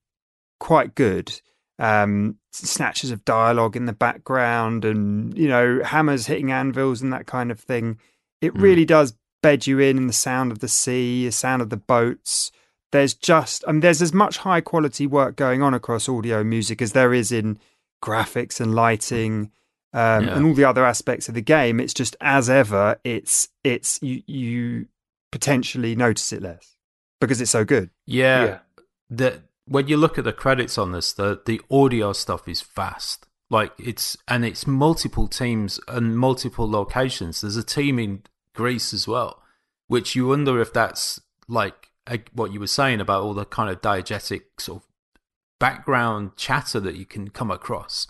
[0.64, 1.40] quite good.
[1.78, 7.26] Um, snatches of dialogue in the background, and you know hammers hitting anvils and that
[7.26, 7.98] kind of thing.
[8.40, 8.62] It Mm.
[8.62, 11.76] really does bed you in in the sound of the sea, the sound of the
[11.76, 12.50] boats.
[12.92, 16.48] There's just, I mean, there's as much high quality work going on across audio and
[16.48, 17.58] music as there is in
[18.02, 19.50] graphics and lighting
[19.92, 20.36] um, Yeah.
[20.36, 21.80] and all the other aspects of the game.
[21.80, 24.86] It's just as ever, it's it's you you
[25.32, 26.76] potentially notice it less
[27.20, 27.90] because it's so good.
[28.06, 28.58] Yeah, Yeah.
[29.10, 33.26] the when you look at the credits on this, the the audio stuff is vast.
[33.50, 37.40] Like it's and it's multiple teams and multiple locations.
[37.40, 38.22] There's a team in
[38.54, 39.42] Greece as well,
[39.86, 41.90] which you wonder if that's like
[42.32, 44.88] what you were saying about all the kind of diegetic sort of
[45.58, 48.06] background chatter that you can come across.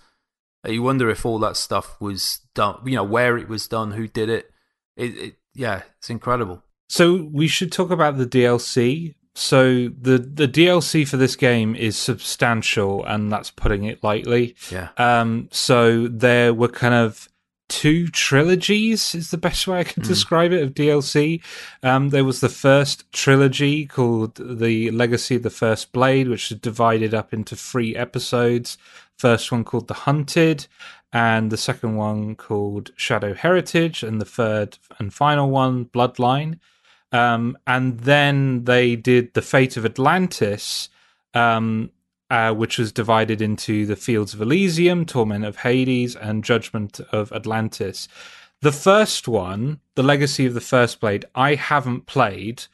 [0.67, 4.09] You wonder if all that stuff was done, you know, where it was done, who
[4.09, 4.51] did it.
[4.97, 6.63] It, it yeah, it's incredible.
[6.89, 9.15] So we should talk about the DLC.
[9.35, 14.55] So the the DLC for this game is substantial, and that's putting it lightly.
[14.71, 14.91] Yeah.
[14.97, 17.29] Um, so there were kind of
[17.69, 21.43] two trilogies is the best way I can describe it of DLC.
[21.83, 26.59] Um, there was the first trilogy called The Legacy of the First Blade, which is
[26.59, 28.77] divided up into three episodes.
[29.17, 30.67] First one called The Hunted,
[31.13, 36.59] and the second one called Shadow Heritage, and the third and final one, Bloodline.
[37.15, 40.89] Um, and then they did The Fate of Atlantis,
[41.33, 41.93] um,
[42.29, 47.31] uh, which was divided into the Fields of Elysium, Torment of Hades, and Judgment of
[47.31, 48.09] Atlantis.
[48.63, 52.65] The first one, The Legacy of the First Blade, I haven't played,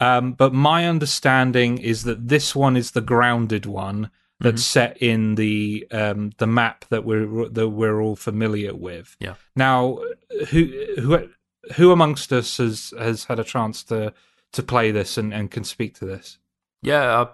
[0.00, 4.10] um, but my understanding is that this one is the grounded one
[4.40, 9.16] that's set in the um, the map that we're that we're all familiar with.
[9.20, 9.34] Yeah.
[9.54, 10.00] Now,
[10.48, 11.28] who who
[11.76, 14.12] who amongst us has has had a chance to
[14.52, 16.38] to play this and, and can speak to this?
[16.82, 17.26] Yeah.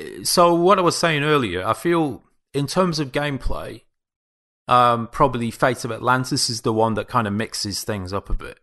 [0.00, 2.22] Uh, so what I was saying earlier, I feel
[2.52, 3.82] in terms of gameplay,
[4.66, 8.34] um, probably Fate of Atlantis is the one that kind of mixes things up a
[8.34, 8.60] bit.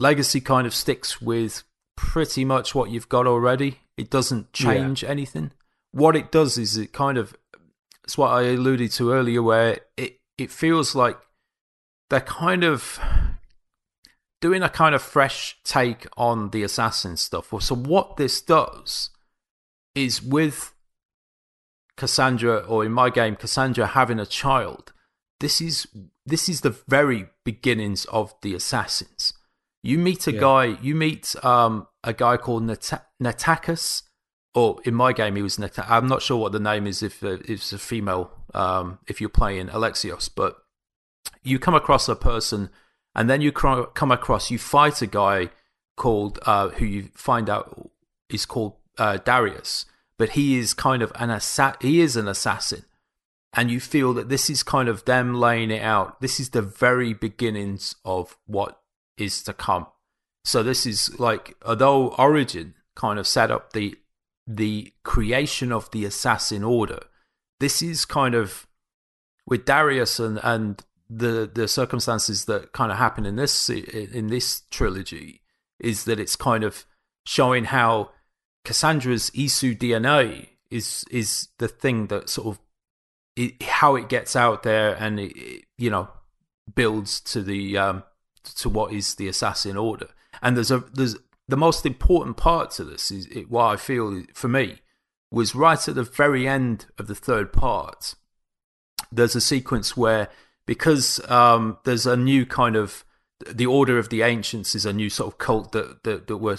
[0.00, 1.62] Legacy kind of sticks with
[1.96, 3.80] pretty much what you've got already.
[3.96, 5.52] It doesn't change anything.
[5.92, 7.36] What it does is it kind of
[8.02, 11.18] it's what I alluded to earlier, where it it feels like
[12.10, 12.98] they're kind of
[14.42, 17.46] doing a kind of fresh take on the assassin stuff.
[17.60, 19.08] So what this does
[19.94, 20.74] is with
[21.96, 24.92] Kassandra, or in my game, Kassandra having a child.
[25.40, 25.86] This is
[26.24, 29.32] this is the very beginnings of the assassins.
[29.82, 30.40] You meet a Yeah.
[30.40, 30.64] guy.
[30.80, 34.02] You meet um, a guy called Nat- Natakas,
[34.54, 37.22] or in my game he was Nat- I'm not sure what the name is if
[37.24, 38.30] uh, it's a female.
[38.54, 40.56] Um, if you're playing Alexios, but
[41.42, 42.70] you come across a person,
[43.14, 45.50] and then you cro- come across you fight a guy
[45.96, 47.90] called uh, who you find out
[48.28, 49.86] is called uh, Darius,
[50.18, 52.84] but he is kind of an assa- he is an assassin,
[53.52, 56.20] and you feel that this is kind of them laying it out.
[56.20, 58.80] This is the very beginnings of what
[59.16, 59.86] is to come.
[60.44, 63.96] So this is like although Origin kind of set up the
[64.46, 67.00] the creation of the assassin order,
[67.60, 68.66] this is kind of
[69.46, 70.82] with Darius and and
[71.14, 75.42] the the circumstances that kind of happen in this in this trilogy
[75.78, 76.86] is that it's kind of
[77.26, 78.10] showing how
[78.64, 82.60] Kassandra's Isu DNA is is the thing that sort of
[83.36, 86.08] it, how it gets out there and it, it, you know
[86.74, 88.04] builds to the um
[88.56, 90.08] to what is the assassin order.
[90.40, 91.16] And there's a there's
[91.48, 94.78] the most important part to this is it, what I feel for me
[95.30, 98.14] was right at the very end of the third part
[99.12, 100.28] there's a sequence where
[100.66, 103.04] because um, there's a new kind of
[103.50, 106.58] the order of the ancients is a new sort of cult that that, that were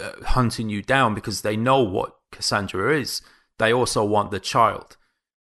[0.00, 3.22] uh, hunting you down because they know what Kassandra is.
[3.58, 4.96] They also want the child.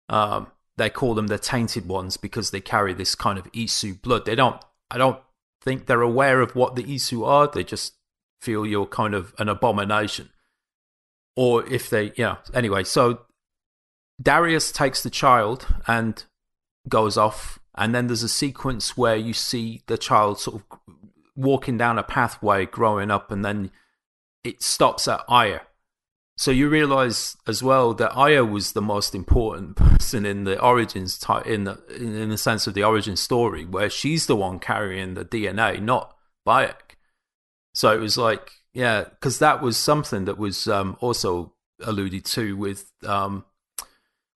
[0.09, 0.47] Um,
[0.77, 4.25] they call them the tainted ones because they carry this kind of Isu blood.
[4.25, 4.61] They don't.
[4.89, 5.19] I don't
[5.61, 7.47] think they're aware of what the Isu are.
[7.47, 7.93] They just
[8.41, 10.29] feel you're kind of an abomination.
[11.35, 12.37] Or if they, yeah.
[12.53, 13.21] Anyway, so
[14.21, 16.23] Darius takes the child and
[16.87, 20.79] goes off, and then there's a sequence where you see the child sort of
[21.35, 23.71] walking down a pathway, growing up, and then
[24.43, 25.61] it stops at Aya.
[26.35, 31.17] So you realize as well that Aya was the most important person in the origins
[31.17, 35.13] type in the in the sense of the origin story, where she's the one carrying
[35.13, 36.15] the DNA, not
[36.47, 36.97] Bayek.
[37.73, 42.55] So it was like, yeah, because that was something that was um, also alluded to
[42.55, 43.45] with um,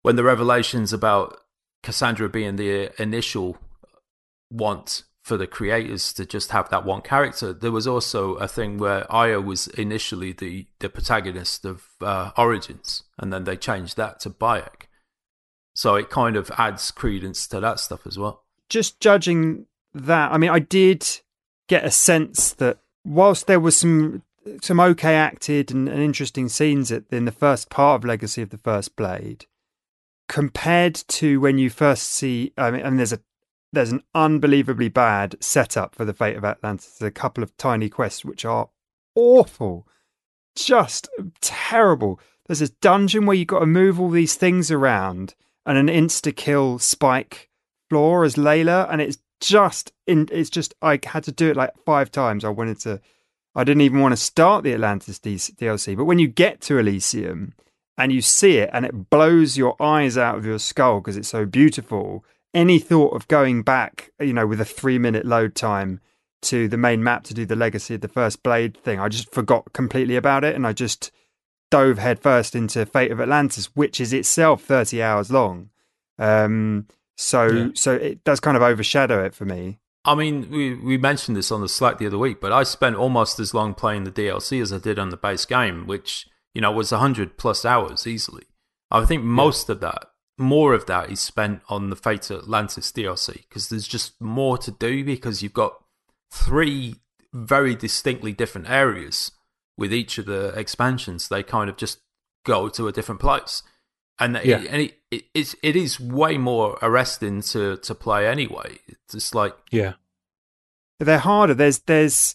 [0.01, 1.39] when the revelations about
[1.88, 3.57] Kassandra being the initial
[4.51, 7.53] want for the creators to just have that one character.
[7.53, 13.03] There was also a thing where Aya was initially the, the protagonist of uh, Origins,
[13.18, 14.88] and then they changed that to Bayek.
[15.76, 18.43] So it kind of adds credence to that stuff as well.
[18.69, 21.07] just judging that, I mean, I did
[21.68, 24.23] get a sense that whilst there was some
[24.61, 28.57] some okay acted and, and interesting scenes in the first part of Legacy of the
[28.57, 29.45] First Blade,
[30.27, 33.19] compared to when you first see, I mean, and there's a
[33.73, 36.97] there's an unbelievably bad setup for the fate of Atlantis.
[36.97, 38.69] There's a couple of tiny quests which are
[39.13, 39.87] awful,
[40.55, 41.09] just
[41.41, 42.19] terrible.
[42.47, 45.35] There's this dungeon where you've got to move all these things around,
[45.65, 47.49] and an insta kill spike
[47.89, 50.27] floor as Layla, and it's just in.
[50.31, 52.43] It's just I had to do it like five times.
[52.43, 53.01] I wanted to.
[53.55, 55.97] I didn't even want to start the Atlantis DLC.
[55.97, 57.53] But when you get to Elysium
[57.97, 61.29] and you see it and it blows your eyes out of your skull because it's
[61.29, 65.99] so beautiful, any thought of going back, you know, with a three minute load time
[66.43, 69.31] to the main map to do the Legacy of the First Blade thing, I just
[69.31, 71.11] forgot completely about it and I just
[71.71, 75.69] dove headfirst into Fate of Atlantis, which is itself 30 hours long.
[76.19, 77.67] Um, so, yeah.
[77.73, 79.79] so it does kind of overshadow it for me.
[80.05, 82.95] I mean, we, we mentioned this on the Slack the other week, but I spent
[82.95, 86.27] almost as long playing the DLC as I did on the base game, which,
[86.57, 88.45] you know, was 100 plus hours easily.
[88.89, 89.73] I think most yeah.
[89.73, 90.05] of that,
[90.39, 94.71] more of that is spent on the Fate Atlantis DLC because there's just more to
[94.71, 95.84] do because you've got
[96.31, 96.95] three
[97.31, 99.34] very distinctly different areas
[99.77, 101.27] with each of the expansions.
[101.27, 101.99] They kind of just
[102.43, 103.61] go to a different place.
[104.19, 104.61] And, yeah.
[104.61, 108.79] it, and it, it, it's, it is way more arresting to, to play anyway.
[108.88, 109.93] It's just like yeah,
[110.99, 111.53] they're harder.
[111.53, 112.34] There's there's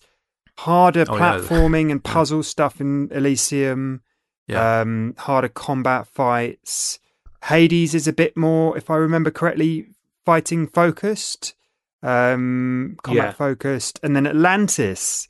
[0.58, 1.90] harder oh, platforming yeah.
[1.90, 4.02] and puzzle stuff in Elysium.
[4.46, 4.80] Yeah.
[4.80, 6.98] Um, harder combat fights.
[7.44, 9.86] Hades is a bit more, if I remember correctly,
[10.24, 11.54] fighting focused,
[12.02, 13.32] um, combat yeah.
[13.32, 15.28] focused, and then Atlantis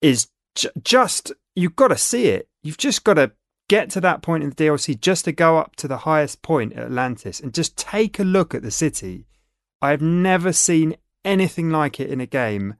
[0.00, 2.48] is j- just you've got to see it.
[2.62, 3.32] You've just got to
[3.68, 6.72] get to that point in the DLC just to go up to the highest point
[6.72, 9.26] at Atlantis and just take a look at the city.
[9.80, 12.76] I've never seen anything like it in a game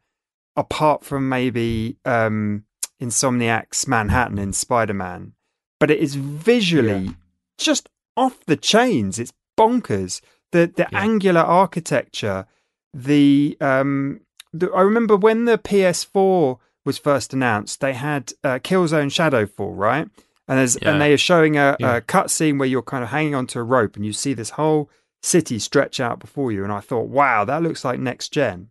[0.57, 2.65] apart from maybe um,
[3.01, 5.35] Insomniac's Manhattan in Spider Man.
[5.81, 7.13] But it is visually yeah.
[7.57, 9.19] just off the chains.
[9.19, 10.21] It's bonkers.
[10.53, 11.01] The the yeah.
[11.01, 12.47] angular architecture,
[12.95, 14.21] the um,
[14.53, 20.09] the, I remember when the PS4 was first announced, they had uh, Killzone Shadowfall, right?
[20.49, 20.93] and there's yeah.
[20.93, 21.97] and they are showing a, yeah.
[21.97, 24.91] a cutscene where you're kind of hanging onto a rope and you see this whole
[25.23, 26.65] city stretch out before you.
[26.65, 28.71] And I thought, wow, that looks like next gen.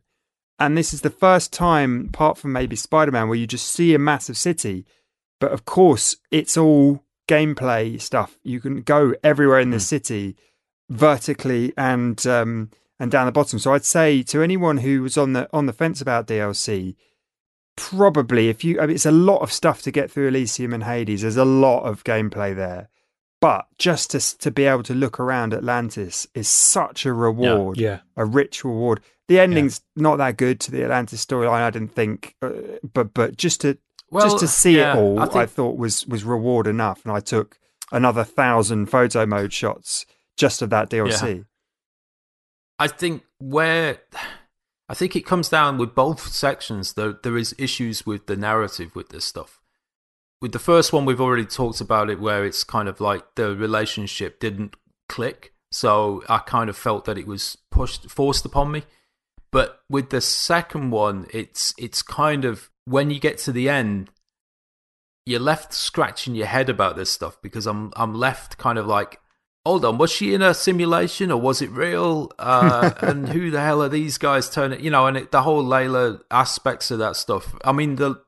[0.59, 3.93] And this is the first time, apart from maybe Spider Man, where you just see
[3.93, 4.85] a massive city.
[5.39, 8.37] But of course, it's all gameplay stuff.
[8.43, 9.81] You can go everywhere in the mm.
[9.81, 10.35] city,
[10.89, 13.59] vertically and um, and down the bottom.
[13.59, 16.95] So I'd say to anyone who was on the on the fence about DLC,
[17.75, 20.83] probably if you I mean, it's a lot of stuff to get through Elysium and
[20.83, 21.21] Hades.
[21.21, 22.89] There's a lot of gameplay there.
[23.39, 27.89] But just to to be able to look around Atlantis is such a reward, yeah,
[27.89, 27.99] yeah.
[28.15, 29.01] a rich reward.
[29.27, 30.03] The ending's yeah.
[30.03, 32.49] not that good to the Atlantis storyline, I didn't think, uh,
[32.93, 33.77] but but just to
[34.09, 35.35] well, just to see yeah, it all, I, think...
[35.35, 37.59] I, thought was was reward enough, and I took
[37.91, 40.05] another thousand photo mode shots
[40.37, 41.45] just of that DLC.
[42.79, 43.99] I think where
[44.89, 46.93] I think it comes down with both sections.
[46.93, 49.61] There, there is issues with the narrative with this stuff.
[50.41, 53.55] With the first one, we've already talked about it, where it's kind of like the
[53.55, 54.75] relationship didn't
[55.09, 55.53] click.
[55.71, 58.83] So I kind of felt that it was pushed, forced upon me.
[59.51, 64.09] But with the second one, it's it's kind of when you get to the end,
[65.25, 69.19] you're left scratching your head about this stuff because I'm I'm left kind of like
[69.67, 72.31] hold on, was she in a simulation or was it real?
[72.39, 74.81] Uh, and who the hell are these guys turning?
[74.81, 77.53] You know, and it, the whole Layla aspects of that stuff.
[77.65, 78.21] I mean, the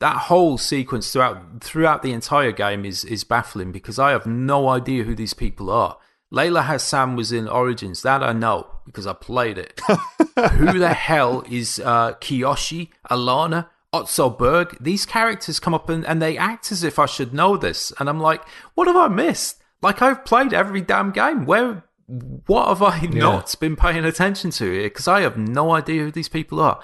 [0.00, 4.68] that whole sequence throughout throughout the entire game is is baffling because I have no
[4.68, 5.98] idea who these people are.
[6.32, 9.80] Layla Hassan was in Origins, that I know because I played it.
[10.36, 14.76] who the hell is uh, Kiyoshi, Alannah, Otso Berg?
[14.80, 18.08] These characters come up and, and they act as if I should know this, and
[18.08, 18.42] I'm like,
[18.74, 19.62] what have I missed?
[19.82, 21.46] Like I've played every damn game.
[21.46, 23.20] Where what have I yeah.
[23.20, 24.84] not been paying attention to here?
[24.84, 26.80] Because I have no idea who these people are.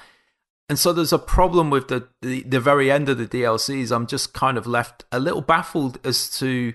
[0.68, 3.94] And so there's a problem with the, the, the very end of the DLCs.
[3.94, 6.72] I'm just kind of left a little baffled as to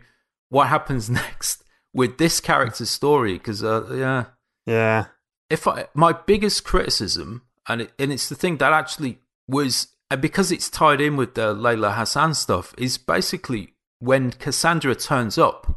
[0.50, 3.34] what happens next with this character's story.
[3.34, 4.26] Because uh, yeah,
[4.66, 5.06] yeah.
[5.50, 10.22] If I, my biggest criticism, and it, and it's the thing that actually was and
[10.22, 15.76] because it's tied in with the Layla Hassan stuff, is basically when Kassandra turns up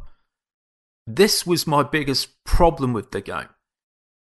[1.07, 3.49] this was my biggest problem with the game.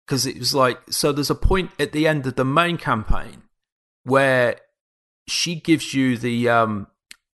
[0.05, 3.43] Because it was like, so there's a point at the end of the main campaign
[4.03, 4.57] where
[5.27, 6.87] she gives you the um,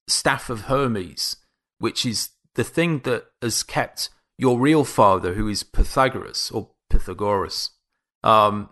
[0.06, 1.36] Staff of Hermes,
[1.78, 4.10] which is the thing that has kept
[4.40, 7.70] your real father, who is Pythagoras or Pythagoras,
[8.24, 8.70] um,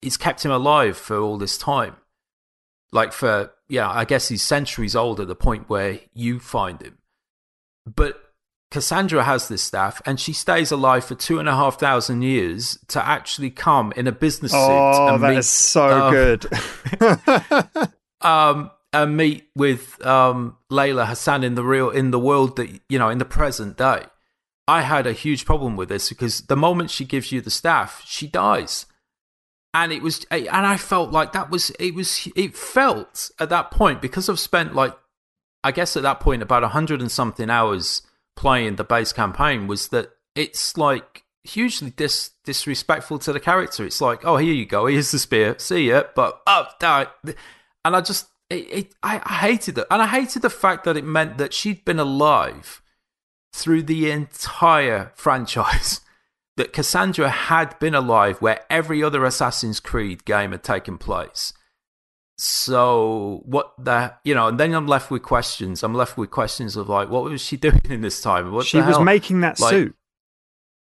[0.00, 1.96] it's kept him alive for all this time.
[2.90, 6.98] Like for, yeah, I guess he's centuries old at the point where you find him.
[7.84, 8.18] But
[8.72, 12.78] Kassandra has this staff and she stays alive for two and a half thousand years
[12.88, 14.58] to actually come in a business suit.
[14.58, 16.46] Oh, and that meet, is so um, good.
[18.22, 22.98] um, and meet with um, Layla Hassan in the real in the world that you
[22.98, 24.04] know in the present day.
[24.66, 28.02] I had a huge problem with this because the moment she gives you the staff,
[28.06, 28.86] she dies.
[29.74, 33.50] and it was, eh, and I felt like that was it was it felt at
[33.50, 34.96] that point because I've spent like
[35.64, 38.02] I guess at that point about a hundred and something hours
[38.36, 43.84] playing the base campaign was that it's like hugely dis- disrespectful to the character.
[43.84, 47.06] It's like, oh, here you go, here's the spear, see ya, but oh, die.
[47.84, 50.96] and I just, it, it, I, I hated it, and I hated the fact that
[50.96, 52.82] it meant that she'd been alive
[53.54, 56.00] through the entire franchise.
[56.56, 61.52] that Kassandra had been alive where every other Assassin's Creed game had taken place.
[62.38, 65.82] So what the you know, and then I'm left with questions.
[65.82, 68.52] I'm left with questions of like, what was she doing in this time?
[68.52, 69.96] What she was making that like, suit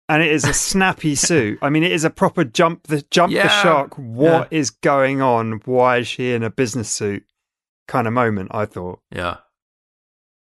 [0.10, 1.60] and it is a snappy suit.
[1.62, 3.98] I mean, it is a proper jump the jump yeah, the shark.
[3.98, 4.58] What yeah.
[4.58, 5.62] is going on?
[5.66, 7.24] Why is she in a business suit?
[7.88, 8.50] Kind of moment.
[8.52, 9.00] I thought.
[9.12, 9.38] Yeah,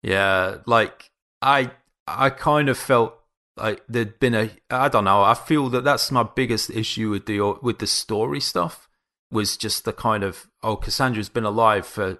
[0.01, 0.57] yeah.
[0.65, 1.11] Like
[1.41, 1.71] I,
[2.17, 3.15] I kind of felt
[3.57, 4.51] like there'd been a.
[4.69, 5.23] I don't know.
[5.23, 8.87] I feel that that's my biggest issue with the with the story stuff.
[9.31, 12.19] Was just the kind of oh Kassandra's been alive for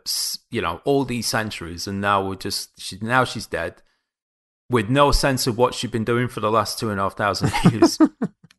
[0.50, 3.82] you know all these centuries and now we're just she now she's dead
[4.70, 7.18] with no sense of what she'd been doing for the last two and a half
[7.18, 8.00] thousand years.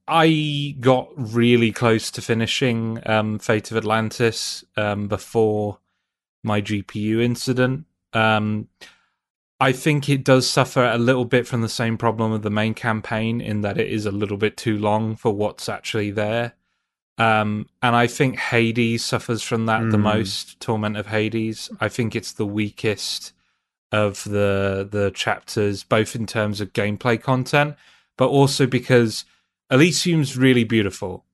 [0.06, 5.78] I got really close to finishing um, Fate of Atlantis um, before
[6.44, 7.86] my GPU incident.
[8.12, 8.68] Um,
[9.62, 12.74] I think it does suffer a little bit from the same problem of the main
[12.74, 16.54] campaign in that it is a little bit too long for what's actually there.
[17.16, 19.92] Um, and I think Hades suffers from that mm.
[19.92, 20.02] the hmm.
[20.02, 20.58] most.
[20.58, 21.70] Torment of Hades.
[21.80, 23.32] I think it's the weakest
[23.92, 27.76] of the the chapters, both in terms of gameplay content,
[28.18, 29.24] but also because
[29.70, 31.24] Elysium's really beautiful.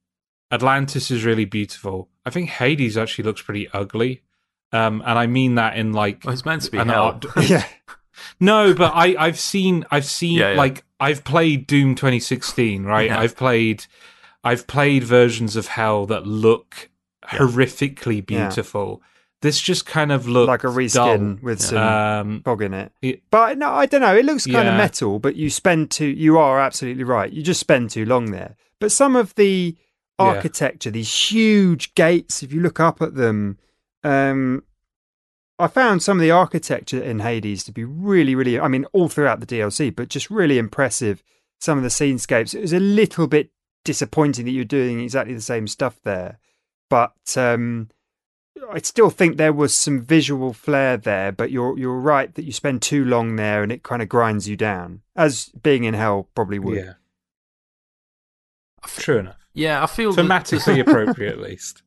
[0.53, 2.11] Atlantis is really beautiful.
[2.27, 4.21] I think Hades actually looks pretty ugly.
[4.71, 7.05] Um, and I mean that in like well, it's meant to be hell.
[7.05, 7.65] Art- yeah.
[8.41, 10.57] No, but I, I've seen I've seen yeah, yeah.
[10.57, 13.07] like I've played Doom 2016, right?
[13.07, 13.21] Yeah.
[13.21, 13.87] I've played
[14.45, 16.91] I've played versions of Hell that look
[17.25, 19.03] horrifically beautiful
[19.41, 21.39] this just kind of looks like a reskin dull.
[21.43, 22.93] with some um, fog in it.
[23.03, 23.23] it.
[23.31, 24.17] But no, I don't know.
[24.17, 24.73] It looks kind yeah.
[24.73, 26.07] of metal, but you spend too.
[26.07, 27.33] You are absolutely right.
[27.33, 28.57] You just spend too long there.
[28.81, 29.77] But some of the
[30.19, 30.95] architecture, yeah.
[30.95, 33.59] these huge gates, if you look up at them,
[34.03, 34.65] um,
[35.59, 38.61] I found some of the architecture in Hades to be really, really.
[38.61, 41.23] I mean, all throughout the DLC, but just really impressive.
[41.61, 42.55] Some of the scenescapes.
[42.55, 43.51] It was a little bit
[43.85, 46.39] disappointing that you're doing exactly the same stuff there,
[46.89, 47.37] but.
[47.37, 47.91] Um,
[48.71, 52.53] I still think there was some visual flair there, but you're you're right that you
[52.53, 56.29] spend too long there and it kind of grinds you down, as being in hell
[56.35, 56.77] probably would.
[56.77, 56.93] Yeah,
[58.87, 59.37] true enough.
[59.55, 61.83] Yeah, I feel thematically appropriate at least.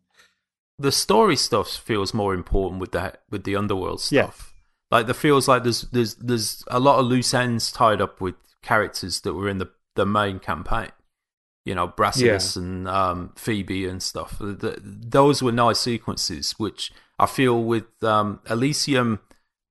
[0.82, 4.54] The story stuff feels more important with that with the underworld stuff.
[4.92, 4.98] Yeah.
[4.98, 8.36] Like there feels like there's there's there's a lot of loose ends tied up with
[8.62, 10.92] characters that were in the the main campaign
[11.66, 12.62] you know, Brasidas yeah.
[12.62, 14.38] and um, Phoebe and stuff.
[14.40, 19.20] The, those were nice sequences, which I feel with um, Elysium,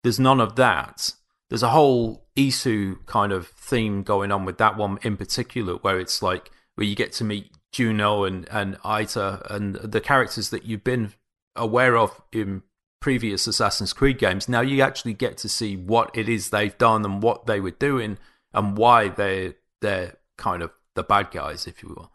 [0.03, 1.15] there's none of that.
[1.49, 5.99] There's a whole Isu kind of theme going on with that one in particular, where
[5.99, 10.65] it's like where you get to meet Juno and and Aita and the characters that
[10.65, 11.13] you've been
[11.57, 12.63] aware of in
[13.01, 14.49] previous Assassin's Creed games.
[14.49, 17.71] Now you actually get to see what it is they've done and what they were
[17.71, 18.19] doing
[18.53, 22.13] and why they they're kind of the bad guys, if you will.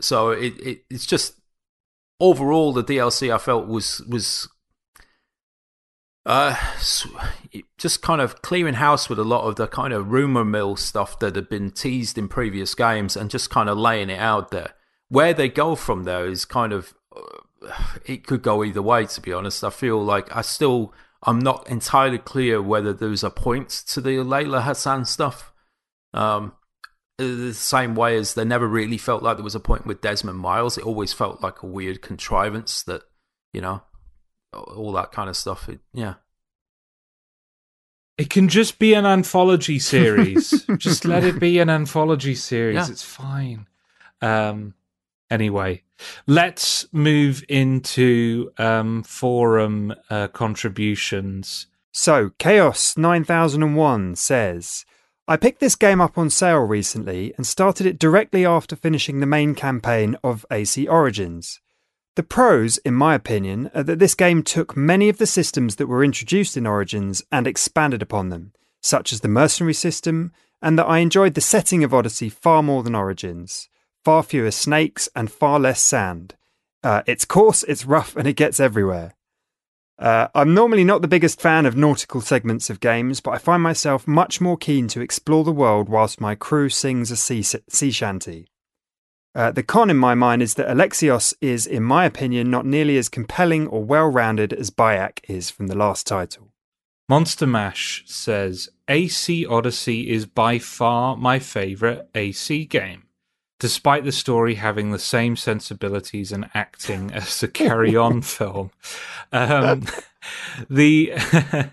[0.00, 1.40] So it, it it's just
[2.20, 4.48] overall the DLC I felt was was
[6.26, 6.56] uh
[7.76, 11.18] just kind of clearing house with a lot of the kind of rumor mill stuff
[11.18, 14.72] that had been teased in previous games and just kind of laying it out there.
[15.08, 19.06] Where they go from there is kind of uh, it could go either way.
[19.06, 20.92] To be honest, I feel like I still
[21.22, 25.52] I'm not entirely clear whether there's a point to the Layla Hassan stuff.
[26.12, 26.52] Um,
[27.18, 30.38] the same way as they never really felt like there was a point with Desmond
[30.38, 30.76] Miles.
[30.76, 33.02] It always felt like a weird contrivance that,
[33.52, 33.82] you know,
[34.54, 35.68] all that kind of stuff.
[35.68, 36.14] It, yeah.
[38.16, 40.64] It can just be an anthology series.
[40.78, 42.76] just let it be an anthology series.
[42.76, 42.88] Yeah.
[42.88, 43.66] It's fine.
[44.22, 44.74] Um,
[45.30, 45.82] anyway,
[46.26, 51.66] let's move into um, forum uh, contributions.
[51.92, 54.84] So, Chaos 9001 says.
[55.26, 59.26] I picked this game up on sale recently and started it directly after finishing the
[59.26, 61.60] main campaign of AC Origins.
[62.16, 65.88] The pros, in my opinion, are that this game took many of the systems that
[65.88, 70.30] were introduced in Origins and expanded upon them, such as the mercenary system,
[70.62, 73.68] and that I enjoyed the setting of Odyssey far more than Origins.
[74.04, 76.36] Far fewer snakes and far less sand.
[76.84, 79.14] Uh, it's coarse, it's rough, and it gets everywhere.
[79.98, 83.62] Uh, I'm normally not the biggest fan of nautical segments of games, but I find
[83.62, 87.90] myself much more keen to explore the world whilst my crew sings a sea, sea
[87.90, 88.48] shanty.
[89.34, 92.96] Uh, the con in my mind is that Alexios is, in my opinion, not nearly
[92.96, 96.50] as compelling or well rounded as Bayek is from the last title.
[97.08, 103.04] Monster Mash says AC Odyssey is by far my favourite AC game,
[103.58, 108.70] despite the story having the same sensibilities and acting as the Carry On film.
[109.32, 109.84] Um,
[110.70, 111.12] the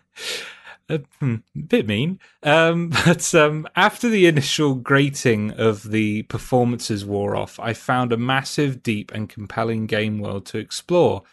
[0.92, 1.36] a hmm,
[1.68, 7.74] bit mean, um, but um, after the initial grating of the performances wore off, I
[7.74, 11.24] found a massive, deep, and compelling game world to explore.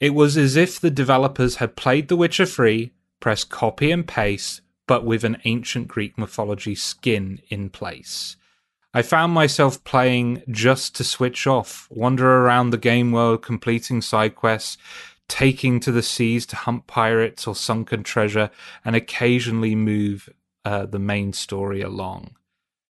[0.00, 4.60] It was as if the developers had played The Witcher 3, pressed copy and paste,
[4.86, 8.36] but with an ancient Greek mythology skin in place.
[8.94, 14.34] I found myself playing just to switch off, wander around the game world, completing side
[14.34, 14.78] quests,
[15.28, 18.50] taking to the seas to hunt pirates or sunken treasure,
[18.84, 20.28] and occasionally move
[20.64, 22.36] uh, the main story along.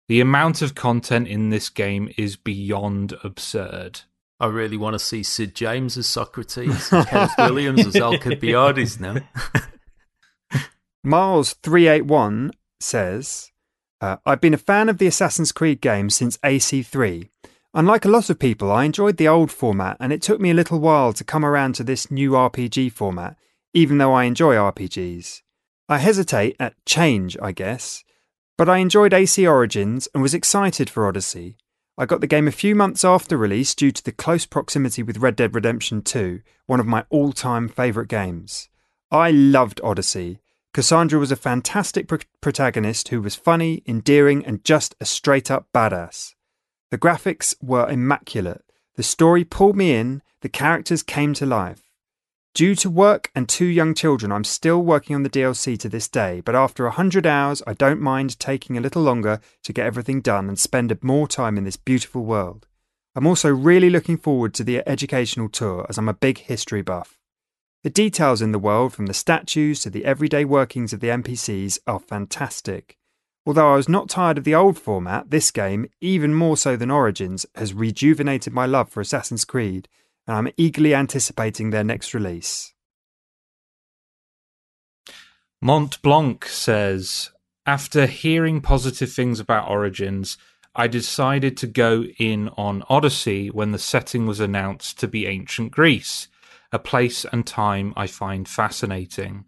[0.08, 4.02] The amount of content in this game is beyond absurd.
[4.42, 9.18] I really want to see Sid James as Socrates, Kenneth Williams as Alcibiades now.
[11.06, 13.52] Miles381 says,
[14.02, 17.30] uh, I've been a fan of the Assassin's Creed games since AC3.
[17.74, 20.54] Unlike a lot of people, I enjoyed the old format, and it took me a
[20.54, 23.38] little while to come around to this new RPG format,
[23.74, 25.42] even though I enjoy RPGs.
[25.88, 28.04] I hesitate at change, I guess,
[28.58, 31.58] but I enjoyed AC Origins and was excited for Odyssey.
[31.98, 35.18] I got the game a few months after release due to the close proximity with
[35.18, 38.70] Red Dead Redemption 2, one of my all time favourite games.
[39.12, 40.40] I loved Odyssey,
[40.74, 45.68] Kassandra was a fantastic pr- protagonist who was funny, endearing, and just a straight up
[45.74, 46.34] badass.
[46.92, 48.66] The graphics were immaculate.
[48.98, 51.84] The story pulled me in, the characters came to life.
[52.54, 56.10] Due to work and two young children, I'm still working on the DLC to this
[56.10, 59.86] day, but after a hundred hours, I don't mind taking a little longer to get
[59.86, 62.68] everything done and spend more time in this beautiful world.
[63.16, 67.18] I'm also really looking forward to the educational tour as I'm a big history buff.
[67.84, 71.80] The details in the world, from the statues to the everyday workings of the NPCs,
[71.88, 72.98] are fantastic.
[73.46, 76.92] Although I was not tired of the old format, this game, even more so than
[76.92, 79.88] Origins, has rejuvenated my love for Assassin's Creed,
[80.28, 82.74] and I'm eagerly anticipating their next release.
[85.62, 87.32] Mont Blanc says,
[87.66, 90.38] after hearing positive things about Origins,
[90.76, 95.72] I decided to go in on Odyssey when the setting was announced to be ancient
[95.72, 96.28] Greece
[96.72, 99.46] a place and time I find fascinating.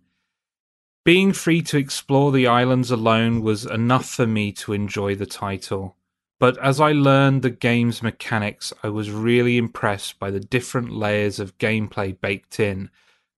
[1.06, 5.98] Being free to explore the islands alone was enough for me to enjoy the title.
[6.40, 11.40] But as I learned the game's mechanics, I was really impressed by the different layers
[11.40, 12.90] of gameplay baked in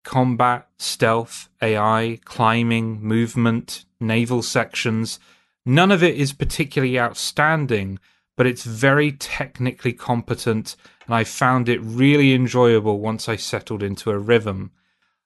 [0.04, 5.20] combat, stealth, AI, climbing, movement, naval sections.
[5.66, 7.98] None of it is particularly outstanding,
[8.38, 10.76] but it's very technically competent,
[11.08, 14.70] and I found it really enjoyable once I settled into a rhythm.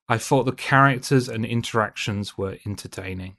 [0.09, 3.37] I thought the characters and interactions were entertaining.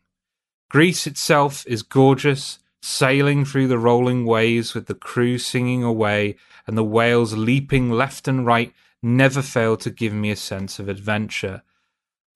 [0.69, 6.37] Greece itself is gorgeous, sailing through the rolling waves with the crew singing away
[6.69, 8.73] and the whales leaping left and right
[9.03, 11.63] never failed to give me a sense of adventure.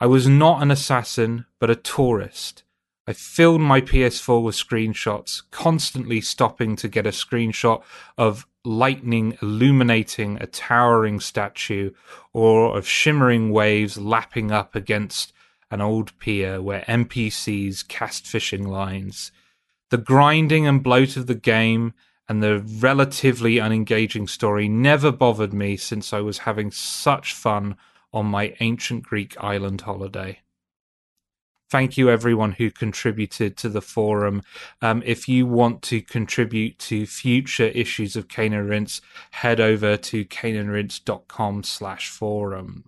[0.00, 2.64] I was not an assassin, but a tourist,
[3.06, 7.82] I filled my PS4 with screenshots, constantly stopping to get a screenshot
[8.16, 11.90] of lightning illuminating a towering statue
[12.32, 15.34] or of shimmering waves lapping up against
[15.70, 19.32] an old pier where NPCs cast fishing lines.
[19.90, 21.92] The grinding and bloat of the game
[22.26, 27.76] and the relatively unengaging story never bothered me since I was having such fun
[28.14, 30.40] on my ancient Greek island holiday
[31.70, 34.42] thank you everyone who contributed to the forum.
[34.82, 39.00] Um, if you want to contribute to future issues of Cane and Rinse,
[39.32, 42.84] head over to caneandrinse.com slash forum.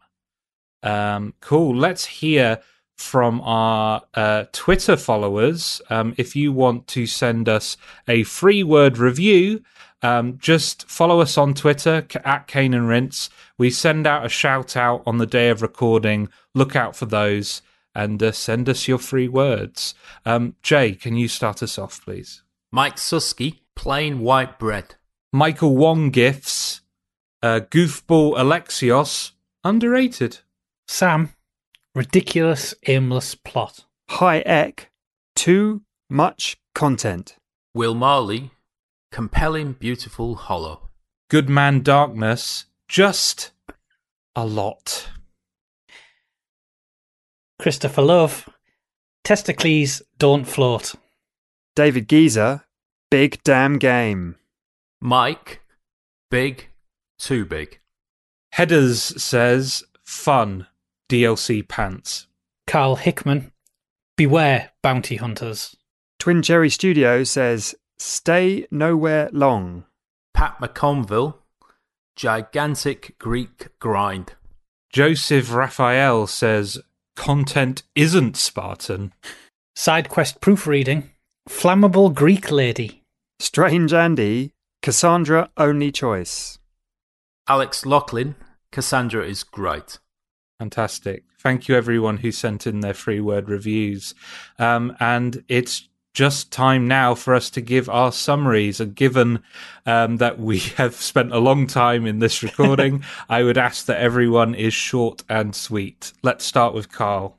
[0.82, 1.74] Um, cool.
[1.74, 2.61] Let's hear
[2.97, 5.82] from our uh, Twitter followers.
[5.90, 7.77] Um, if you want to send us
[8.09, 9.62] a free word review,
[10.03, 13.31] um, just follow us on Twitter at Cane and Rinse.
[13.59, 16.28] We send out a shout out on the day of recording.
[16.55, 17.62] Look out for those
[17.97, 19.94] and uh, send us your free words.
[20.27, 22.43] Um, Jay, can you start us off, please?
[22.70, 24.97] Mike Susky, plain white bread.
[25.32, 26.82] Michael Wong gifts.
[27.43, 29.32] Uh, goofball Alexios,
[29.64, 30.39] underrated.
[30.86, 31.31] Sam,
[31.94, 33.85] ridiculous, aimless plot.
[34.10, 34.90] High Eck,
[35.35, 37.36] too much content.
[37.74, 38.51] Will Marley,
[39.10, 40.90] compelling, beautiful, hollow.
[41.31, 43.52] Good man Darkness, just
[44.35, 45.09] a lot.
[47.58, 48.48] Christopher Love,
[49.24, 50.94] testicles don't float.
[51.74, 52.64] David Geezer,
[53.10, 54.36] big damn game.
[55.00, 55.60] Mike,
[56.30, 56.70] Big,
[57.18, 57.80] too big.
[58.52, 60.66] Headers says fun
[61.08, 62.26] DLC pants.
[62.66, 63.52] Carl Hickman,
[64.16, 65.76] beware bounty hunters.
[66.18, 69.84] Twin Cherry Studio says, stay nowhere long.
[70.34, 71.34] Pat McConville,
[72.16, 74.34] gigantic Greek grind.
[74.92, 76.78] Joseph Raphael says
[77.16, 79.12] content isn't Spartan.
[79.74, 81.10] Side quest proofreading,
[81.48, 83.02] flammable Greek lady.
[83.40, 84.52] Strange Andy,
[84.82, 86.59] Kassandra only choice.
[87.48, 88.36] Alex Lachlan,
[88.72, 89.98] Kassandra is great.
[90.59, 91.24] Fantastic.
[91.38, 94.14] Thank you, everyone who sent in their free word reviews.
[94.59, 98.80] Um, and it's just time now for us to give our summaries.
[98.80, 99.43] And given
[99.84, 104.01] um, that we have spent a long time in this recording, I would ask that
[104.01, 106.14] everyone is short and sweet.
[106.22, 107.36] Let's start with Karl.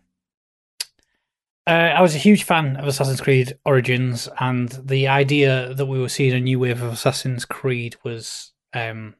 [1.65, 5.99] Uh, I was a huge fan of Assassin's Creed Origins, and the idea that we
[5.99, 9.15] were seeing a new wave of Assassin's Creed was um,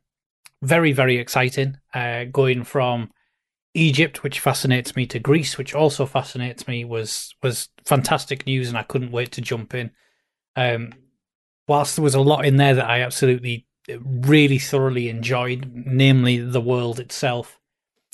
[0.61, 1.77] very, very exciting.
[1.95, 3.09] Uh, going from
[3.77, 8.77] Egypt, which fascinates me, to Greece, which also fascinates me, was was fantastic news, and
[8.77, 9.91] I couldn't wait to jump in.
[10.55, 10.93] Um,
[11.67, 16.59] whilst there was a lot in there that I absolutely, really thoroughly enjoyed, namely the
[16.59, 17.59] world itself,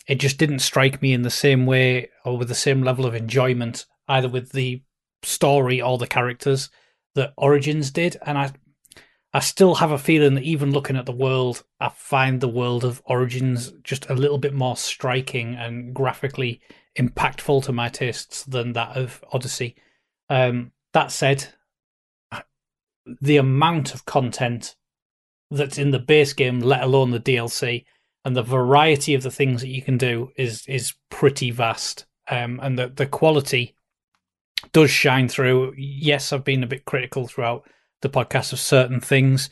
[0.06, 3.16] it just didn't strike me in the same way or with the same level of
[3.16, 4.84] enjoyment, either with the
[5.24, 6.70] story or the characters
[7.16, 8.52] that Origins did, and I
[9.34, 12.84] I still have a feeling that even looking at the world, I find the world
[12.84, 16.62] of Origins just a little bit more striking and graphically
[16.98, 19.76] impactful to my tastes than that of Odyssey.
[20.30, 21.48] Um, that said,
[23.22, 24.76] the amount of content
[25.50, 27.86] that's in the base game, let alone the DLC,
[28.26, 32.06] and the variety of the things that you can do is is pretty vast.
[32.30, 33.76] Um, and the the quality
[34.72, 35.74] does shine through.
[35.76, 37.68] Yes, I've been a bit critical throughout
[38.04, 39.50] the podcast of certain things.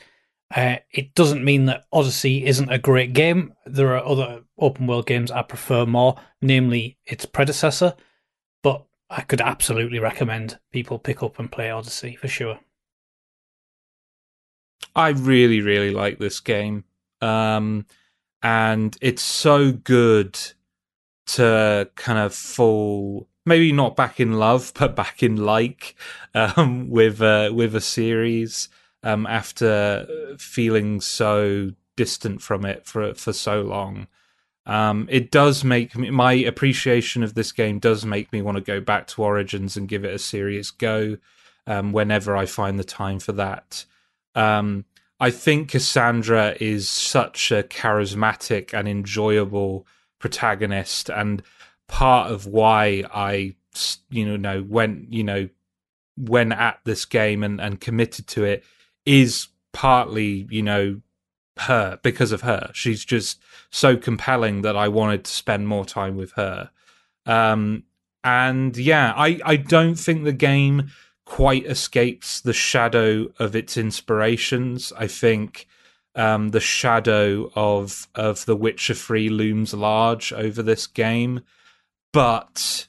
[0.54, 3.54] Uh, it doesn't mean that Odyssey isn't a great game.
[3.66, 7.94] There are other open world games I prefer more, namely its predecessor.
[8.62, 12.60] But I could absolutely recommend people pick up and play Odyssey for sure.
[14.94, 16.84] I really, really like this game.
[17.20, 17.86] Um,
[18.42, 20.38] and it's so good
[21.26, 25.94] to kind of fall maybe not back in love, but back in like
[26.34, 28.68] um, with uh, with a series
[29.02, 30.06] um, after
[30.38, 34.06] feeling so distant from it for for so long.
[34.64, 38.62] Um, it does make me my appreciation of this game does make me want to
[38.62, 41.16] go back to Origins and give it a serious go
[41.66, 43.84] um, whenever I find the time for that.
[44.34, 44.84] Um,
[45.18, 49.86] I think Kassandra is such a charismatic and enjoyable
[50.18, 51.42] protagonist, and
[51.92, 53.54] part of why I,
[54.08, 55.50] you know, went, you know,
[56.16, 58.64] went at this game and, and committed to it
[59.04, 61.02] is partly, you know,
[61.58, 62.70] her because of her.
[62.72, 66.70] She's just so compelling that I wanted to spend more time with her.
[67.26, 67.84] Um,
[68.24, 70.90] and yeah, I, I don't think the game
[71.26, 74.94] quite escapes the shadow of its inspirations.
[74.96, 75.68] I think
[76.14, 81.42] um, the shadow of of The Witcher Three looms large over this game
[82.12, 82.86] but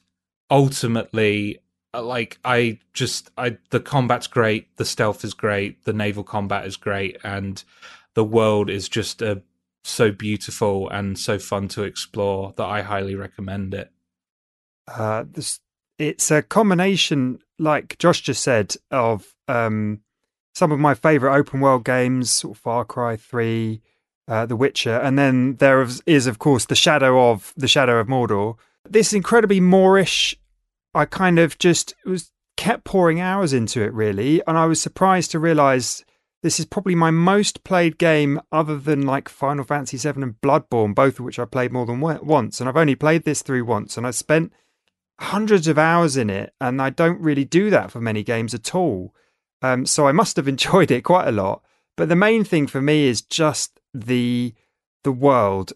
[0.51, 1.59] ultimately
[1.93, 6.65] uh, like i just i the combat's great the stealth is great the naval combat
[6.65, 7.63] is great and
[8.13, 9.35] the world is just uh,
[9.83, 13.91] so beautiful and so fun to explore that i highly recommend it.
[14.87, 15.59] Uh this
[15.97, 20.01] it's a combination like josh just said of um
[20.55, 23.81] some of my favorite open world games far cry 3
[24.27, 28.07] uh, the witcher and then there is of course the shadow of the shadow of
[28.07, 28.55] mordor
[28.89, 30.35] this incredibly moreish,
[30.93, 35.31] I kind of just was kept pouring hours into it really, and I was surprised
[35.31, 36.03] to realize
[36.43, 40.93] this is probably my most played game other than like Final Fantasy VII and Bloodborne,
[40.93, 43.97] both of which I played more than once, and I've only played this through once,
[43.97, 44.51] and I spent
[45.19, 48.76] hundreds of hours in it, and I don't really do that for many games at
[48.76, 49.15] all.
[49.61, 51.64] Um, so I must have enjoyed it quite a lot.
[51.95, 54.53] But the main thing for me is just the
[55.03, 55.73] the world.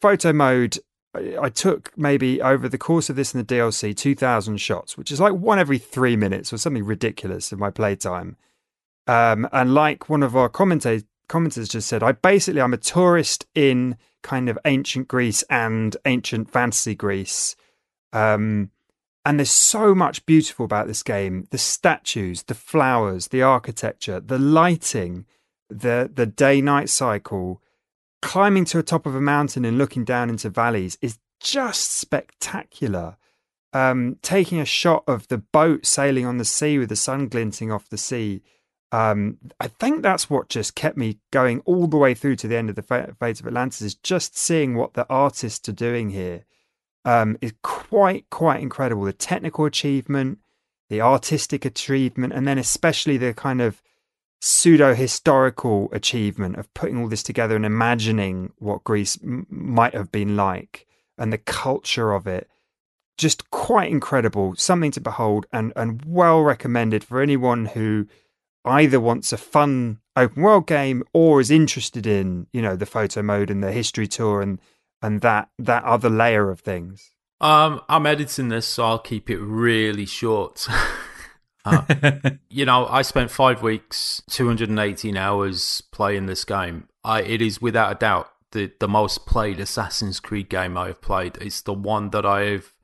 [0.00, 0.78] Photo mode
[1.14, 5.20] I took maybe over the course of this in the DLC 2,000 shots, which is
[5.20, 8.36] like one every three minutes or something ridiculous in my playtime.
[9.08, 13.46] Um, and like one of our commentators commenters just said, I basically I'm a tourist
[13.54, 17.56] in kind of ancient Greece and ancient fantasy Greece.
[18.12, 18.70] Um,
[19.24, 24.38] and there's so much beautiful about this game: the statues, the flowers, the architecture, the
[24.38, 25.24] lighting,
[25.68, 27.62] the the day night cycle
[28.22, 33.16] climbing to the top of a mountain and looking down into valleys is just spectacular.
[33.72, 37.70] Um, taking a shot of the boat sailing on the sea with the sun glinting
[37.70, 38.42] off the sea
[38.92, 42.56] Um, I think that's what just kept me going all the way through to the
[42.56, 46.44] end of the Fate of Atlantis is just seeing what the artists are doing here
[47.04, 49.04] um, is quite quite incredible.
[49.04, 50.38] The technical achievement,
[50.88, 53.80] the artistic achievement, and then especially the kind of
[54.40, 60.10] pseudo historical achievement of putting all this together and imagining what Greece m- might have
[60.10, 60.86] been like
[61.18, 62.48] and the culture of it.
[63.18, 68.06] Just quite incredible, something to behold, and and well recommended for anyone who
[68.64, 73.22] either wants a fun open world game or is interested in you know the photo
[73.22, 74.60] mode and the history tour and
[75.02, 77.10] and that that other layer of things
[77.40, 80.66] um i'm editing this so i'll keep it really short
[81.64, 87.62] uh, you know i spent five weeks 218 hours playing this game I, it is
[87.62, 91.74] without a doubt the, the most played assassin's creed game i have played it's the
[91.74, 92.74] one that i've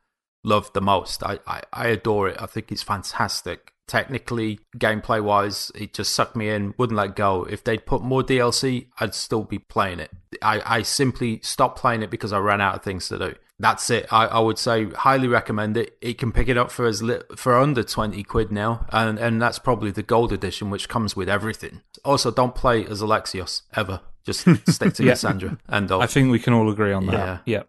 [0.44, 5.70] loved the most I, I, I adore it i think it's fantastic technically, gameplay wise,
[5.74, 7.44] it just sucked me in, wouldn't let go.
[7.44, 10.11] If they'd put more DLC, I'd still be playing it.
[10.43, 13.35] I, I simply stopped playing it because I ran out of things to do.
[13.59, 14.07] That's it.
[14.12, 15.97] I, I would say highly recommend it.
[16.03, 19.41] It can pick it up for as li- for under twenty quid now, and and
[19.41, 21.81] that's probably the gold edition, which comes with everything.
[22.05, 24.01] Also, don't play as Alexios ever.
[24.27, 25.12] Just stick to Yeah.
[25.12, 25.59] Kassandra.
[25.69, 27.12] And I think we can all agree on that.
[27.15, 27.39] Yeah.
[27.47, 27.69] Yep.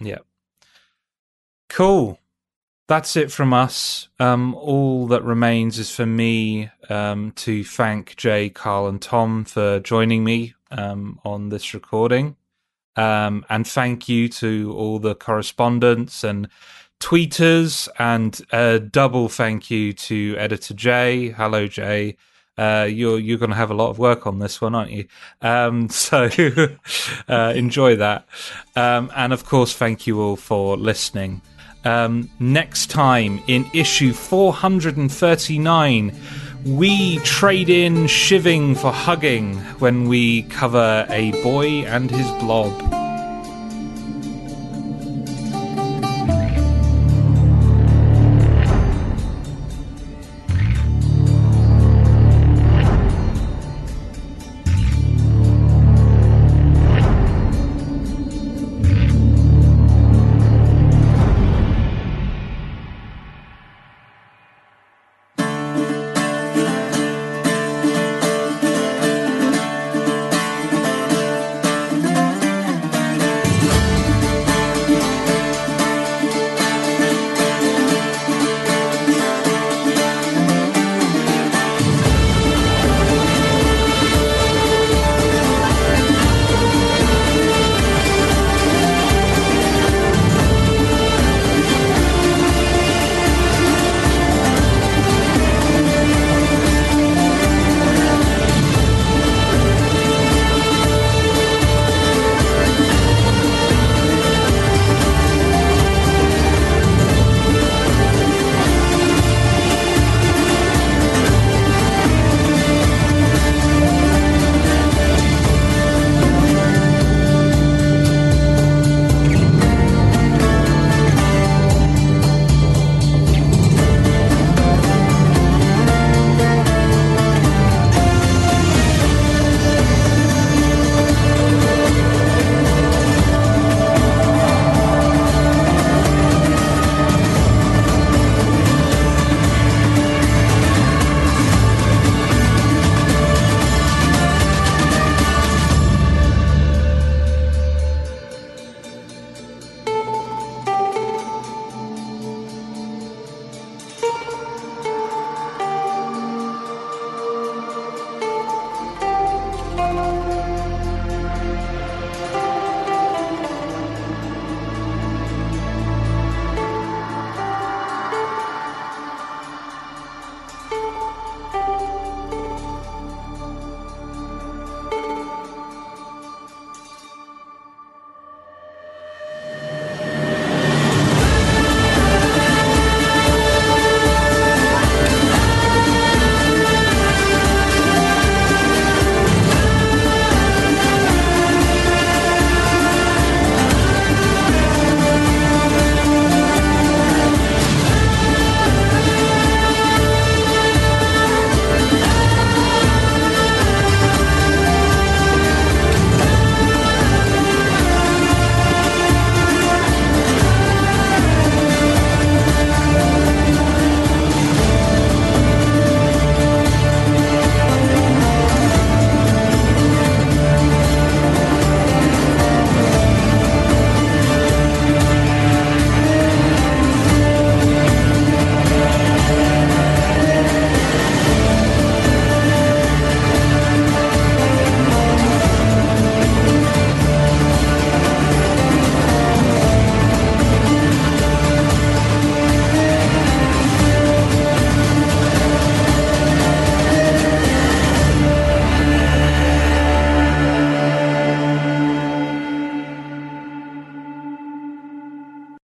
[0.00, 0.24] Yep.
[1.68, 2.18] Cool.
[2.88, 4.08] That's it from us.
[4.18, 9.78] Um, all that remains is for me um, to thank Jay, Karl, and Tom for
[9.80, 12.36] joining me um, on this recording.
[12.98, 16.48] Um, and thank you to all the correspondents and
[16.98, 21.28] tweeters, and a double thank you to editor Jay.
[21.28, 22.16] Hello, Jay.
[22.58, 25.06] Uh, you're you're going to have a lot of work on this one, aren't you?
[25.40, 26.28] Um, so
[27.28, 28.26] uh, enjoy that,
[28.74, 31.40] um, and of course, thank you all for listening.
[31.84, 36.16] Um, next time in issue 439,
[36.68, 42.97] we trade in shiving for hugging when we cover a boy and his blob.